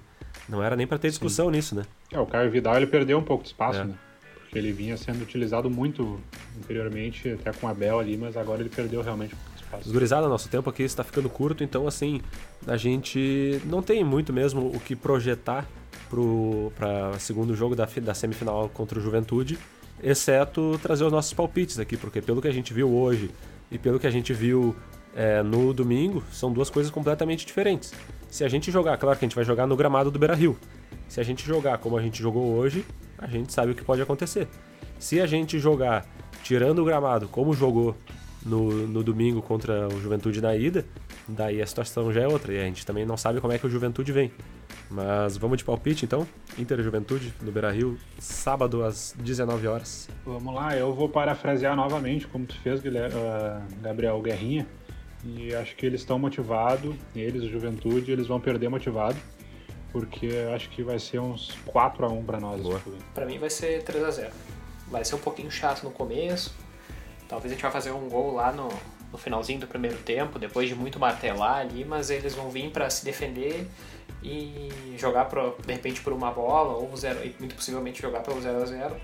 Não 0.49 0.63
era 0.63 0.77
nem 0.77 0.87
para 0.87 0.99
ter 0.99 1.09
discussão 1.09 1.47
Sim. 1.47 1.53
nisso, 1.53 1.75
né? 1.75 1.85
É, 2.13 2.19
o 2.19 2.27
Caio 2.27 2.51
Vidal 2.51 2.77
ele 2.77 2.87
perdeu 2.87 3.19
um 3.19 3.23
pouco 3.23 3.43
de 3.43 3.51
espaço, 3.51 3.81
é. 3.81 3.85
né? 3.85 3.95
Porque 4.41 4.59
ele 4.59 4.73
vinha 4.73 4.97
sendo 4.97 5.23
utilizado 5.23 5.69
muito 5.69 6.21
anteriormente, 6.59 7.31
até 7.31 7.53
com 7.53 7.67
a 7.69 7.75
Bel 7.75 7.99
ali, 7.99 8.17
mas 8.17 8.37
agora 8.37 8.61
ele 8.61 8.71
perdeu 8.71 9.03
realmente 9.03 9.35
um 9.35 9.39
pouco 9.39 9.57
de 9.57 9.63
espaço. 9.63 9.93
Gurizada, 9.93 10.29
nosso 10.29 10.49
tempo 10.49 10.71
aqui 10.71 10.85
está 10.85 11.03
ficando 11.03 11.29
curto, 11.29 11.65
então 11.65 11.87
assim, 11.87 12.21
a 12.67 12.77
gente 12.77 13.61
não 13.65 13.83
tem 13.83 14.05
muito 14.05 14.33
mesmo 14.33 14.69
o 14.69 14.79
que 14.79 14.95
projetar 14.95 15.67
para 16.79 17.19
segundo 17.19 17.55
jogo 17.57 17.75
da, 17.75 17.89
da 18.03 18.15
semifinal 18.15 18.69
contra 18.69 18.99
o 18.99 19.03
Juventude 19.03 19.59
exceto 20.03 20.79
trazer 20.83 21.05
os 21.05 21.13
nossos 21.13 21.33
palpites 21.33 21.79
aqui, 21.79 21.97
porque 21.97 22.21
pelo 22.21 22.41
que 22.41 22.49
a 22.49 22.53
gente 22.53 22.73
viu 22.73 22.89
hoje 22.91 23.31
e 23.71 23.79
pelo 23.79 23.99
que 23.99 24.07
a 24.07 24.11
gente 24.11 24.33
viu 24.33 24.75
é, 25.15 25.43
no 25.43 25.73
domingo, 25.73 26.23
são 26.31 26.53
duas 26.53 26.71
coisas 26.71 26.91
completamente 26.91 27.47
diferentes. 27.47 27.93
Se 28.37 28.45
a 28.45 28.49
gente 28.49 28.71
jogar, 28.71 28.99
claro 28.99 29.19
que 29.19 29.25
a 29.25 29.29
gente 29.29 29.35
vai 29.35 29.47
jogar 29.47 29.67
no 29.67 29.75
gramado 29.75 30.11
do 30.11 30.19
Beira 30.19 30.35
Rio. 30.35 30.59
Se 31.09 31.19
a 31.19 31.23
gente 31.23 31.43
jogar 31.47 31.79
como 31.79 31.97
a 31.97 32.03
gente 32.03 32.23
jogou 32.23 32.53
hoje, 32.55 32.85
a 33.17 33.27
gente 33.27 33.51
sabe 33.51 33.73
o 33.73 33.75
que 33.75 33.83
pode 33.83 34.03
acontecer. 34.03 34.47
Se 34.99 35.19
a 35.23 35.27
gente 35.27 35.59
jogar 35.59 36.05
tirando 36.43 36.81
o 36.81 36.85
gramado 36.85 37.29
como 37.29 37.55
jogou 37.55 37.97
no, 38.45 38.87
no 38.89 39.03
domingo 39.03 39.41
contra 39.41 39.89
o 39.89 39.99
Juventude 40.03 40.43
na 40.43 40.55
ida, 40.55 40.85
daí 41.27 41.63
a 41.63 41.67
situação 41.67 42.13
já 42.13 42.21
é 42.21 42.29
outra. 42.29 42.53
E 42.53 42.61
a 42.61 42.65
gente 42.65 42.85
também 42.85 43.07
não 43.07 43.17
sabe 43.17 43.41
como 43.41 43.55
é 43.55 43.59
que 43.59 43.67
o 43.67 43.71
Juventude 43.71 44.13
vem. 44.13 44.31
Mas 44.91 45.39
vamos 45.39 45.57
de 45.57 45.65
palpite 45.65 46.05
então? 46.05 46.29
Inter 46.59 46.83
Juventude 46.83 47.33
no 47.41 47.51
Beira 47.51 47.73
Rio, 47.73 47.99
sábado 48.19 48.85
às 48.85 49.15
19 49.19 49.67
horas. 49.67 50.11
Vamos 50.27 50.55
lá, 50.55 50.77
eu 50.77 50.93
vou 50.93 51.09
parafrasear 51.09 51.75
novamente, 51.75 52.27
como 52.27 52.45
tu 52.45 52.55
fez, 52.61 52.83
ah, 52.85 53.63
Gabriel 53.81 54.21
Guerrinha. 54.21 54.67
E 55.27 55.55
acho 55.55 55.75
que 55.75 55.85
eles 55.85 56.01
estão 56.01 56.19
motivados, 56.19 56.95
eles, 57.15 57.43
a 57.43 57.47
Juventude, 57.47 58.13
eles 58.13 58.27
vão 58.27 58.41
perder 58.41 58.69
motivado. 58.69 59.17
Porque 59.93 60.29
acho 60.55 60.69
que 60.71 60.83
vai 60.83 60.99
ser 60.99 61.19
uns 61.19 61.57
4 61.67 62.05
a 62.05 62.09
1 62.09 62.25
para 62.25 62.39
nós. 62.39 62.61
Para 63.15 63.25
mim 63.25 63.39
vai 63.39 63.49
ser 63.49 63.83
3 63.83 64.05
a 64.05 64.11
0 64.11 64.33
Vai 64.89 65.05
ser 65.05 65.15
um 65.15 65.19
pouquinho 65.19 65.51
chato 65.51 65.83
no 65.85 65.91
começo. 65.91 66.55
Talvez 67.29 67.51
a 67.51 67.55
gente 67.55 67.63
vai 67.63 67.73
fazer 67.73 67.91
um 67.93 68.09
gol 68.09 68.35
lá 68.35 68.53
no, 68.53 68.69
no 69.11 69.19
finalzinho 69.19 69.61
do 69.61 69.67
primeiro 69.67 69.97
tempo, 69.99 70.39
depois 70.39 70.69
de 70.69 70.75
muito 70.75 70.99
martelar 70.99 71.59
ali, 71.59 71.85
mas 71.85 72.11
eles 72.11 72.35
vão 72.35 72.51
vir 72.51 72.71
para 72.71 72.89
se 72.91 73.05
defender 73.05 73.67
e 74.23 74.69
jogar 74.97 75.25
pro, 75.27 75.57
de 75.65 75.73
repente 75.73 76.01
por 76.03 76.13
uma 76.13 76.31
bola 76.31 76.75
ou 76.75 76.97
zero, 76.97 77.19
muito 77.39 77.55
possivelmente 77.55 78.01
jogar 78.01 78.21
pelo 78.21 78.41
0 78.41 78.63
a 78.63 78.67
0 78.67 78.97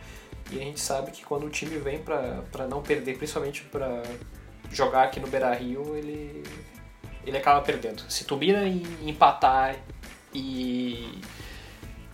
e 0.51 0.57
a 0.57 0.59
gente 0.59 0.81
sabe 0.81 1.11
que 1.11 1.25
quando 1.25 1.47
o 1.47 1.51
time 1.51 1.79
vem 1.79 1.99
para 1.99 2.67
não 2.69 2.83
perder, 2.83 3.17
principalmente 3.17 3.63
para 3.65 4.03
jogar 4.73 5.05
aqui 5.05 5.21
no 5.21 5.27
Beira 5.27 5.53
Rio, 5.55 5.97
ele, 5.97 6.43
ele 7.27 7.37
acaba 7.37 7.61
perdendo. 7.61 8.03
Se 8.09 8.25
tu 8.25 8.37
mira 8.37 8.67
em 8.67 8.83
empatar 9.03 9.77
e, 10.35 11.21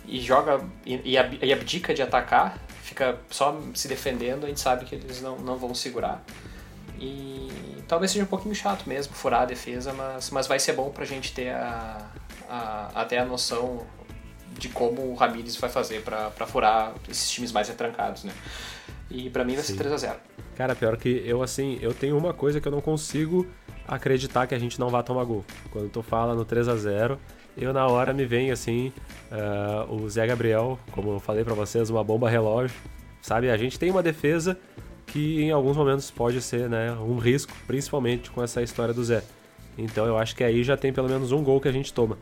e 0.06 0.20
joga 0.20 0.60
e, 0.84 1.00
e 1.42 1.52
abdica 1.52 1.94
de 1.94 2.02
atacar, 2.02 2.58
fica 2.82 3.18
só 3.30 3.58
se 3.74 3.86
defendendo, 3.86 4.44
a 4.44 4.48
gente 4.48 4.60
sabe 4.60 4.84
que 4.84 4.94
eles 4.94 5.20
não, 5.20 5.38
não 5.38 5.56
vão 5.56 5.74
segurar. 5.74 6.24
E 7.00 7.48
talvez 7.86 8.10
seja 8.10 8.24
um 8.24 8.28
pouquinho 8.28 8.54
chato 8.54 8.88
mesmo 8.88 9.14
furar 9.14 9.42
a 9.42 9.44
defesa, 9.44 9.92
mas, 9.92 10.30
mas 10.30 10.46
vai 10.46 10.58
ser 10.58 10.72
bom 10.72 10.90
pra 10.90 11.04
gente 11.04 11.32
ter 11.32 11.50
a, 11.50 12.10
a, 12.48 12.90
até 12.94 13.18
a 13.18 13.24
noção 13.24 13.86
de 14.58 14.68
como 14.68 15.02
o 15.02 15.14
Ramires 15.14 15.56
vai 15.56 15.70
fazer 15.70 16.02
para 16.02 16.46
furar 16.46 16.92
esses 17.08 17.30
times 17.30 17.52
mais 17.52 17.68
retrancados, 17.68 18.24
né? 18.24 18.32
E 19.10 19.30
para 19.30 19.44
mim 19.44 19.54
vai 19.54 19.64
ser 19.64 19.74
3 19.76 19.92
a 19.92 19.96
0 19.96 20.14
Cara, 20.56 20.74
pior 20.74 20.96
que 20.96 21.22
eu, 21.24 21.42
assim, 21.42 21.78
eu 21.80 21.94
tenho 21.94 22.16
uma 22.16 22.34
coisa 22.34 22.60
que 22.60 22.68
eu 22.68 22.72
não 22.72 22.80
consigo 22.80 23.46
acreditar 23.86 24.46
que 24.46 24.54
a 24.54 24.58
gente 24.58 24.78
não 24.78 24.90
vai 24.90 25.02
tomar 25.02 25.24
gol. 25.24 25.44
Quando 25.70 25.88
tu 25.88 26.02
fala 26.02 26.34
no 26.34 26.44
3 26.44 26.68
a 26.68 26.76
0 26.76 27.18
eu 27.56 27.72
na 27.72 27.86
hora 27.88 28.12
me 28.12 28.24
vem 28.24 28.52
assim, 28.52 28.92
uh, 29.32 29.92
o 29.92 30.08
Zé 30.08 30.24
Gabriel, 30.26 30.78
como 30.92 31.14
eu 31.14 31.18
falei 31.18 31.42
para 31.42 31.54
vocês, 31.54 31.90
uma 31.90 32.04
bomba 32.04 32.30
relógio, 32.30 32.76
sabe? 33.20 33.50
A 33.50 33.56
gente 33.56 33.78
tem 33.78 33.90
uma 33.90 34.02
defesa 34.02 34.56
que 35.06 35.42
em 35.42 35.50
alguns 35.50 35.76
momentos 35.76 36.08
pode 36.08 36.40
ser 36.40 36.68
né, 36.68 36.92
um 36.92 37.18
risco, 37.18 37.52
principalmente 37.66 38.30
com 38.30 38.42
essa 38.42 38.62
história 38.62 38.94
do 38.94 39.02
Zé. 39.02 39.24
Então 39.76 40.06
eu 40.06 40.16
acho 40.16 40.36
que 40.36 40.44
aí 40.44 40.62
já 40.62 40.76
tem 40.76 40.92
pelo 40.92 41.08
menos 41.08 41.32
um 41.32 41.42
gol 41.42 41.60
que 41.60 41.66
a 41.66 41.72
gente 41.72 41.92
toma. 41.92 42.16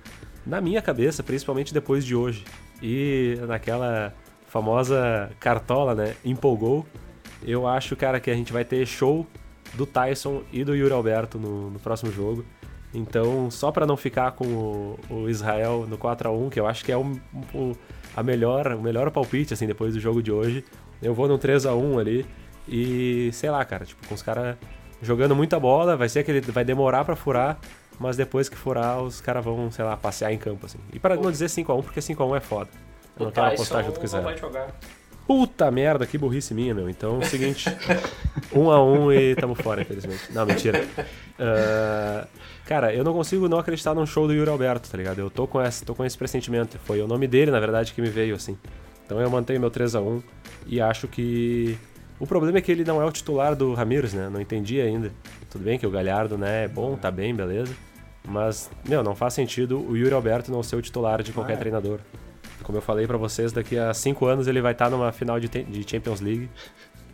Na 0.47 0.61
minha 0.61 0.81
cabeça, 0.81 1.23
principalmente 1.23 1.75
depois 1.75 2.05
de 2.05 2.15
hoje, 2.15 2.45
e 2.81 3.37
naquela 3.47 4.15
famosa 4.47 5.31
cartola, 5.41 5.95
né, 5.95 6.15
empolgou, 6.25 6.87
eu 7.43 7.67
acho, 7.67 7.95
cara, 7.97 8.19
que 8.19 8.31
a 8.31 8.35
gente 8.35 8.53
vai 8.53 8.65
ter 8.65 8.87
show 8.87 9.27
do 9.75 9.87
Tyson 9.87 10.43
e 10.53 10.65
do 10.65 10.75
Yuri 10.75 10.93
Alberto 10.93 11.39
no, 11.39 11.71
no 11.71 11.79
próximo 11.79 12.11
jogo. 12.11 12.45
Então, 12.95 13.51
só 13.51 13.71
para 13.71 13.87
não 13.87 13.97
ficar 13.97 14.33
com 14.33 14.47
o, 14.47 14.99
o, 15.11 15.29
Israel 15.29 15.87
no 15.89 15.99
4 15.99 16.29
a 16.29 16.33
1 16.33 16.51
que 16.51 16.59
eu 16.59 16.67
acho 16.67 16.85
que 16.85 16.91
é 16.91 16.97
o, 16.97 17.03
o, 17.53 17.77
a 18.17 18.23
melhor, 18.23 18.69
o 18.69 18.81
melhor 18.81 19.11
palpite, 19.11 19.53
assim, 19.53 19.67
depois 19.67 19.93
do 19.93 20.01
jogo 20.01 20.23
de 20.23 20.33
hoje, 20.33 20.65
eu 21.03 21.13
vou 21.13 21.29
no 21.29 21.37
3 21.37 21.67
a 21.67 21.75
1 21.75 21.99
ali. 21.99 22.27
E 22.67 23.31
sei 23.33 23.51
lá, 23.51 23.65
cara, 23.65 23.85
tipo, 23.85 24.07
com 24.09 24.15
os 24.15 24.23
caras 24.23 24.57
jogando 25.03 25.37
muita 25.37 25.61
bola, 25.61 25.97
vai 25.97 26.09
ser 26.09 26.21
aquele. 26.21 26.41
Vai 26.41 26.65
demorar 26.65 27.05
para 27.05 27.15
furar, 27.15 27.59
mas 27.99 28.17
depois 28.17 28.49
que 28.49 28.57
furar, 28.57 29.01
os 29.03 29.21
caras 29.21 29.45
vão, 29.45 29.71
sei 29.71 29.85
lá, 29.85 29.97
passear 29.97 30.33
em 30.33 30.39
campo, 30.39 30.67
assim. 30.67 30.79
E 30.93 30.99
para 30.99 31.17
não 31.17 31.31
dizer 31.31 31.47
5x1, 31.47 31.83
porque 31.83 32.01
5x1 32.01 32.37
é 32.37 32.41
foda. 32.41 32.71
Não 33.19 33.31
quero 33.31 33.47
apostar 33.47 33.85
junto 33.85 33.97
com 33.99 34.03
o 34.03 34.07
Israel. 34.07 34.37
Puta 35.27 35.69
merda, 35.73 36.07
que 36.07 36.17
burrice 36.17 36.55
minha, 36.55 36.73
meu. 36.73 36.89
Então 36.89 37.17
é 37.17 37.19
o 37.19 37.29
seguinte: 37.29 37.69
1 38.53 38.59
um 38.61 38.71
a 38.71 38.83
1 38.83 39.05
um 39.05 39.13
e 39.13 39.35
tamo 39.35 39.55
fora, 39.57 39.83
infelizmente. 39.83 40.33
Não, 40.33 40.47
mentira. 40.47 40.85
Uh, 40.85 42.27
cara, 42.65 42.95
eu 42.95 43.03
não 43.03 43.13
consigo 43.13 43.49
não 43.49 43.59
acreditar 43.59 43.93
num 43.95 44.07
show 44.07 44.29
do 44.29 44.33
Yuri 44.33 44.49
Alberto, 44.49 44.89
tá 44.89 44.97
ligado? 44.97 45.19
Eu 45.19 45.29
tô 45.29 45.47
com, 45.47 45.61
esse, 45.61 45.85
tô 45.85 45.95
com 45.95 46.05
esse 46.05 46.17
pressentimento. 46.17 46.79
Foi 46.85 47.01
o 47.01 47.09
nome 47.09 47.27
dele, 47.27 47.51
na 47.51 47.59
verdade, 47.59 47.93
que 47.93 48.01
me 48.01 48.09
veio, 48.09 48.37
assim. 48.37 48.57
Então 49.05 49.21
eu 49.21 49.29
mantenho 49.29 49.59
meu 49.61 49.71
3 49.71 49.97
a 49.97 50.01
1 50.01 50.23
e 50.67 50.81
acho 50.81 51.09
que 51.09 51.77
o 52.19 52.27
problema 52.27 52.59
é 52.59 52.61
que 52.61 52.71
ele 52.71 52.85
não 52.85 53.03
é 53.03 53.05
o 53.05 53.11
titular 53.11 53.55
do 53.55 53.75
Ramires, 53.75 54.15
né? 54.15 54.29
Não 54.29 54.41
entendi 54.41 54.81
ainda. 54.81 55.13
Tudo 55.51 55.65
bem 55.65 55.79
que 55.79 55.87
o 55.87 55.91
Galhardo, 55.91 56.39
né, 56.39 56.65
é 56.65 56.69
bom, 56.69 56.97
tá 56.97 57.11
bem, 57.11 57.35
beleza. 57.35 57.75
Mas, 58.27 58.71
meu, 58.89 59.03
não 59.03 59.15
faz 59.15 59.35
sentido 59.35 59.79
o 59.79 59.97
Yuri 59.97 60.15
Alberto 60.15 60.51
não 60.51 60.63
ser 60.63 60.77
o 60.77 60.83
titular 60.83 61.23
de 61.23 61.33
qualquer 61.33 61.55
ah, 61.55 61.57
é. 61.57 61.59
treinador. 61.59 62.01
Como 62.67 62.79
eu 62.79 62.83
falei 62.83 63.07
para 63.07 63.17
vocês, 63.17 63.53
daqui 63.53 63.79
a 63.79 63.95
cinco 63.95 64.27
anos 64.27 64.49
ele 64.49 64.61
vai 64.61 64.73
estar 64.73 64.87
tá 64.87 64.91
numa 64.91 65.13
final 65.13 65.39
de, 65.39 65.47
de 65.47 65.89
Champions 65.89 66.21
League. 66.21 66.51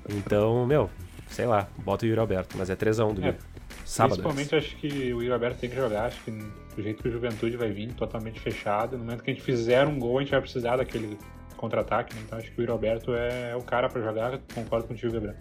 Então, 0.08 0.64
meu, 0.64 0.88
sei 1.28 1.44
lá, 1.44 1.68
bota 1.84 2.06
o 2.06 2.08
Yuri 2.08 2.18
Alberto, 2.18 2.56
mas 2.56 2.70
é 2.70 2.74
3x1 2.74 3.12
do 3.12 3.22
é, 3.22 3.36
Sábado. 3.84 4.22
Principalmente 4.22 4.56
acho 4.56 4.74
que 4.76 4.88
o 5.12 5.20
Yuri 5.20 5.30
Alberto 5.30 5.60
tem 5.60 5.68
que 5.68 5.76
jogar, 5.76 6.06
acho 6.06 6.24
que 6.24 6.30
do 6.30 6.82
jeito 6.82 7.02
que 7.02 7.08
o 7.10 7.12
Juventude 7.12 7.58
vai 7.58 7.70
vir, 7.70 7.92
totalmente 7.92 8.40
fechado. 8.40 8.96
No 8.96 9.04
momento 9.04 9.22
que 9.22 9.30
a 9.30 9.34
gente 9.34 9.44
fizer 9.44 9.86
um 9.86 9.98
gol, 9.98 10.16
a 10.16 10.20
gente 10.22 10.30
vai 10.30 10.40
precisar 10.40 10.76
daquele 10.76 11.18
contra-ataque, 11.58 12.14
né? 12.14 12.22
então 12.24 12.38
acho 12.38 12.50
que 12.50 12.58
o 12.58 12.62
Yuri 12.62 12.72
Alberto 12.72 13.14
é, 13.14 13.54
o 13.54 13.60
cara 13.60 13.90
para 13.90 14.00
jogar, 14.00 14.40
concordo 14.54 14.88
contigo, 14.88 15.12
Gabriel. 15.12 15.36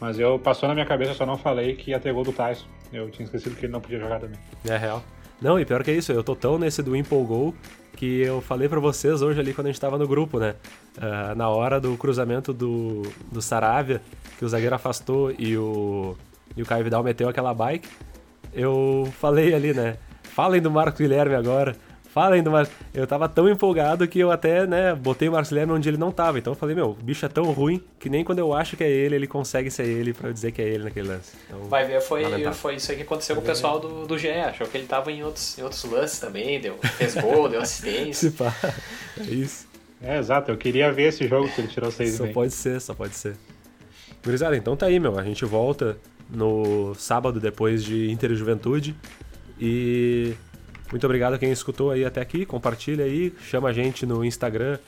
Mas 0.00 0.16
eu 0.20 0.38
passou 0.38 0.68
na 0.68 0.76
minha 0.76 0.86
cabeça, 0.86 1.12
só 1.12 1.26
não 1.26 1.36
falei 1.36 1.74
que 1.74 1.90
ia 1.90 1.98
ter 1.98 2.12
gol 2.12 2.22
do 2.22 2.32
Tyson. 2.32 2.66
Eu 2.92 3.10
tinha 3.10 3.24
esquecido 3.24 3.56
que 3.56 3.66
ele 3.66 3.72
não 3.72 3.80
podia 3.80 3.98
jogar 3.98 4.20
também. 4.20 4.38
É 4.64 4.76
real. 4.76 5.02
Não, 5.42 5.58
e 5.58 5.64
pior 5.64 5.82
que 5.82 5.90
isso, 5.90 6.12
eu 6.12 6.22
tô 6.22 6.36
tão 6.36 6.56
nesse 6.56 6.82
do 6.82 6.96
Impol 6.96 7.52
que 7.96 8.20
eu 8.20 8.40
falei 8.40 8.68
para 8.68 8.78
vocês 8.78 9.22
hoje 9.22 9.40
ali 9.40 9.52
quando 9.54 9.66
a 9.66 9.70
gente 9.70 9.80
tava 9.80 9.98
no 9.98 10.06
grupo, 10.06 10.38
né? 10.38 10.54
Uh, 10.96 11.34
na 11.34 11.48
hora 11.48 11.80
do 11.80 11.96
cruzamento 11.96 12.52
do, 12.52 13.02
do 13.32 13.42
Saravia, 13.42 14.00
que 14.38 14.44
o 14.44 14.48
zagueiro 14.48 14.74
afastou 14.74 15.32
e 15.36 15.56
o, 15.56 16.16
e 16.56 16.62
o 16.62 16.66
Caio 16.66 16.84
Vidal 16.84 17.02
meteu 17.02 17.28
aquela 17.28 17.52
bike, 17.54 17.88
eu 18.52 19.08
falei 19.18 19.54
ali, 19.54 19.72
né? 19.72 19.96
Falem 20.22 20.60
do 20.60 20.70
Marco 20.70 20.98
Guilherme 20.98 21.34
agora. 21.34 21.74
Fala 22.16 22.34
ainda, 22.36 22.48
mas 22.48 22.70
eu 22.94 23.06
tava 23.06 23.28
tão 23.28 23.46
empolgado 23.46 24.08
que 24.08 24.18
eu 24.18 24.30
até, 24.30 24.66
né, 24.66 24.94
botei 24.94 25.28
o 25.28 25.32
Marcos 25.32 25.50
Guilherme 25.50 25.74
onde 25.74 25.86
ele 25.86 25.98
não 25.98 26.10
tava. 26.10 26.38
Então 26.38 26.54
eu 26.54 26.56
falei, 26.56 26.74
meu, 26.74 26.92
o 26.92 26.94
bicho 26.94 27.26
é 27.26 27.28
tão 27.28 27.44
ruim 27.52 27.84
que 28.00 28.08
nem 28.08 28.24
quando 28.24 28.38
eu 28.38 28.54
acho 28.54 28.74
que 28.74 28.82
é 28.82 28.88
ele, 28.88 29.16
ele 29.16 29.26
consegue 29.26 29.70
ser 29.70 29.84
ele 29.84 30.14
pra 30.14 30.32
dizer 30.32 30.50
que 30.50 30.62
é 30.62 30.64
ele 30.66 30.84
naquele 30.84 31.08
lance. 31.08 31.36
Então, 31.46 31.64
Vai 31.64 31.84
ver, 31.84 32.00
foi, 32.00 32.24
foi 32.54 32.76
isso 32.76 32.90
aí 32.90 32.96
que 32.96 33.02
aconteceu 33.02 33.36
com 33.36 33.42
o 33.42 33.44
pessoal 33.44 33.78
do, 33.78 34.06
do 34.06 34.16
GE. 34.16 34.30
Achou 34.30 34.66
que 34.66 34.78
ele 34.78 34.86
tava 34.86 35.12
em 35.12 35.22
outros, 35.22 35.58
em 35.58 35.62
outros 35.62 35.84
lances 35.84 36.18
também, 36.18 36.58
deu, 36.58 36.78
fez 36.78 37.14
gol, 37.16 37.50
deu 37.50 37.60
assistência. 37.60 38.30
pá, 38.30 38.50
é 39.20 39.24
isso. 39.24 39.68
É, 40.00 40.16
exato. 40.16 40.50
Eu 40.50 40.56
queria 40.56 40.90
ver 40.90 41.08
esse 41.08 41.28
jogo 41.28 41.50
que 41.50 41.60
ele 41.60 41.68
tirou 41.68 41.90
seis 41.90 42.14
Só 42.14 42.24
bem. 42.24 42.32
pode 42.32 42.54
ser, 42.54 42.80
só 42.80 42.94
pode 42.94 43.14
ser. 43.14 43.36
Gurizada, 44.24 44.56
então 44.56 44.74
tá 44.74 44.86
aí, 44.86 44.98
meu. 44.98 45.18
A 45.18 45.22
gente 45.22 45.44
volta 45.44 45.98
no 46.30 46.94
sábado 46.94 47.38
depois 47.38 47.84
de 47.84 48.10
Inter 48.10 48.30
e 48.30 48.34
Juventude. 48.34 48.96
E 49.60 50.34
muito 50.90 51.04
obrigado 51.04 51.34
a 51.34 51.38
quem 51.38 51.50
escutou 51.50 51.90
aí 51.90 52.04
até 52.04 52.20
aqui, 52.20 52.46
compartilha 52.46 53.04
aí, 53.04 53.34
chama 53.42 53.70
a 53.70 53.72
gente 53.72 54.06
no 54.06 54.24
Instagram, 54.24 54.78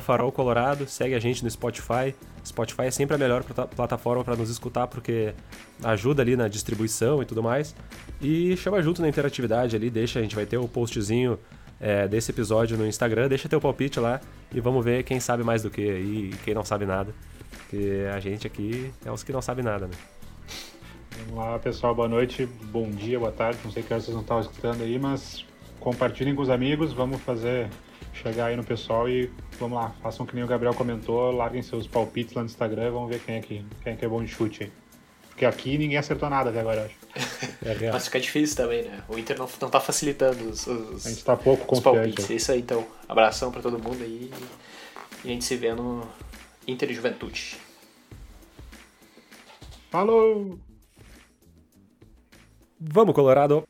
farolcolorado, 0.00 0.86
segue 0.86 1.14
a 1.14 1.18
gente 1.18 1.42
no 1.42 1.50
Spotify. 1.50 2.14
Spotify 2.44 2.82
é 2.82 2.90
sempre 2.90 3.16
a 3.16 3.18
melhor 3.18 3.42
plataforma 3.42 4.22
para 4.22 4.36
nos 4.36 4.48
escutar 4.48 4.86
porque 4.86 5.34
ajuda 5.82 6.22
ali 6.22 6.36
na 6.36 6.46
distribuição 6.46 7.22
e 7.22 7.26
tudo 7.26 7.42
mais. 7.42 7.74
E 8.20 8.56
chama 8.56 8.80
junto 8.80 9.02
na 9.02 9.08
interatividade 9.08 9.74
ali, 9.74 9.90
deixa, 9.90 10.20
a 10.20 10.22
gente 10.22 10.36
vai 10.36 10.46
ter 10.46 10.56
o 10.56 10.68
postzinho 10.68 11.38
é, 11.80 12.06
desse 12.06 12.30
episódio 12.30 12.76
no 12.76 12.86
Instagram, 12.86 13.28
deixa 13.28 13.48
teu 13.48 13.60
palpite 13.60 13.98
lá 13.98 14.20
e 14.54 14.60
vamos 14.60 14.84
ver 14.84 15.02
quem 15.02 15.18
sabe 15.18 15.42
mais 15.42 15.62
do 15.62 15.70
que 15.70 15.82
aí 15.82 16.30
e 16.32 16.36
quem 16.44 16.54
não 16.54 16.64
sabe 16.64 16.86
nada. 16.86 17.12
Porque 17.58 18.06
a 18.14 18.20
gente 18.20 18.46
aqui 18.46 18.92
é 19.04 19.10
os 19.10 19.22
que 19.24 19.32
não 19.32 19.42
sabem 19.42 19.64
nada, 19.64 19.86
né? 19.86 19.94
Vamos 21.16 21.34
lá, 21.36 21.58
pessoal. 21.58 21.94
Boa 21.94 22.08
noite, 22.08 22.46
bom 22.46 22.90
dia, 22.90 23.18
boa 23.18 23.30
tarde. 23.30 23.58
Não 23.64 23.70
sei 23.70 23.82
que 23.82 23.88
vocês 23.88 24.08
não 24.08 24.20
estão 24.20 24.40
escutando 24.40 24.82
aí, 24.82 24.98
mas 24.98 25.44
compartilhem 25.78 26.34
com 26.34 26.42
os 26.42 26.50
amigos. 26.50 26.92
Vamos 26.92 27.20
fazer 27.22 27.70
chegar 28.12 28.46
aí 28.46 28.56
no 28.56 28.64
pessoal 28.64 29.08
e 29.08 29.30
vamos 29.58 29.78
lá. 29.78 29.90
Façam 30.02 30.26
que 30.26 30.34
nem 30.34 30.44
o 30.44 30.46
Gabriel 30.46 30.74
comentou. 30.74 31.30
Larguem 31.30 31.62
seus 31.62 31.86
palpites 31.86 32.34
lá 32.34 32.42
no 32.42 32.46
Instagram. 32.46 32.90
Vamos 32.90 33.10
ver 33.10 33.20
quem 33.20 33.36
é 33.36 33.40
que, 33.40 33.64
quem 33.82 33.92
é, 33.92 33.96
que 33.96 34.04
é 34.04 34.08
bom 34.08 34.22
de 34.22 34.30
chute 34.30 34.64
aí. 34.64 34.72
Porque 35.28 35.44
aqui 35.44 35.78
ninguém 35.78 35.98
acertou 35.98 36.30
nada 36.30 36.50
até 36.50 36.60
agora, 36.60 36.80
eu 36.80 36.84
acho. 36.86 37.04
É 37.64 37.90
Mas 37.90 38.04
fica 38.04 38.20
difícil 38.20 38.56
também, 38.56 38.82
né? 38.82 39.02
O 39.08 39.18
Inter 39.18 39.38
não, 39.38 39.48
não 39.60 39.70
tá 39.70 39.80
facilitando 39.80 40.50
os, 40.50 40.66
os, 40.66 41.06
a 41.06 41.08
gente 41.08 41.24
tá 41.24 41.34
pouco 41.34 41.64
confiante. 41.64 41.96
palpites. 41.96 42.30
É 42.30 42.34
isso 42.34 42.52
aí, 42.52 42.60
então. 42.60 42.86
Abração 43.08 43.50
para 43.50 43.62
todo 43.62 43.78
mundo 43.78 44.02
aí. 44.02 44.30
E 45.24 45.28
a 45.28 45.32
gente 45.32 45.44
se 45.44 45.56
vê 45.56 45.72
no 45.72 46.06
Inter 46.68 46.90
e 46.90 46.94
Juventude. 46.94 47.56
Falou! 49.90 50.58
Vamos, 52.92 53.14
Colorado! 53.14 53.66